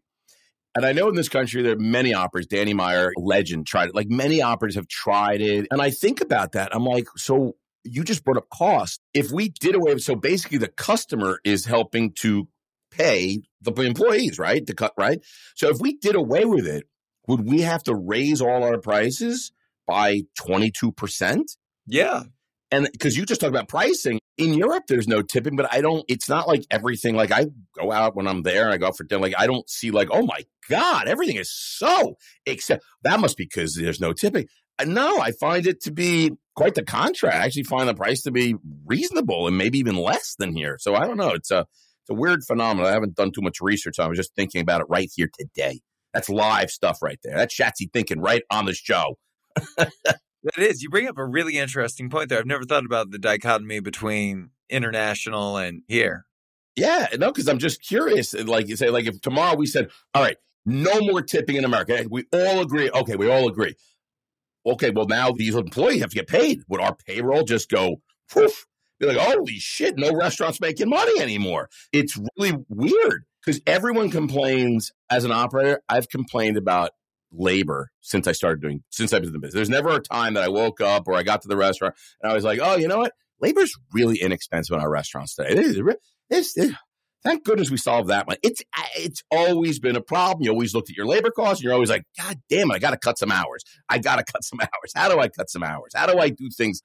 And 0.76 0.84
I 0.84 0.92
know 0.92 1.08
in 1.08 1.14
this 1.14 1.28
country 1.28 1.62
there 1.62 1.74
are 1.74 1.78
many 1.78 2.14
operators. 2.14 2.48
Danny 2.48 2.74
Meyer, 2.74 3.12
legend, 3.16 3.66
tried 3.66 3.90
it. 3.90 3.94
Like 3.94 4.08
many 4.08 4.42
operators 4.42 4.74
have 4.74 4.88
tried 4.88 5.40
it. 5.40 5.68
And 5.70 5.80
I 5.80 5.90
think 5.90 6.20
about 6.20 6.52
that. 6.52 6.74
I'm 6.74 6.84
like, 6.84 7.06
so 7.16 7.54
you 7.84 8.02
just 8.02 8.24
brought 8.24 8.38
up 8.38 8.48
cost. 8.48 9.00
If 9.12 9.30
we 9.30 9.50
did 9.50 9.74
away 9.74 9.94
with, 9.94 10.02
so 10.02 10.16
basically 10.16 10.58
the 10.58 10.68
customer 10.68 11.38
is 11.44 11.64
helping 11.64 12.12
to 12.20 12.48
pay 12.90 13.42
the 13.60 13.72
employees, 13.82 14.38
right? 14.38 14.66
To 14.66 14.74
cut, 14.74 14.92
right? 14.98 15.20
So 15.54 15.68
if 15.68 15.78
we 15.80 15.96
did 15.96 16.16
away 16.16 16.44
with 16.44 16.66
it, 16.66 16.84
would 17.28 17.48
we 17.48 17.62
have 17.62 17.82
to 17.84 17.94
raise 17.94 18.40
all 18.40 18.64
our 18.64 18.78
prices 18.78 19.52
by 19.87 20.22
22%? 20.40 21.42
Yeah. 21.87 22.24
And 22.74 22.88
because 22.90 23.16
you 23.16 23.24
just 23.24 23.40
talked 23.40 23.54
about 23.54 23.68
pricing 23.68 24.18
in 24.37 24.52
Europe, 24.52 24.84
there's 24.88 25.06
no 25.06 25.22
tipping, 25.22 25.54
but 25.54 25.72
I 25.72 25.80
don't, 25.80 26.04
it's 26.08 26.28
not 26.28 26.48
like 26.48 26.64
everything, 26.72 27.14
like 27.14 27.30
I 27.30 27.46
go 27.78 27.92
out 27.92 28.16
when 28.16 28.26
I'm 28.26 28.42
there, 28.42 28.64
and 28.64 28.74
I 28.74 28.78
go 28.78 28.88
out 28.88 28.96
for 28.96 29.04
dinner, 29.04 29.22
like 29.22 29.34
I 29.38 29.46
don't 29.46 29.68
see 29.70 29.92
like, 29.92 30.08
oh 30.10 30.26
my 30.26 30.40
God, 30.68 31.06
everything 31.06 31.37
is 31.37 31.52
so, 31.52 32.16
except 32.46 32.84
that 33.02 33.20
must 33.20 33.37
be 33.37 33.44
because 33.44 33.76
there's 33.76 34.00
no 34.00 34.12
tipping. 34.12 34.46
No, 34.84 35.20
I 35.20 35.30
find 35.30 35.68
it 35.68 35.82
to 35.82 35.92
be 35.92 36.32
quite 36.56 36.74
the 36.74 36.82
contrary. 36.82 37.37
I 37.37 37.44
actually 37.44 37.62
find 37.62 37.88
the 37.88 37.94
price 37.94 38.22
to 38.22 38.32
be 38.32 38.56
reasonable 38.84 39.46
and 39.46 39.56
maybe 39.56 39.78
even 39.78 39.94
less 39.94 40.34
than 40.37 40.52
here. 40.52 40.76
So 40.80 40.96
I 40.96 41.06
don't 41.06 41.16
know. 41.16 41.30
It's 41.30 41.52
a 41.52 41.60
it's 41.60 42.10
a 42.10 42.14
weird 42.14 42.42
phenomenon. 42.44 42.90
I 42.90 42.94
haven't 42.94 43.14
done 43.14 43.30
too 43.30 43.40
much 43.40 43.60
research. 43.60 44.00
I 44.00 44.08
was 44.08 44.18
just 44.18 44.34
thinking 44.34 44.60
about 44.60 44.80
it 44.80 44.88
right 44.90 45.08
here 45.14 45.30
today. 45.38 45.80
That's 46.12 46.28
live 46.28 46.70
stuff 46.70 46.98
right 47.02 47.20
there. 47.22 47.37
That's 47.37 47.54
Schatzy 47.54 47.92
thinking 47.92 48.20
right 48.20 48.42
on 48.50 48.66
the 48.66 48.74
show. 48.74 49.16
That 50.44 50.59
is. 50.59 50.83
You 50.83 50.90
bring 50.90 51.09
up 51.09 51.18
a 51.18 51.24
really 51.24 51.59
interesting 51.59 52.11
point 52.11 52.28
there. 52.28 52.38
I've 52.38 52.46
never 52.46 52.64
thought 52.64 52.85
about 52.85 53.11
the 53.11 53.18
dichotomy 53.18 53.80
between 53.80 54.50
international 54.68 55.57
and 55.57 55.83
here. 55.88 56.26
Yeah, 56.76 57.09
no, 57.18 57.33
because 57.33 57.48
I'm 57.48 57.59
just 57.59 57.83
curious. 57.83 58.35
Like 58.35 58.68
you 58.68 58.76
say, 58.76 58.90
like 58.90 59.07
if 59.07 59.20
tomorrow 59.20 59.57
we 59.57 59.66
said, 59.66 59.90
all 60.12 60.22
right, 60.22 60.37
no 60.66 61.00
more 61.00 61.22
tipping 61.22 61.57
in 61.57 61.64
America, 61.64 62.04
we 62.11 62.24
all 62.33 62.61
agree. 62.61 62.90
Okay, 62.90 63.16
we 63.16 63.30
all 63.30 63.48
agree 63.48 63.74
okay, 64.66 64.90
well, 64.90 65.07
now 65.07 65.33
these 65.33 65.54
employees 65.54 66.00
have 66.00 66.11
to 66.11 66.16
get 66.16 66.26
paid. 66.26 66.62
Would 66.68 66.80
our 66.80 66.94
payroll 66.94 67.44
just 67.44 67.70
go, 67.70 68.00
poof? 68.30 68.66
Be 68.98 69.07
like, 69.07 69.16
holy 69.16 69.59
shit, 69.59 69.96
no 69.98 70.14
restaurants 70.14 70.61
making 70.61 70.88
money 70.88 71.20
anymore. 71.20 71.68
It's 71.92 72.18
really 72.38 72.57
weird 72.68 73.24
because 73.44 73.61
everyone 73.66 74.11
complains 74.11 74.92
as 75.11 75.24
an 75.24 75.33
operator. 75.33 75.83
I've 75.88 76.09
complained 76.09 76.57
about 76.57 76.90
labor 77.36 77.90
since 78.00 78.26
I 78.26 78.32
started 78.32 78.62
doing, 78.62 78.82
since 78.90 79.12
I've 79.12 79.22
been 79.22 79.28
in 79.28 79.32
the 79.32 79.38
business. 79.38 79.54
There's 79.54 79.70
never 79.70 79.90
a 79.90 80.00
time 80.00 80.34
that 80.34 80.44
I 80.44 80.48
woke 80.48 80.80
up 80.80 81.08
or 81.08 81.14
I 81.14 81.22
got 81.22 81.42
to 81.42 81.48
the 81.48 81.56
restaurant 81.56 81.94
and 82.22 82.30
I 82.30 82.34
was 82.34 82.44
like, 82.44 82.60
oh, 82.62 82.76
you 82.76 82.88
know 82.88 82.98
what? 82.98 83.12
Labor's 83.40 83.74
really 83.92 84.20
inexpensive 84.20 84.74
in 84.74 84.80
our 84.80 84.90
restaurants 84.90 85.34
today. 85.34 85.50
It's, 86.30 86.56
Thank 87.24 87.44
goodness 87.44 87.70
we 87.70 87.78
solved 87.78 88.10
that 88.10 88.26
one. 88.26 88.36
It's 88.42 88.62
it's 88.98 89.22
always 89.30 89.78
been 89.78 89.96
a 89.96 90.02
problem. 90.02 90.44
You 90.44 90.50
always 90.50 90.74
looked 90.74 90.90
at 90.90 90.96
your 90.96 91.06
labor 91.06 91.30
costs. 91.30 91.60
And 91.60 91.64
you're 91.64 91.72
always 91.72 91.88
like, 91.88 92.04
God 92.20 92.38
damn 92.50 92.70
it, 92.70 92.74
I 92.74 92.78
got 92.78 92.90
to 92.90 92.98
cut 92.98 93.18
some 93.18 93.32
hours. 93.32 93.64
I 93.88 93.96
got 93.98 94.16
to 94.16 94.24
cut 94.30 94.44
some 94.44 94.60
hours. 94.60 94.92
How 94.94 95.08
do 95.08 95.18
I 95.18 95.28
cut 95.28 95.48
some 95.48 95.62
hours? 95.62 95.92
How 95.94 96.06
do 96.06 96.18
I 96.18 96.28
do 96.28 96.50
things? 96.54 96.82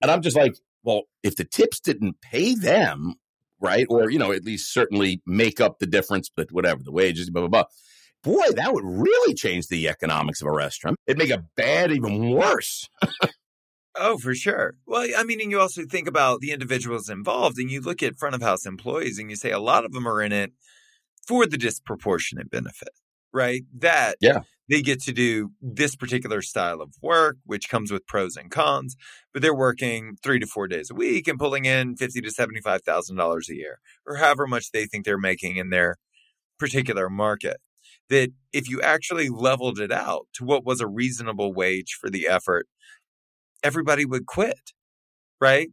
And 0.00 0.10
I'm 0.10 0.22
just 0.22 0.34
like, 0.36 0.54
well, 0.82 1.02
if 1.22 1.36
the 1.36 1.44
tips 1.44 1.78
didn't 1.78 2.22
pay 2.22 2.54
them, 2.54 3.16
right, 3.60 3.86
or 3.90 4.10
you 4.10 4.18
know, 4.18 4.32
at 4.32 4.44
least 4.44 4.72
certainly 4.72 5.20
make 5.26 5.60
up 5.60 5.78
the 5.78 5.86
difference, 5.86 6.30
but 6.34 6.50
whatever 6.52 6.82
the 6.82 6.92
wages, 6.92 7.28
blah 7.28 7.42
blah 7.42 7.48
blah. 7.48 7.64
Boy, 8.22 8.52
that 8.54 8.72
would 8.72 8.84
really 8.84 9.34
change 9.34 9.66
the 9.66 9.88
economics 9.88 10.40
of 10.40 10.48
a 10.48 10.52
restaurant. 10.52 10.96
It'd 11.06 11.18
make 11.18 11.30
a 11.30 11.44
bad 11.56 11.90
even 11.90 12.30
worse. 12.30 12.88
Oh, 13.94 14.16
for 14.16 14.34
sure. 14.34 14.74
Well, 14.86 15.06
I 15.16 15.22
mean, 15.22 15.40
and 15.40 15.50
you 15.50 15.60
also 15.60 15.82
think 15.84 16.08
about 16.08 16.40
the 16.40 16.52
individuals 16.52 17.10
involved 17.10 17.58
and 17.58 17.70
you 17.70 17.80
look 17.80 18.02
at 18.02 18.16
front 18.16 18.34
of 18.34 18.40
house 18.40 18.64
employees 18.64 19.18
and 19.18 19.28
you 19.28 19.36
say 19.36 19.50
a 19.50 19.58
lot 19.58 19.84
of 19.84 19.92
them 19.92 20.08
are 20.08 20.22
in 20.22 20.32
it 20.32 20.52
for 21.26 21.46
the 21.46 21.58
disproportionate 21.58 22.50
benefit, 22.50 22.88
right? 23.32 23.64
That 23.78 24.16
yeah. 24.20 24.40
they 24.68 24.80
get 24.80 25.02
to 25.02 25.12
do 25.12 25.50
this 25.60 25.94
particular 25.94 26.40
style 26.40 26.80
of 26.80 26.94
work, 27.02 27.36
which 27.44 27.68
comes 27.68 27.92
with 27.92 28.06
pros 28.06 28.36
and 28.36 28.50
cons, 28.50 28.96
but 29.32 29.42
they're 29.42 29.54
working 29.54 30.16
three 30.22 30.38
to 30.38 30.46
four 30.46 30.68
days 30.68 30.90
a 30.90 30.94
week 30.94 31.28
and 31.28 31.38
pulling 31.38 31.66
in 31.66 31.96
fifty 31.96 32.22
to 32.22 32.30
seventy-five 32.30 32.82
thousand 32.82 33.16
dollars 33.16 33.50
a 33.50 33.54
year, 33.54 33.78
or 34.06 34.16
however 34.16 34.46
much 34.46 34.72
they 34.72 34.86
think 34.86 35.04
they're 35.04 35.18
making 35.18 35.56
in 35.56 35.68
their 35.68 35.96
particular 36.58 37.10
market. 37.10 37.58
That 38.10 38.30
if 38.52 38.68
you 38.68 38.80
actually 38.82 39.28
leveled 39.28 39.78
it 39.78 39.92
out 39.92 40.26
to 40.34 40.44
what 40.44 40.64
was 40.64 40.80
a 40.80 40.86
reasonable 40.86 41.54
wage 41.54 41.96
for 42.00 42.10
the 42.10 42.28
effort, 42.28 42.66
everybody 43.62 44.04
would 44.04 44.26
quit, 44.26 44.72
right? 45.40 45.70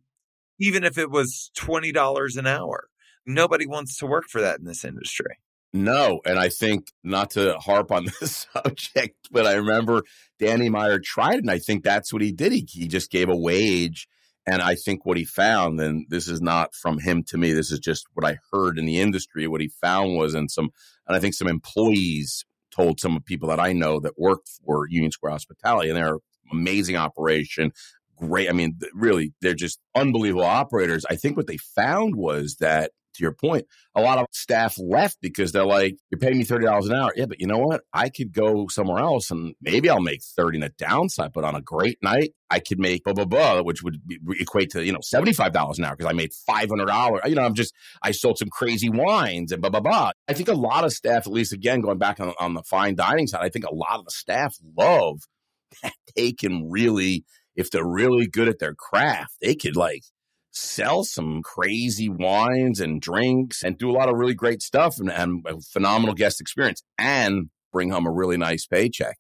Even 0.60 0.84
if 0.84 0.98
it 0.98 1.10
was 1.10 1.52
$20 1.58 2.38
an 2.38 2.48
hour. 2.48 2.88
Nobody 3.26 3.68
wants 3.68 3.98
to 3.98 4.06
work 4.06 4.26
for 4.30 4.42
that 4.42 4.60
in 4.60 4.66
this 4.66 4.84
industry. 4.84 5.38
No, 5.72 6.20
and 6.26 6.40
I 6.40 6.50
think 6.50 6.88
not 7.04 7.32
to 7.32 7.58
harp 7.60 7.92
on 7.92 8.06
this 8.20 8.48
subject, 8.54 9.16
but 9.32 9.46
I 9.46 9.54
remember 9.54 10.04
Danny 10.40 10.70
Meyer 10.70 11.00
tried 11.00 11.40
and 11.40 11.52
I 11.52 11.60
think 11.60 11.84
that's 11.84 12.12
what 12.12 12.22
he 12.22 12.32
did. 12.32 12.52
He, 12.52 12.66
he 12.70 12.88
just 12.88 13.12
gave 13.12 13.30
a 13.30 13.36
wage, 13.36 14.08
and 14.48 14.62
I 14.64 14.76
think 14.76 15.06
what 15.06 15.18
he 15.18 15.26
found, 15.26 15.80
and 15.80 16.08
this 16.10 16.28
is 16.28 16.42
not 16.42 16.74
from 16.74 17.00
him 17.00 17.24
to 17.26 17.38
me, 17.38 17.54
this 17.54 17.72
is 17.72 17.80
just 17.80 18.08
what 18.14 18.26
I 18.26 18.40
heard 18.52 18.80
in 18.80 18.86
the 18.86 19.00
industry. 19.00 19.48
What 19.48 19.62
he 19.62 19.68
found 19.68 20.18
was, 20.18 20.34
in 20.34 20.50
some, 20.50 20.72
and 21.10 21.18
I 21.18 21.20
think 21.20 21.34
some 21.34 21.48
employees 21.48 22.46
told 22.72 23.00
some 23.00 23.18
of 23.18 23.26
people 23.26 23.50
that 23.50 23.60
I 23.60 23.74
know 23.74 24.00
that 24.00 24.18
worked 24.18 24.50
for 24.64 24.88
Union 24.88 25.12
Square 25.12 25.34
Hospitality, 25.34 25.90
and 25.90 25.98
they're 25.98 26.20
amazing 26.52 26.96
operation. 26.96 27.72
Great. 28.16 28.50
I 28.50 28.54
mean, 28.54 28.78
really, 28.94 29.34
they're 29.42 29.54
just 29.54 29.80
unbelievable 29.96 30.46
operators. 30.46 31.06
I 31.10 31.16
think 31.16 31.36
what 31.36 31.48
they 31.48 31.58
found 31.58 32.16
was 32.16 32.58
that 32.60 32.92
to 33.16 33.24
your 33.24 33.34
point, 33.34 33.66
a 33.96 34.02
lot 34.02 34.18
of 34.18 34.26
staff 34.32 34.78
left 34.78 35.18
because 35.22 35.52
they're 35.52 35.66
like, 35.66 35.98
you're 36.10 36.20
paying 36.20 36.38
me 36.38 36.46
$30 36.46 36.86
an 36.86 36.94
hour. 36.94 37.12
Yeah, 37.16 37.26
but 37.26 37.40
you 37.40 37.48
know 37.48 37.58
what? 37.58 37.82
I 37.94 38.10
could 38.10 38.32
go 38.34 38.68
somewhere 38.70 39.02
else 39.02 39.32
and 39.32 39.56
maybe 39.62 39.90
I'll 39.90 40.02
make 40.02 40.22
30 40.24 40.58
in 40.58 40.64
a 40.64 40.70
downside, 40.70 41.32
but 41.34 41.44
on 41.44 41.56
a 41.56 41.62
great 41.62 41.98
night, 42.02 42.34
I 42.50 42.60
could 42.60 42.80
make 42.80 43.04
blah, 43.04 43.14
blah, 43.14 43.26
blah, 43.26 43.62
which 43.62 43.84
would 43.84 44.02
equate 44.40 44.72
to, 44.72 44.84
you 44.84 44.92
know, 44.92 45.00
$75 45.00 45.78
an 45.78 45.86
hour 45.86 45.96
because 45.96 46.10
I 46.10 46.14
made 46.14 46.32
$500. 46.50 47.28
You 47.30 47.36
know, 47.36 47.44
I'm 47.44 47.54
just, 47.54 47.74
I 48.02 48.12
sold 48.12 48.38
some 48.38 48.50
crazy 48.50 48.90
wines 48.90 49.52
and 49.52 49.62
blah, 49.62 49.70
blah, 49.70 49.82
blah. 49.82 50.12
I 50.28 50.34
think 50.34 50.50
a 50.50 50.54
lot 50.54 50.84
of 50.84 50.94
staff, 50.94 51.28
at 51.28 51.34
least 51.34 51.54
again, 51.54 51.82
going 51.82 51.98
back 51.98 52.20
on, 52.20 52.34
on 52.40 52.54
the 52.54 52.64
fine 52.64 52.96
dining 52.96 53.28
side, 53.28 53.44
I 53.44 53.50
think 53.50 53.66
a 53.66 53.74
lot 53.74 54.00
of 54.00 54.06
the 54.06 54.12
staff 54.12 54.56
love 54.78 55.22
that 55.84 55.94
they 56.16 56.32
can 56.32 56.70
really, 56.70 57.26
if 57.56 57.70
they're 57.72 57.86
really 57.86 58.28
good 58.28 58.48
at 58.48 58.60
their 58.60 58.74
craft, 58.74 59.36
they 59.42 59.56
could 59.56 59.76
like 59.76 60.04
sell 60.52 61.04
some 61.04 61.42
crazy 61.42 62.10
wines 62.10 62.80
and 62.80 63.02
drinks 63.02 63.64
and 63.64 63.78
do 63.78 63.90
a 63.90 63.94
lot 63.94 64.10
of 64.10 64.16
really 64.16 64.34
great 64.34 64.62
stuff 64.62 65.00
and, 65.00 65.12
and 65.12 65.46
a 65.48 65.60
phenomenal 65.62 66.16
guest 66.16 66.42
experience 66.42 66.84
and 66.98 67.50
bring 67.72 67.90
home 67.92 68.06
a 68.06 68.12
really 68.12 68.38
nice 68.38 68.66
paycheck. 68.66 69.18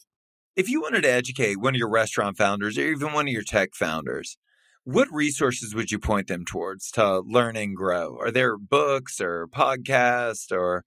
If 0.55 0.69
you 0.69 0.81
wanted 0.81 1.03
to 1.03 1.11
educate 1.11 1.59
one 1.59 1.75
of 1.75 1.79
your 1.79 1.89
restaurant 1.89 2.37
founders 2.37 2.77
or 2.77 2.81
even 2.81 3.13
one 3.13 3.27
of 3.27 3.33
your 3.33 3.43
tech 3.43 3.75
founders, 3.75 4.37
what 4.83 5.07
resources 5.11 5.75
would 5.75 5.91
you 5.91 5.99
point 5.99 6.27
them 6.27 6.45
towards 6.45 6.89
to 6.91 7.19
learn 7.19 7.55
and 7.55 7.75
grow? 7.75 8.17
Are 8.19 8.31
there 8.31 8.57
books 8.57 9.21
or 9.21 9.47
podcasts 9.47 10.51
or 10.51 10.83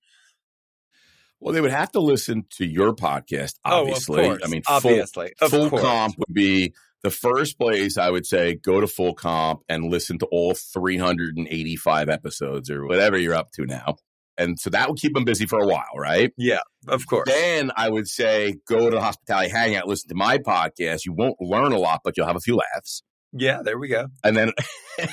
Well, 1.40 1.54
they 1.54 1.60
would 1.60 1.70
have 1.70 1.92
to 1.92 2.00
listen 2.00 2.44
to 2.56 2.66
your 2.66 2.94
podcast, 2.94 3.54
obviously. 3.64 4.22
Oh, 4.22 4.32
of 4.32 4.38
course. 4.38 4.42
I 4.44 4.48
mean, 4.48 4.62
obviously. 4.66 5.32
full, 5.38 5.70
full 5.70 5.78
comp 5.78 6.16
would 6.18 6.34
be 6.34 6.74
the 7.02 7.10
first 7.10 7.58
place 7.58 7.98
I 7.98 8.10
would 8.10 8.26
say 8.26 8.54
go 8.54 8.80
to 8.80 8.86
full 8.86 9.14
comp 9.14 9.62
and 9.68 9.90
listen 9.90 10.18
to 10.18 10.26
all 10.26 10.54
385 10.54 12.08
episodes 12.08 12.70
or 12.70 12.86
whatever 12.86 13.18
you're 13.18 13.34
up 13.34 13.50
to 13.52 13.66
now. 13.66 13.96
And 14.38 14.58
so 14.58 14.70
that 14.70 14.88
would 14.88 14.98
keep 14.98 15.14
them 15.14 15.24
busy 15.24 15.46
for 15.46 15.58
a 15.58 15.66
while, 15.66 15.94
right? 15.96 16.32
Yeah, 16.38 16.60
of 16.88 17.06
course. 17.06 17.28
Then 17.28 17.70
I 17.76 17.90
would 17.90 18.08
say 18.08 18.56
go 18.66 18.88
to 18.88 18.96
the 18.96 19.00
hospitality 19.00 19.50
hangout, 19.50 19.86
listen 19.86 20.08
to 20.08 20.14
my 20.14 20.38
podcast. 20.38 21.04
You 21.04 21.12
won't 21.12 21.40
learn 21.40 21.72
a 21.72 21.78
lot, 21.78 22.00
but 22.02 22.16
you'll 22.16 22.26
have 22.26 22.36
a 22.36 22.40
few 22.40 22.56
laughs. 22.56 23.02
Yeah, 23.32 23.62
there 23.62 23.78
we 23.78 23.88
go. 23.88 24.08
And 24.24 24.36
then, 24.36 24.52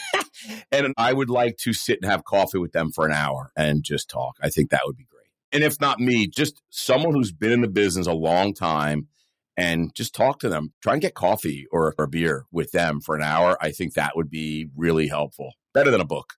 and 0.71 0.93
I 0.97 1.13
would 1.13 1.29
like 1.29 1.57
to 1.57 1.73
sit 1.73 1.99
and 2.01 2.09
have 2.09 2.23
coffee 2.23 2.57
with 2.59 2.71
them 2.71 2.91
for 2.91 3.05
an 3.05 3.13
hour 3.13 3.51
and 3.55 3.83
just 3.83 4.09
talk. 4.09 4.35
I 4.41 4.49
think 4.49 4.71
that 4.71 4.81
would 4.85 4.97
be 4.97 5.05
great. 5.05 5.27
And 5.51 5.63
if 5.63 5.79
not 5.81 5.99
me, 5.99 6.27
just 6.27 6.61
someone 6.69 7.13
who's 7.13 7.31
been 7.31 7.51
in 7.51 7.61
the 7.61 7.67
business 7.67 8.07
a 8.07 8.13
long 8.13 8.53
time 8.53 9.07
and 9.59 9.93
just 9.93 10.15
talk 10.15 10.39
to 10.39 10.47
them. 10.47 10.71
Try 10.81 10.93
and 10.93 11.01
get 11.01 11.15
coffee 11.15 11.67
or 11.69 11.93
a 11.99 12.07
beer 12.07 12.45
with 12.49 12.71
them 12.71 13.01
for 13.01 13.15
an 13.15 13.21
hour. 13.21 13.57
I 13.59 13.71
think 13.71 13.93
that 13.93 14.15
would 14.15 14.29
be 14.29 14.69
really 14.75 15.07
helpful. 15.07 15.53
Better 15.73 15.91
than 15.91 15.99
a 15.99 16.05
book, 16.05 16.35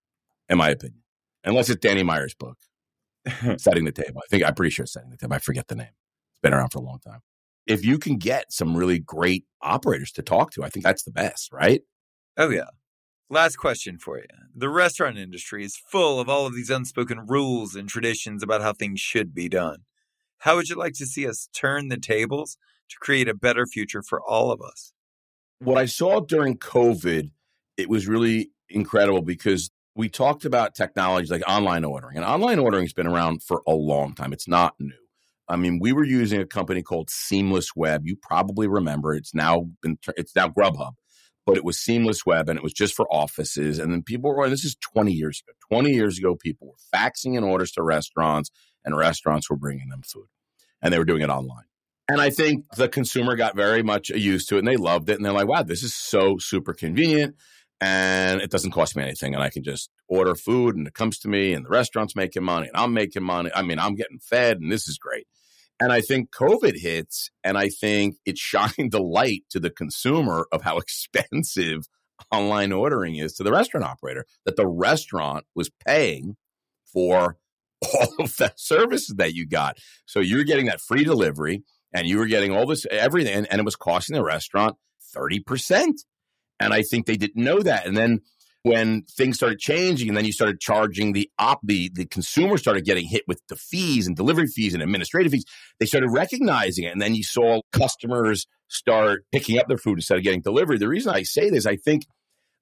in 0.49 0.57
my 0.57 0.69
opinion. 0.69 1.03
Unless 1.43 1.69
it's 1.69 1.79
Danny 1.79 2.01
Meyer's 2.01 2.33
book, 2.33 2.57
Setting 3.57 3.85
the 3.85 3.91
Table. 3.91 4.21
I 4.23 4.27
think 4.29 4.43
I'm 4.43 4.55
pretty 4.55 4.71
sure 4.71 4.83
it's 4.83 4.93
Setting 4.93 5.11
the 5.11 5.17
Table. 5.17 5.35
I 5.35 5.39
forget 5.39 5.67
the 5.67 5.75
name. 5.75 5.87
It's 5.87 6.41
been 6.41 6.53
around 6.53 6.69
for 6.69 6.79
a 6.79 6.83
long 6.83 6.99
time. 6.99 7.19
If 7.67 7.85
you 7.85 7.99
can 7.99 8.17
get 8.17 8.51
some 8.51 8.75
really 8.75 8.97
great 8.97 9.45
operators 9.61 10.11
to 10.13 10.23
talk 10.23 10.51
to, 10.53 10.63
I 10.63 10.69
think 10.69 10.83
that's 10.83 11.03
the 11.03 11.11
best, 11.11 11.53
right? 11.53 11.81
Oh, 12.37 12.49
yeah. 12.49 12.69
Last 13.29 13.57
question 13.57 13.99
for 13.99 14.17
you. 14.17 14.25
The 14.55 14.67
restaurant 14.67 15.19
industry 15.19 15.63
is 15.63 15.77
full 15.77 16.19
of 16.19 16.27
all 16.27 16.47
of 16.47 16.55
these 16.55 16.71
unspoken 16.71 17.27
rules 17.27 17.75
and 17.75 17.87
traditions 17.87 18.41
about 18.41 18.61
how 18.61 18.73
things 18.73 18.99
should 18.99 19.35
be 19.35 19.47
done. 19.47 19.83
How 20.39 20.55
would 20.55 20.69
you 20.69 20.75
like 20.75 20.93
to 20.93 21.05
see 21.05 21.27
us 21.27 21.47
turn 21.53 21.89
the 21.89 21.97
tables 21.97 22.57
to 22.91 22.97
create 22.99 23.27
a 23.27 23.33
better 23.33 23.65
future 23.65 24.01
for 24.01 24.21
all 24.21 24.51
of 24.51 24.61
us? 24.61 24.93
What 25.59 25.77
I 25.77 25.85
saw 25.85 26.19
during 26.21 26.57
COVID, 26.57 27.31
it 27.77 27.89
was 27.89 28.07
really 28.07 28.51
incredible 28.69 29.21
because 29.21 29.69
we 29.95 30.09
talked 30.09 30.45
about 30.45 30.75
technology 30.75 31.27
like 31.27 31.43
online 31.47 31.83
ordering, 31.83 32.17
and 32.17 32.25
online 32.25 32.59
ordering 32.59 32.85
has 32.85 32.93
been 32.93 33.07
around 33.07 33.43
for 33.43 33.61
a 33.67 33.73
long 33.73 34.15
time. 34.15 34.33
It's 34.33 34.47
not 34.47 34.75
new. 34.79 34.93
I 35.47 35.57
mean, 35.57 35.79
we 35.79 35.91
were 35.91 36.05
using 36.05 36.39
a 36.39 36.45
company 36.45 36.81
called 36.81 37.09
Seamless 37.09 37.75
Web. 37.75 38.03
You 38.05 38.15
probably 38.15 38.67
remember. 38.67 39.13
It's 39.13 39.35
now 39.35 39.67
been 39.81 39.97
it's 40.15 40.35
now 40.35 40.47
Grubhub 40.47 40.93
but 41.45 41.57
it 41.57 41.65
was 41.65 41.77
seamless 41.79 42.25
web 42.25 42.49
and 42.49 42.57
it 42.57 42.63
was 42.63 42.73
just 42.73 42.93
for 42.93 43.11
offices. 43.11 43.79
And 43.79 43.91
then 43.91 44.03
people 44.03 44.33
were, 44.33 44.49
this 44.49 44.63
is 44.63 44.75
20 44.75 45.11
years 45.11 45.41
ago. 45.45 45.53
20 45.75 45.91
years 45.91 46.17
ago, 46.17 46.35
people 46.35 46.67
were 46.67 46.97
faxing 46.97 47.35
in 47.35 47.43
orders 47.43 47.71
to 47.73 47.83
restaurants 47.83 48.51
and 48.85 48.95
restaurants 48.95 49.49
were 49.49 49.57
bringing 49.57 49.89
them 49.89 50.01
food 50.03 50.27
and 50.81 50.93
they 50.93 50.99
were 50.99 51.05
doing 51.05 51.21
it 51.21 51.29
online. 51.29 51.65
And 52.11 52.19
I 52.19 52.29
think 52.29 52.65
the 52.75 52.89
consumer 52.89 53.37
got 53.37 53.55
very 53.55 53.83
much 53.83 54.09
used 54.09 54.49
to 54.49 54.57
it 54.57 54.59
and 54.59 54.67
they 54.67 54.75
loved 54.75 55.09
it. 55.09 55.15
And 55.15 55.23
they're 55.23 55.31
like, 55.31 55.47
wow, 55.47 55.63
this 55.63 55.81
is 55.81 55.93
so 55.93 56.37
super 56.39 56.73
convenient 56.73 57.37
and 57.79 58.41
it 58.41 58.51
doesn't 58.51 58.71
cost 58.71 58.97
me 58.97 59.03
anything. 59.03 59.33
And 59.33 59.41
I 59.41 59.49
can 59.49 59.63
just 59.63 59.89
order 60.09 60.35
food 60.35 60.75
and 60.75 60.85
it 60.85 60.93
comes 60.93 61.19
to 61.19 61.29
me 61.29 61.53
and 61.53 61.63
the 61.63 61.69
restaurant's 61.69 62.13
making 62.13 62.43
money 62.43 62.67
and 62.67 62.75
I'm 62.75 62.93
making 62.93 63.23
money. 63.23 63.49
I 63.55 63.61
mean, 63.61 63.79
I'm 63.79 63.95
getting 63.95 64.19
fed 64.19 64.59
and 64.59 64.69
this 64.69 64.89
is 64.89 64.97
great. 64.97 65.25
And 65.79 65.93
I 65.93 66.01
think 66.01 66.31
COVID 66.31 66.81
hits, 66.81 67.31
and 67.45 67.57
I 67.57 67.69
think 67.69 68.17
it 68.25 68.37
shined 68.37 68.91
the 68.91 69.01
light 69.01 69.43
to 69.51 69.61
the 69.61 69.69
consumer 69.69 70.47
of 70.51 70.63
how 70.63 70.77
expensive 70.79 71.87
online 72.29 72.73
ordering 72.73 73.15
is 73.15 73.31
to 73.35 73.43
the 73.43 73.53
restaurant 73.53 73.85
operator, 73.85 74.25
that 74.43 74.57
the 74.57 74.67
restaurant 74.67 75.45
was 75.55 75.71
paying 75.87 76.35
for 76.83 77.37
all 77.95 78.15
of 78.19 78.35
the 78.35 78.51
services 78.57 79.15
that 79.17 79.33
you 79.33 79.47
got. 79.47 79.77
So 80.05 80.19
you're 80.19 80.43
getting 80.43 80.65
that 80.65 80.81
free 80.81 81.05
delivery 81.05 81.63
and 81.93 82.07
you 82.07 82.17
were 82.17 82.27
getting 82.27 82.51
all 82.51 82.65
this, 82.65 82.85
everything, 82.89 83.45
and 83.49 83.59
it 83.59 83.65
was 83.65 83.75
costing 83.75 84.15
the 84.15 84.23
restaurant 84.23 84.77
30%. 85.15 85.93
And 86.59 86.73
I 86.73 86.83
think 86.83 87.05
they 87.05 87.17
didn't 87.17 87.43
know 87.43 87.59
that. 87.59 87.85
And 87.85 87.97
then 87.97 88.21
when 88.63 89.03
things 89.03 89.37
started 89.37 89.59
changing 89.59 90.07
and 90.07 90.15
then 90.15 90.25
you 90.25 90.31
started 90.31 90.59
charging 90.59 91.13
the 91.13 91.29
op 91.39 91.59
the, 91.63 91.89
the 91.93 92.05
consumer 92.05 92.57
started 92.57 92.85
getting 92.85 93.05
hit 93.05 93.23
with 93.27 93.41
the 93.49 93.55
fees 93.55 94.07
and 94.07 94.15
delivery 94.15 94.47
fees 94.47 94.73
and 94.73 94.83
administrative 94.83 95.31
fees 95.31 95.45
they 95.79 95.85
started 95.85 96.09
recognizing 96.11 96.85
it 96.85 96.91
and 96.91 97.01
then 97.01 97.15
you 97.15 97.23
saw 97.23 97.61
customers 97.71 98.45
start 98.67 99.25
picking 99.31 99.57
up 99.57 99.67
their 99.67 99.77
food 99.77 99.97
instead 99.97 100.17
of 100.17 100.23
getting 100.23 100.41
delivery 100.41 100.77
the 100.77 100.87
reason 100.87 101.11
i 101.11 101.23
say 101.23 101.49
this 101.49 101.65
i 101.65 101.75
think 101.75 102.03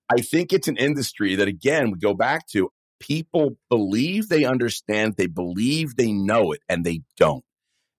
i 0.09 0.21
think 0.21 0.53
it's 0.53 0.67
an 0.67 0.77
industry 0.77 1.35
that 1.35 1.47
again 1.47 1.91
we 1.91 1.99
go 1.99 2.13
back 2.13 2.47
to 2.47 2.69
people 2.99 3.57
believe 3.69 4.29
they 4.29 4.45
understand 4.45 5.15
they 5.17 5.27
believe 5.27 5.95
they 5.95 6.11
know 6.11 6.51
it 6.51 6.61
and 6.69 6.85
they 6.85 7.01
don't 7.17 7.43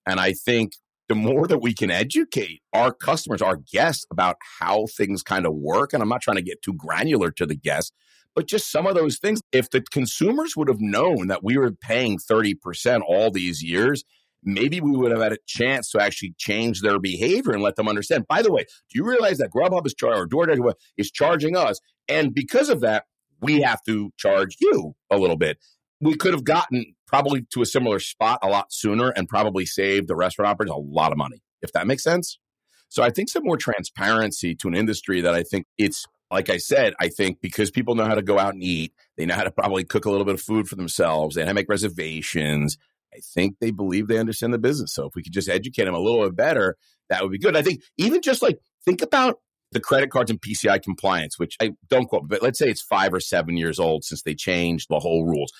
and 0.05 0.19
i 0.19 0.33
think 0.33 0.73
the 1.11 1.15
more 1.15 1.45
that 1.45 1.61
we 1.61 1.73
can 1.73 1.91
educate 1.91 2.61
our 2.71 2.93
customers, 2.93 3.41
our 3.41 3.57
guests 3.57 4.05
about 4.11 4.37
how 4.61 4.85
things 4.95 5.21
kind 5.21 5.45
of 5.45 5.53
work, 5.53 5.91
and 5.91 6.01
I'm 6.01 6.07
not 6.07 6.21
trying 6.21 6.37
to 6.37 6.41
get 6.41 6.61
too 6.61 6.71
granular 6.71 7.31
to 7.31 7.45
the 7.45 7.53
guests, 7.53 7.91
but 8.33 8.47
just 8.47 8.71
some 8.71 8.87
of 8.87 8.95
those 8.95 9.19
things. 9.19 9.41
If 9.51 9.69
the 9.71 9.81
consumers 9.81 10.55
would 10.55 10.69
have 10.69 10.79
known 10.79 11.27
that 11.27 11.43
we 11.43 11.57
were 11.57 11.73
paying 11.73 12.17
30% 12.17 13.01
all 13.05 13.29
these 13.29 13.61
years, 13.61 14.05
maybe 14.41 14.79
we 14.79 14.91
would 14.91 15.11
have 15.11 15.19
had 15.19 15.33
a 15.33 15.37
chance 15.47 15.91
to 15.91 16.01
actually 16.01 16.33
change 16.37 16.79
their 16.79 16.97
behavior 16.97 17.51
and 17.51 17.61
let 17.61 17.75
them 17.75 17.89
understand. 17.89 18.25
By 18.29 18.41
the 18.41 18.53
way, 18.53 18.61
do 18.61 18.97
you 18.97 19.05
realize 19.05 19.37
that 19.39 19.51
Grubhub 19.53 19.85
is 19.85 19.93
charging 19.93 20.17
or 20.17 20.27
DoorDash 20.27 20.73
is 20.95 21.11
charging 21.11 21.57
us? 21.57 21.81
And 22.07 22.33
because 22.33 22.69
of 22.69 22.79
that, 22.81 23.03
we 23.41 23.59
have 23.59 23.83
to 23.85 24.11
charge 24.17 24.55
you 24.61 24.93
a 25.09 25.17
little 25.17 25.35
bit 25.35 25.57
we 26.01 26.15
could 26.15 26.33
have 26.33 26.43
gotten 26.43 26.95
probably 27.11 27.45
to 27.51 27.61
a 27.61 27.65
similar 27.65 27.99
spot 27.99 28.39
a 28.41 28.47
lot 28.47 28.71
sooner 28.71 29.09
and 29.09 29.27
probably 29.27 29.65
save 29.65 30.07
the 30.07 30.15
restaurant 30.15 30.49
operators 30.49 30.73
a 30.73 30.79
lot 30.79 31.11
of 31.11 31.17
money, 31.17 31.43
if 31.61 31.71
that 31.73 31.85
makes 31.85 32.03
sense. 32.03 32.39
So 32.87 33.03
I 33.03 33.09
think 33.09 33.29
some 33.29 33.43
more 33.43 33.57
transparency 33.57 34.55
to 34.55 34.69
an 34.69 34.75
industry 34.75 35.21
that 35.21 35.33
I 35.33 35.43
think 35.43 35.65
it's 35.77 36.05
like 36.31 36.49
I 36.49 36.57
said, 36.57 36.93
I 36.97 37.09
think 37.09 37.41
because 37.41 37.69
people 37.69 37.95
know 37.95 38.05
how 38.05 38.15
to 38.15 38.21
go 38.21 38.39
out 38.39 38.53
and 38.53 38.63
eat, 38.63 38.93
they 39.17 39.25
know 39.25 39.35
how 39.35 39.43
to 39.43 39.51
probably 39.51 39.83
cook 39.83 40.05
a 40.05 40.09
little 40.09 40.23
bit 40.23 40.35
of 40.35 40.41
food 40.41 40.69
for 40.69 40.75
themselves, 40.75 41.35
they 41.35 41.41
know 41.41 41.47
how 41.47 41.51
to 41.51 41.55
make 41.55 41.69
reservations. 41.69 42.77
I 43.13 43.19
think 43.33 43.57
they 43.59 43.71
believe 43.71 44.07
they 44.07 44.17
understand 44.17 44.53
the 44.53 44.57
business. 44.57 44.93
So 44.93 45.07
if 45.07 45.15
we 45.15 45.23
could 45.23 45.33
just 45.33 45.49
educate 45.49 45.83
them 45.83 45.93
a 45.93 45.99
little 45.99 46.23
bit 46.23 46.37
better, 46.37 46.77
that 47.09 47.21
would 47.21 47.33
be 47.33 47.39
good. 47.39 47.57
I 47.57 47.61
think 47.61 47.81
even 47.97 48.21
just 48.21 48.41
like 48.41 48.59
think 48.85 49.01
about 49.01 49.39
the 49.73 49.81
credit 49.81 50.09
cards 50.09 50.31
and 50.31 50.39
PCI 50.39 50.81
compliance, 50.81 51.37
which 51.37 51.57
I 51.59 51.73
don't 51.89 52.07
quote, 52.07 52.29
but 52.29 52.41
let's 52.41 52.57
say 52.57 52.69
it's 52.69 52.81
five 52.81 53.13
or 53.13 53.19
seven 53.19 53.57
years 53.57 53.79
old 53.79 54.05
since 54.05 54.21
they 54.21 54.33
changed 54.33 54.87
the 54.89 54.99
whole 54.99 55.25
rules 55.25 55.51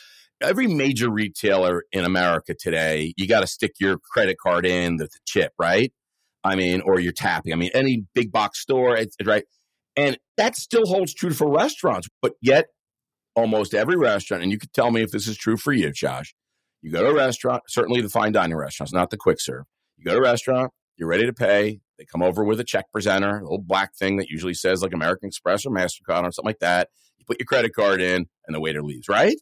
every 0.42 0.68
major 0.68 1.10
retailer 1.10 1.84
in 1.92 2.06
America 2.06 2.54
today, 2.54 3.14
you 3.18 3.28
got 3.28 3.42
to 3.42 3.48
stick 3.48 3.74
your 3.80 3.98
credit 3.98 4.38
card 4.38 4.66
in 4.66 4.98
the, 4.98 5.06
the, 5.06 5.20
chip, 5.26 5.54
right? 5.58 5.94
I 6.44 6.56
mean, 6.56 6.82
or 6.82 7.00
you're 7.00 7.12
tapping. 7.12 7.54
I 7.54 7.56
mean, 7.56 7.72
any 7.74 8.06
big 8.14 8.32
box 8.32 8.60
store, 8.60 8.96
it's, 8.96 9.16
right? 9.24 9.46
And 9.96 10.18
that 10.38 10.56
still 10.56 10.86
holds 10.86 11.14
true 11.14 11.32
for 11.32 11.50
restaurants, 11.50 12.08
but 12.22 12.34
yet 12.42 12.68
almost 13.36 13.74
every 13.74 13.96
restaurant, 13.98 14.44
and 14.44 14.52
you 14.52 14.58
could 14.58 14.74
tell 14.74 14.92
me 14.92 15.02
if 15.02 15.12
this 15.12 15.28
is 15.28 15.38
true 15.38 15.58
for 15.58 15.74
you, 15.74 15.92
Josh. 15.92 16.34
You 16.82 16.92
go 16.92 17.04
to 17.04 17.10
a 17.10 17.14
restaurant, 17.14 17.64
certainly 17.68 18.02
the 18.02 18.10
fine 18.10 18.32
dining 18.32 18.58
restaurants, 18.58 18.92
not 18.92 19.12
the 19.12 19.18
quick 19.18 19.40
serve. 19.40 19.66
You 19.98 20.06
go 20.06 20.14
to 20.14 20.18
a 20.18 20.22
restaurant, 20.22 20.72
you're 20.98 21.10
ready 21.10 21.26
to 21.26 21.34
pay. 21.34 21.80
They 21.98 22.06
come 22.06 22.24
over 22.24 22.44
with 22.44 22.60
a 22.60 22.64
check 22.64 22.92
presenter, 22.92 23.38
a 23.38 23.44
little 23.44 23.60
black 23.60 23.96
thing 23.96 24.18
that 24.18 24.30
usually 24.30 24.56
says 24.56 24.82
like 24.82 24.94
American 24.94 25.28
Express 25.28 25.66
or 25.66 25.70
MasterCard 25.70 26.24
or 26.24 26.32
something 26.32 26.46
like 26.46 26.60
that. 26.60 26.90
You 27.18 27.26
put 27.26 27.40
your 27.40 27.46
credit 27.46 27.76
card 27.76 28.02
in, 28.02 28.26
and 28.48 28.56
the 28.56 28.60
waiter 28.60 28.82
leaves, 28.82 29.08
right? 29.08 29.36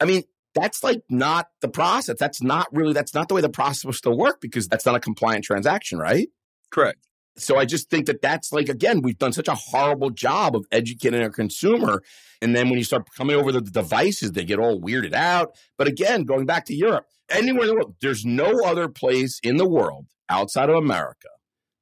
I 0.00 0.04
mean, 0.04 0.22
that's 0.54 0.84
like 0.84 1.02
not 1.08 1.48
the 1.60 1.68
process. 1.68 2.16
That's 2.18 2.42
not 2.42 2.66
really, 2.72 2.92
that's 2.92 3.14
not 3.14 3.28
the 3.28 3.34
way 3.34 3.40
the 3.40 3.48
process 3.48 3.84
was 3.84 4.00
to 4.02 4.10
work 4.10 4.40
because 4.40 4.68
that's 4.68 4.84
not 4.84 4.94
a 4.94 5.00
compliant 5.00 5.44
transaction, 5.44 5.98
right? 5.98 6.28
Correct. 6.70 7.06
So 7.36 7.56
I 7.56 7.64
just 7.64 7.88
think 7.88 8.06
that 8.06 8.20
that's 8.20 8.52
like, 8.52 8.68
again, 8.68 9.00
we've 9.00 9.16
done 9.16 9.32
such 9.32 9.48
a 9.48 9.54
horrible 9.54 10.10
job 10.10 10.54
of 10.54 10.66
educating 10.70 11.22
our 11.22 11.30
consumer. 11.30 12.02
And 12.42 12.54
then 12.54 12.68
when 12.68 12.78
you 12.78 12.84
start 12.84 13.08
coming 13.16 13.36
over 13.36 13.52
the 13.52 13.62
devices, 13.62 14.32
they 14.32 14.44
get 14.44 14.58
all 14.58 14.80
weirded 14.80 15.14
out. 15.14 15.56
But 15.78 15.88
again, 15.88 16.24
going 16.24 16.44
back 16.44 16.66
to 16.66 16.74
Europe, 16.74 17.06
anywhere 17.30 17.62
in 17.62 17.68
the 17.68 17.74
world, 17.74 17.96
there's 18.02 18.26
no 18.26 18.64
other 18.64 18.88
place 18.88 19.40
in 19.42 19.56
the 19.56 19.68
world 19.68 20.08
outside 20.28 20.68
of 20.68 20.76
America 20.76 21.28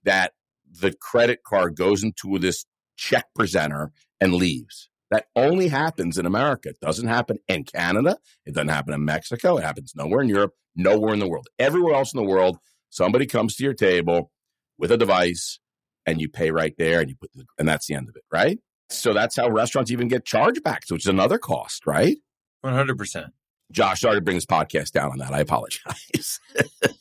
that 0.04 0.32
the 0.70 0.92
credit 0.92 1.42
card 1.44 1.76
goes 1.76 2.04
into 2.04 2.38
this 2.38 2.64
check 2.96 3.26
presenter 3.34 3.90
and 4.20 4.34
leaves. 4.34 4.89
That 5.10 5.26
only 5.34 5.68
happens 5.68 6.18
in 6.18 6.26
America. 6.26 6.68
It 6.68 6.80
doesn't 6.80 7.08
happen 7.08 7.38
in 7.48 7.64
Canada. 7.64 8.16
It 8.46 8.54
doesn't 8.54 8.68
happen 8.68 8.94
in 8.94 9.04
Mexico. 9.04 9.56
It 9.56 9.64
happens 9.64 9.94
nowhere 9.96 10.22
in 10.22 10.28
Europe, 10.28 10.54
nowhere 10.76 11.12
in 11.12 11.18
the 11.18 11.28
world. 11.28 11.48
Everywhere 11.58 11.94
else 11.94 12.14
in 12.14 12.18
the 12.18 12.28
world, 12.28 12.58
somebody 12.90 13.26
comes 13.26 13.56
to 13.56 13.64
your 13.64 13.74
table 13.74 14.30
with 14.78 14.92
a 14.92 14.96
device 14.96 15.58
and 16.06 16.20
you 16.20 16.28
pay 16.28 16.50
right 16.50 16.74
there 16.78 17.00
and 17.00 17.08
you 17.08 17.16
put 17.16 17.32
the, 17.34 17.44
and 17.58 17.68
that's 17.68 17.86
the 17.86 17.94
end 17.94 18.08
of 18.08 18.16
it, 18.16 18.22
right? 18.32 18.58
So 18.88 19.12
that's 19.12 19.36
how 19.36 19.48
restaurants 19.48 19.90
even 19.90 20.08
get 20.08 20.24
chargebacks, 20.24 20.90
which 20.90 21.02
is 21.02 21.06
another 21.06 21.38
cost, 21.38 21.86
right? 21.86 22.16
100%. 22.64 23.30
Josh, 23.72 24.00
sorry 24.00 24.16
to 24.16 24.20
bring 24.20 24.36
this 24.36 24.46
podcast 24.46 24.90
down 24.92 25.12
on 25.12 25.18
that. 25.18 25.32
I 25.32 25.40
apologize. 25.40 26.40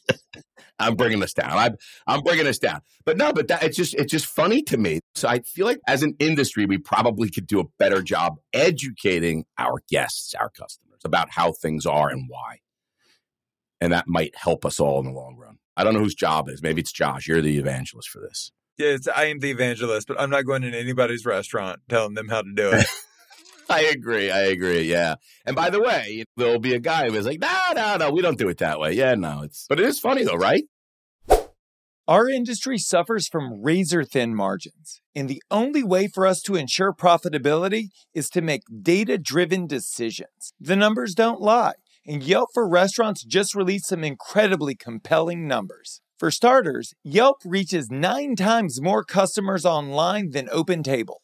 I'm 0.79 0.95
bringing 0.95 1.19
this 1.19 1.33
down. 1.33 1.51
I'm 1.51 1.75
I'm 2.07 2.21
bringing 2.21 2.45
this 2.45 2.59
down. 2.59 2.81
But 3.05 3.17
no, 3.17 3.33
but 3.33 3.47
that 3.49 3.63
it's 3.63 3.77
just 3.77 3.93
it's 3.95 4.11
just 4.11 4.25
funny 4.25 4.61
to 4.63 4.77
me. 4.77 5.01
So 5.15 5.27
I 5.27 5.39
feel 5.39 5.65
like 5.65 5.79
as 5.87 6.03
an 6.03 6.15
industry, 6.19 6.65
we 6.65 6.77
probably 6.77 7.29
could 7.29 7.47
do 7.47 7.59
a 7.59 7.65
better 7.77 8.01
job 8.01 8.37
educating 8.53 9.45
our 9.57 9.81
guests, 9.89 10.33
our 10.33 10.49
customers 10.49 11.01
about 11.03 11.29
how 11.29 11.51
things 11.51 11.85
are 11.85 12.09
and 12.09 12.25
why. 12.27 12.59
And 13.81 13.93
that 13.93 14.07
might 14.07 14.35
help 14.35 14.65
us 14.65 14.79
all 14.79 14.99
in 14.99 15.05
the 15.05 15.11
long 15.11 15.37
run. 15.37 15.57
I 15.77 15.83
don't 15.83 15.93
know 15.93 16.01
whose 16.01 16.15
job 16.15 16.49
it 16.49 16.53
is. 16.53 16.61
Maybe 16.61 16.81
it's 16.81 16.91
Josh. 16.91 17.27
You're 17.27 17.41
the 17.41 17.57
evangelist 17.57 18.09
for 18.09 18.19
this. 18.19 18.51
Yes, 18.77 19.07
I 19.13 19.25
am 19.25 19.39
the 19.39 19.51
evangelist, 19.51 20.07
but 20.07 20.19
I'm 20.19 20.29
not 20.29 20.45
going 20.45 20.63
in 20.63 20.73
anybody's 20.73 21.25
restaurant 21.25 21.81
telling 21.89 22.13
them 22.13 22.29
how 22.29 22.41
to 22.41 22.53
do 22.53 22.71
it. 22.71 22.85
I 23.69 23.81
agree. 23.81 24.31
I 24.31 24.41
agree. 24.41 24.81
Yeah. 24.81 25.15
And 25.45 25.55
by 25.55 25.69
the 25.69 25.81
way, 25.81 26.23
there'll 26.37 26.59
be 26.59 26.73
a 26.73 26.79
guy 26.79 27.09
who's 27.09 27.25
like, 27.25 27.39
no, 27.39 27.71
no, 27.75 27.97
no, 27.97 28.11
we 28.11 28.21
don't 28.21 28.37
do 28.37 28.49
it 28.49 28.57
that 28.57 28.79
way. 28.79 28.93
Yeah, 28.93 29.15
no, 29.15 29.43
it's, 29.43 29.65
but 29.69 29.79
it 29.79 29.85
is 29.85 29.99
funny 29.99 30.23
though, 30.23 30.35
right? 30.35 30.63
Our 32.07 32.27
industry 32.27 32.79
suffers 32.79 33.27
from 33.27 33.61
razor 33.61 34.03
thin 34.03 34.33
margins, 34.33 34.99
and 35.13 35.29
the 35.29 35.43
only 35.51 35.83
way 35.83 36.07
for 36.07 36.25
us 36.25 36.41
to 36.41 36.55
ensure 36.55 36.91
profitability 36.91 37.89
is 38.15 38.31
to 38.31 38.41
make 38.41 38.63
data 38.81 39.19
driven 39.19 39.67
decisions. 39.67 40.53
The 40.59 40.75
numbers 40.75 41.13
don't 41.13 41.39
lie, 41.39 41.75
and 42.07 42.23
Yelp 42.23 42.49
for 42.51 42.67
Restaurants 42.67 43.23
just 43.23 43.53
released 43.53 43.89
some 43.89 44.03
incredibly 44.03 44.73
compelling 44.73 45.47
numbers. 45.47 46.01
For 46.17 46.31
starters, 46.31 46.95
Yelp 47.03 47.37
reaches 47.45 47.91
nine 47.91 48.35
times 48.35 48.81
more 48.81 49.03
customers 49.03 49.63
online 49.63 50.31
than 50.31 50.47
OpenTable. 50.47 51.17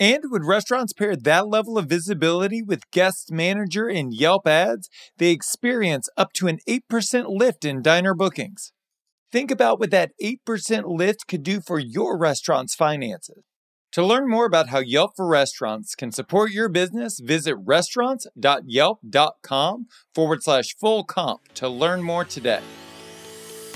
And 0.00 0.24
when 0.30 0.46
restaurants 0.46 0.94
pair 0.94 1.14
that 1.14 1.46
level 1.46 1.76
of 1.76 1.86
visibility 1.86 2.62
with 2.62 2.90
Guest 2.90 3.30
Manager 3.30 3.86
and 3.86 4.14
Yelp 4.14 4.46
ads, 4.46 4.88
they 5.18 5.30
experience 5.30 6.08
up 6.16 6.32
to 6.34 6.46
an 6.48 6.58
8% 6.66 7.26
lift 7.28 7.66
in 7.66 7.82
diner 7.82 8.14
bookings. 8.14 8.72
Think 9.30 9.50
about 9.50 9.78
what 9.78 9.90
that 9.90 10.12
8% 10.20 10.84
lift 10.86 11.28
could 11.28 11.42
do 11.42 11.60
for 11.60 11.78
your 11.78 12.16
restaurant's 12.18 12.74
finances. 12.74 13.44
To 13.92 14.04
learn 14.04 14.28
more 14.28 14.46
about 14.46 14.68
how 14.68 14.78
Yelp 14.78 15.10
for 15.16 15.28
Restaurants 15.28 15.94
can 15.94 16.12
support 16.12 16.52
your 16.52 16.70
business, 16.70 17.20
visit 17.22 17.56
restaurants.yelp.com 17.56 19.86
forward 20.14 20.42
slash 20.42 20.74
full 20.80 21.04
comp 21.04 21.52
to 21.54 21.68
learn 21.68 22.02
more 22.02 22.24
today. 22.24 22.62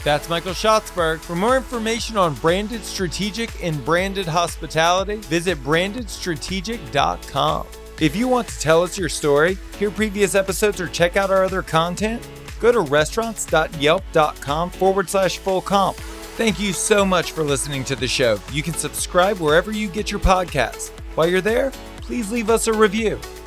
That's 0.05 0.29
Michael 0.29 0.53
Schatzberg. 0.53 1.21
For 1.21 1.35
more 1.35 1.57
information 1.57 2.19
on 2.19 2.35
branded 2.35 2.85
strategic 2.85 3.65
and 3.65 3.83
branded 3.85 4.27
hospitality, 4.27 5.17
visit 5.17 5.59
brandedstrategic.com. 5.65 7.67
If 8.01 8.15
you 8.15 8.29
want 8.29 8.49
to 8.49 8.61
tell 8.61 8.83
us 8.83 8.99
your 8.99 9.09
story, 9.09 9.57
hear 9.79 9.91
previous 9.91 10.35
episodes, 10.35 10.81
or 10.81 10.89
check 10.89 11.17
out 11.17 11.31
our 11.31 11.43
other 11.43 11.63
content, 11.63 12.27
go 12.61 12.71
to 12.71 12.81
restaurants.yelp.com 12.81 14.71
forward 14.71 15.09
slash 15.09 15.39
full 15.39 15.63
comp. 15.63 15.97
Thank 16.37 16.61
you 16.61 16.73
so 16.73 17.07
much 17.07 17.33
for 17.33 17.43
listening 17.43 17.85
to 17.85 17.97
the 17.97 18.09
show. 18.09 18.39
You 18.53 18.63
can 18.63 18.75
subscribe 18.75 19.39
wherever 19.39 19.73
you 19.73 19.89
get 19.89 20.11
your 20.11 20.21
podcasts. 20.21 20.91
While 21.15 21.29
you're 21.29 21.41
there, 21.41 21.71
please 22.03 22.31
leave 22.31 22.51
us 22.51 22.67
a 22.67 22.73
review. 22.73 23.19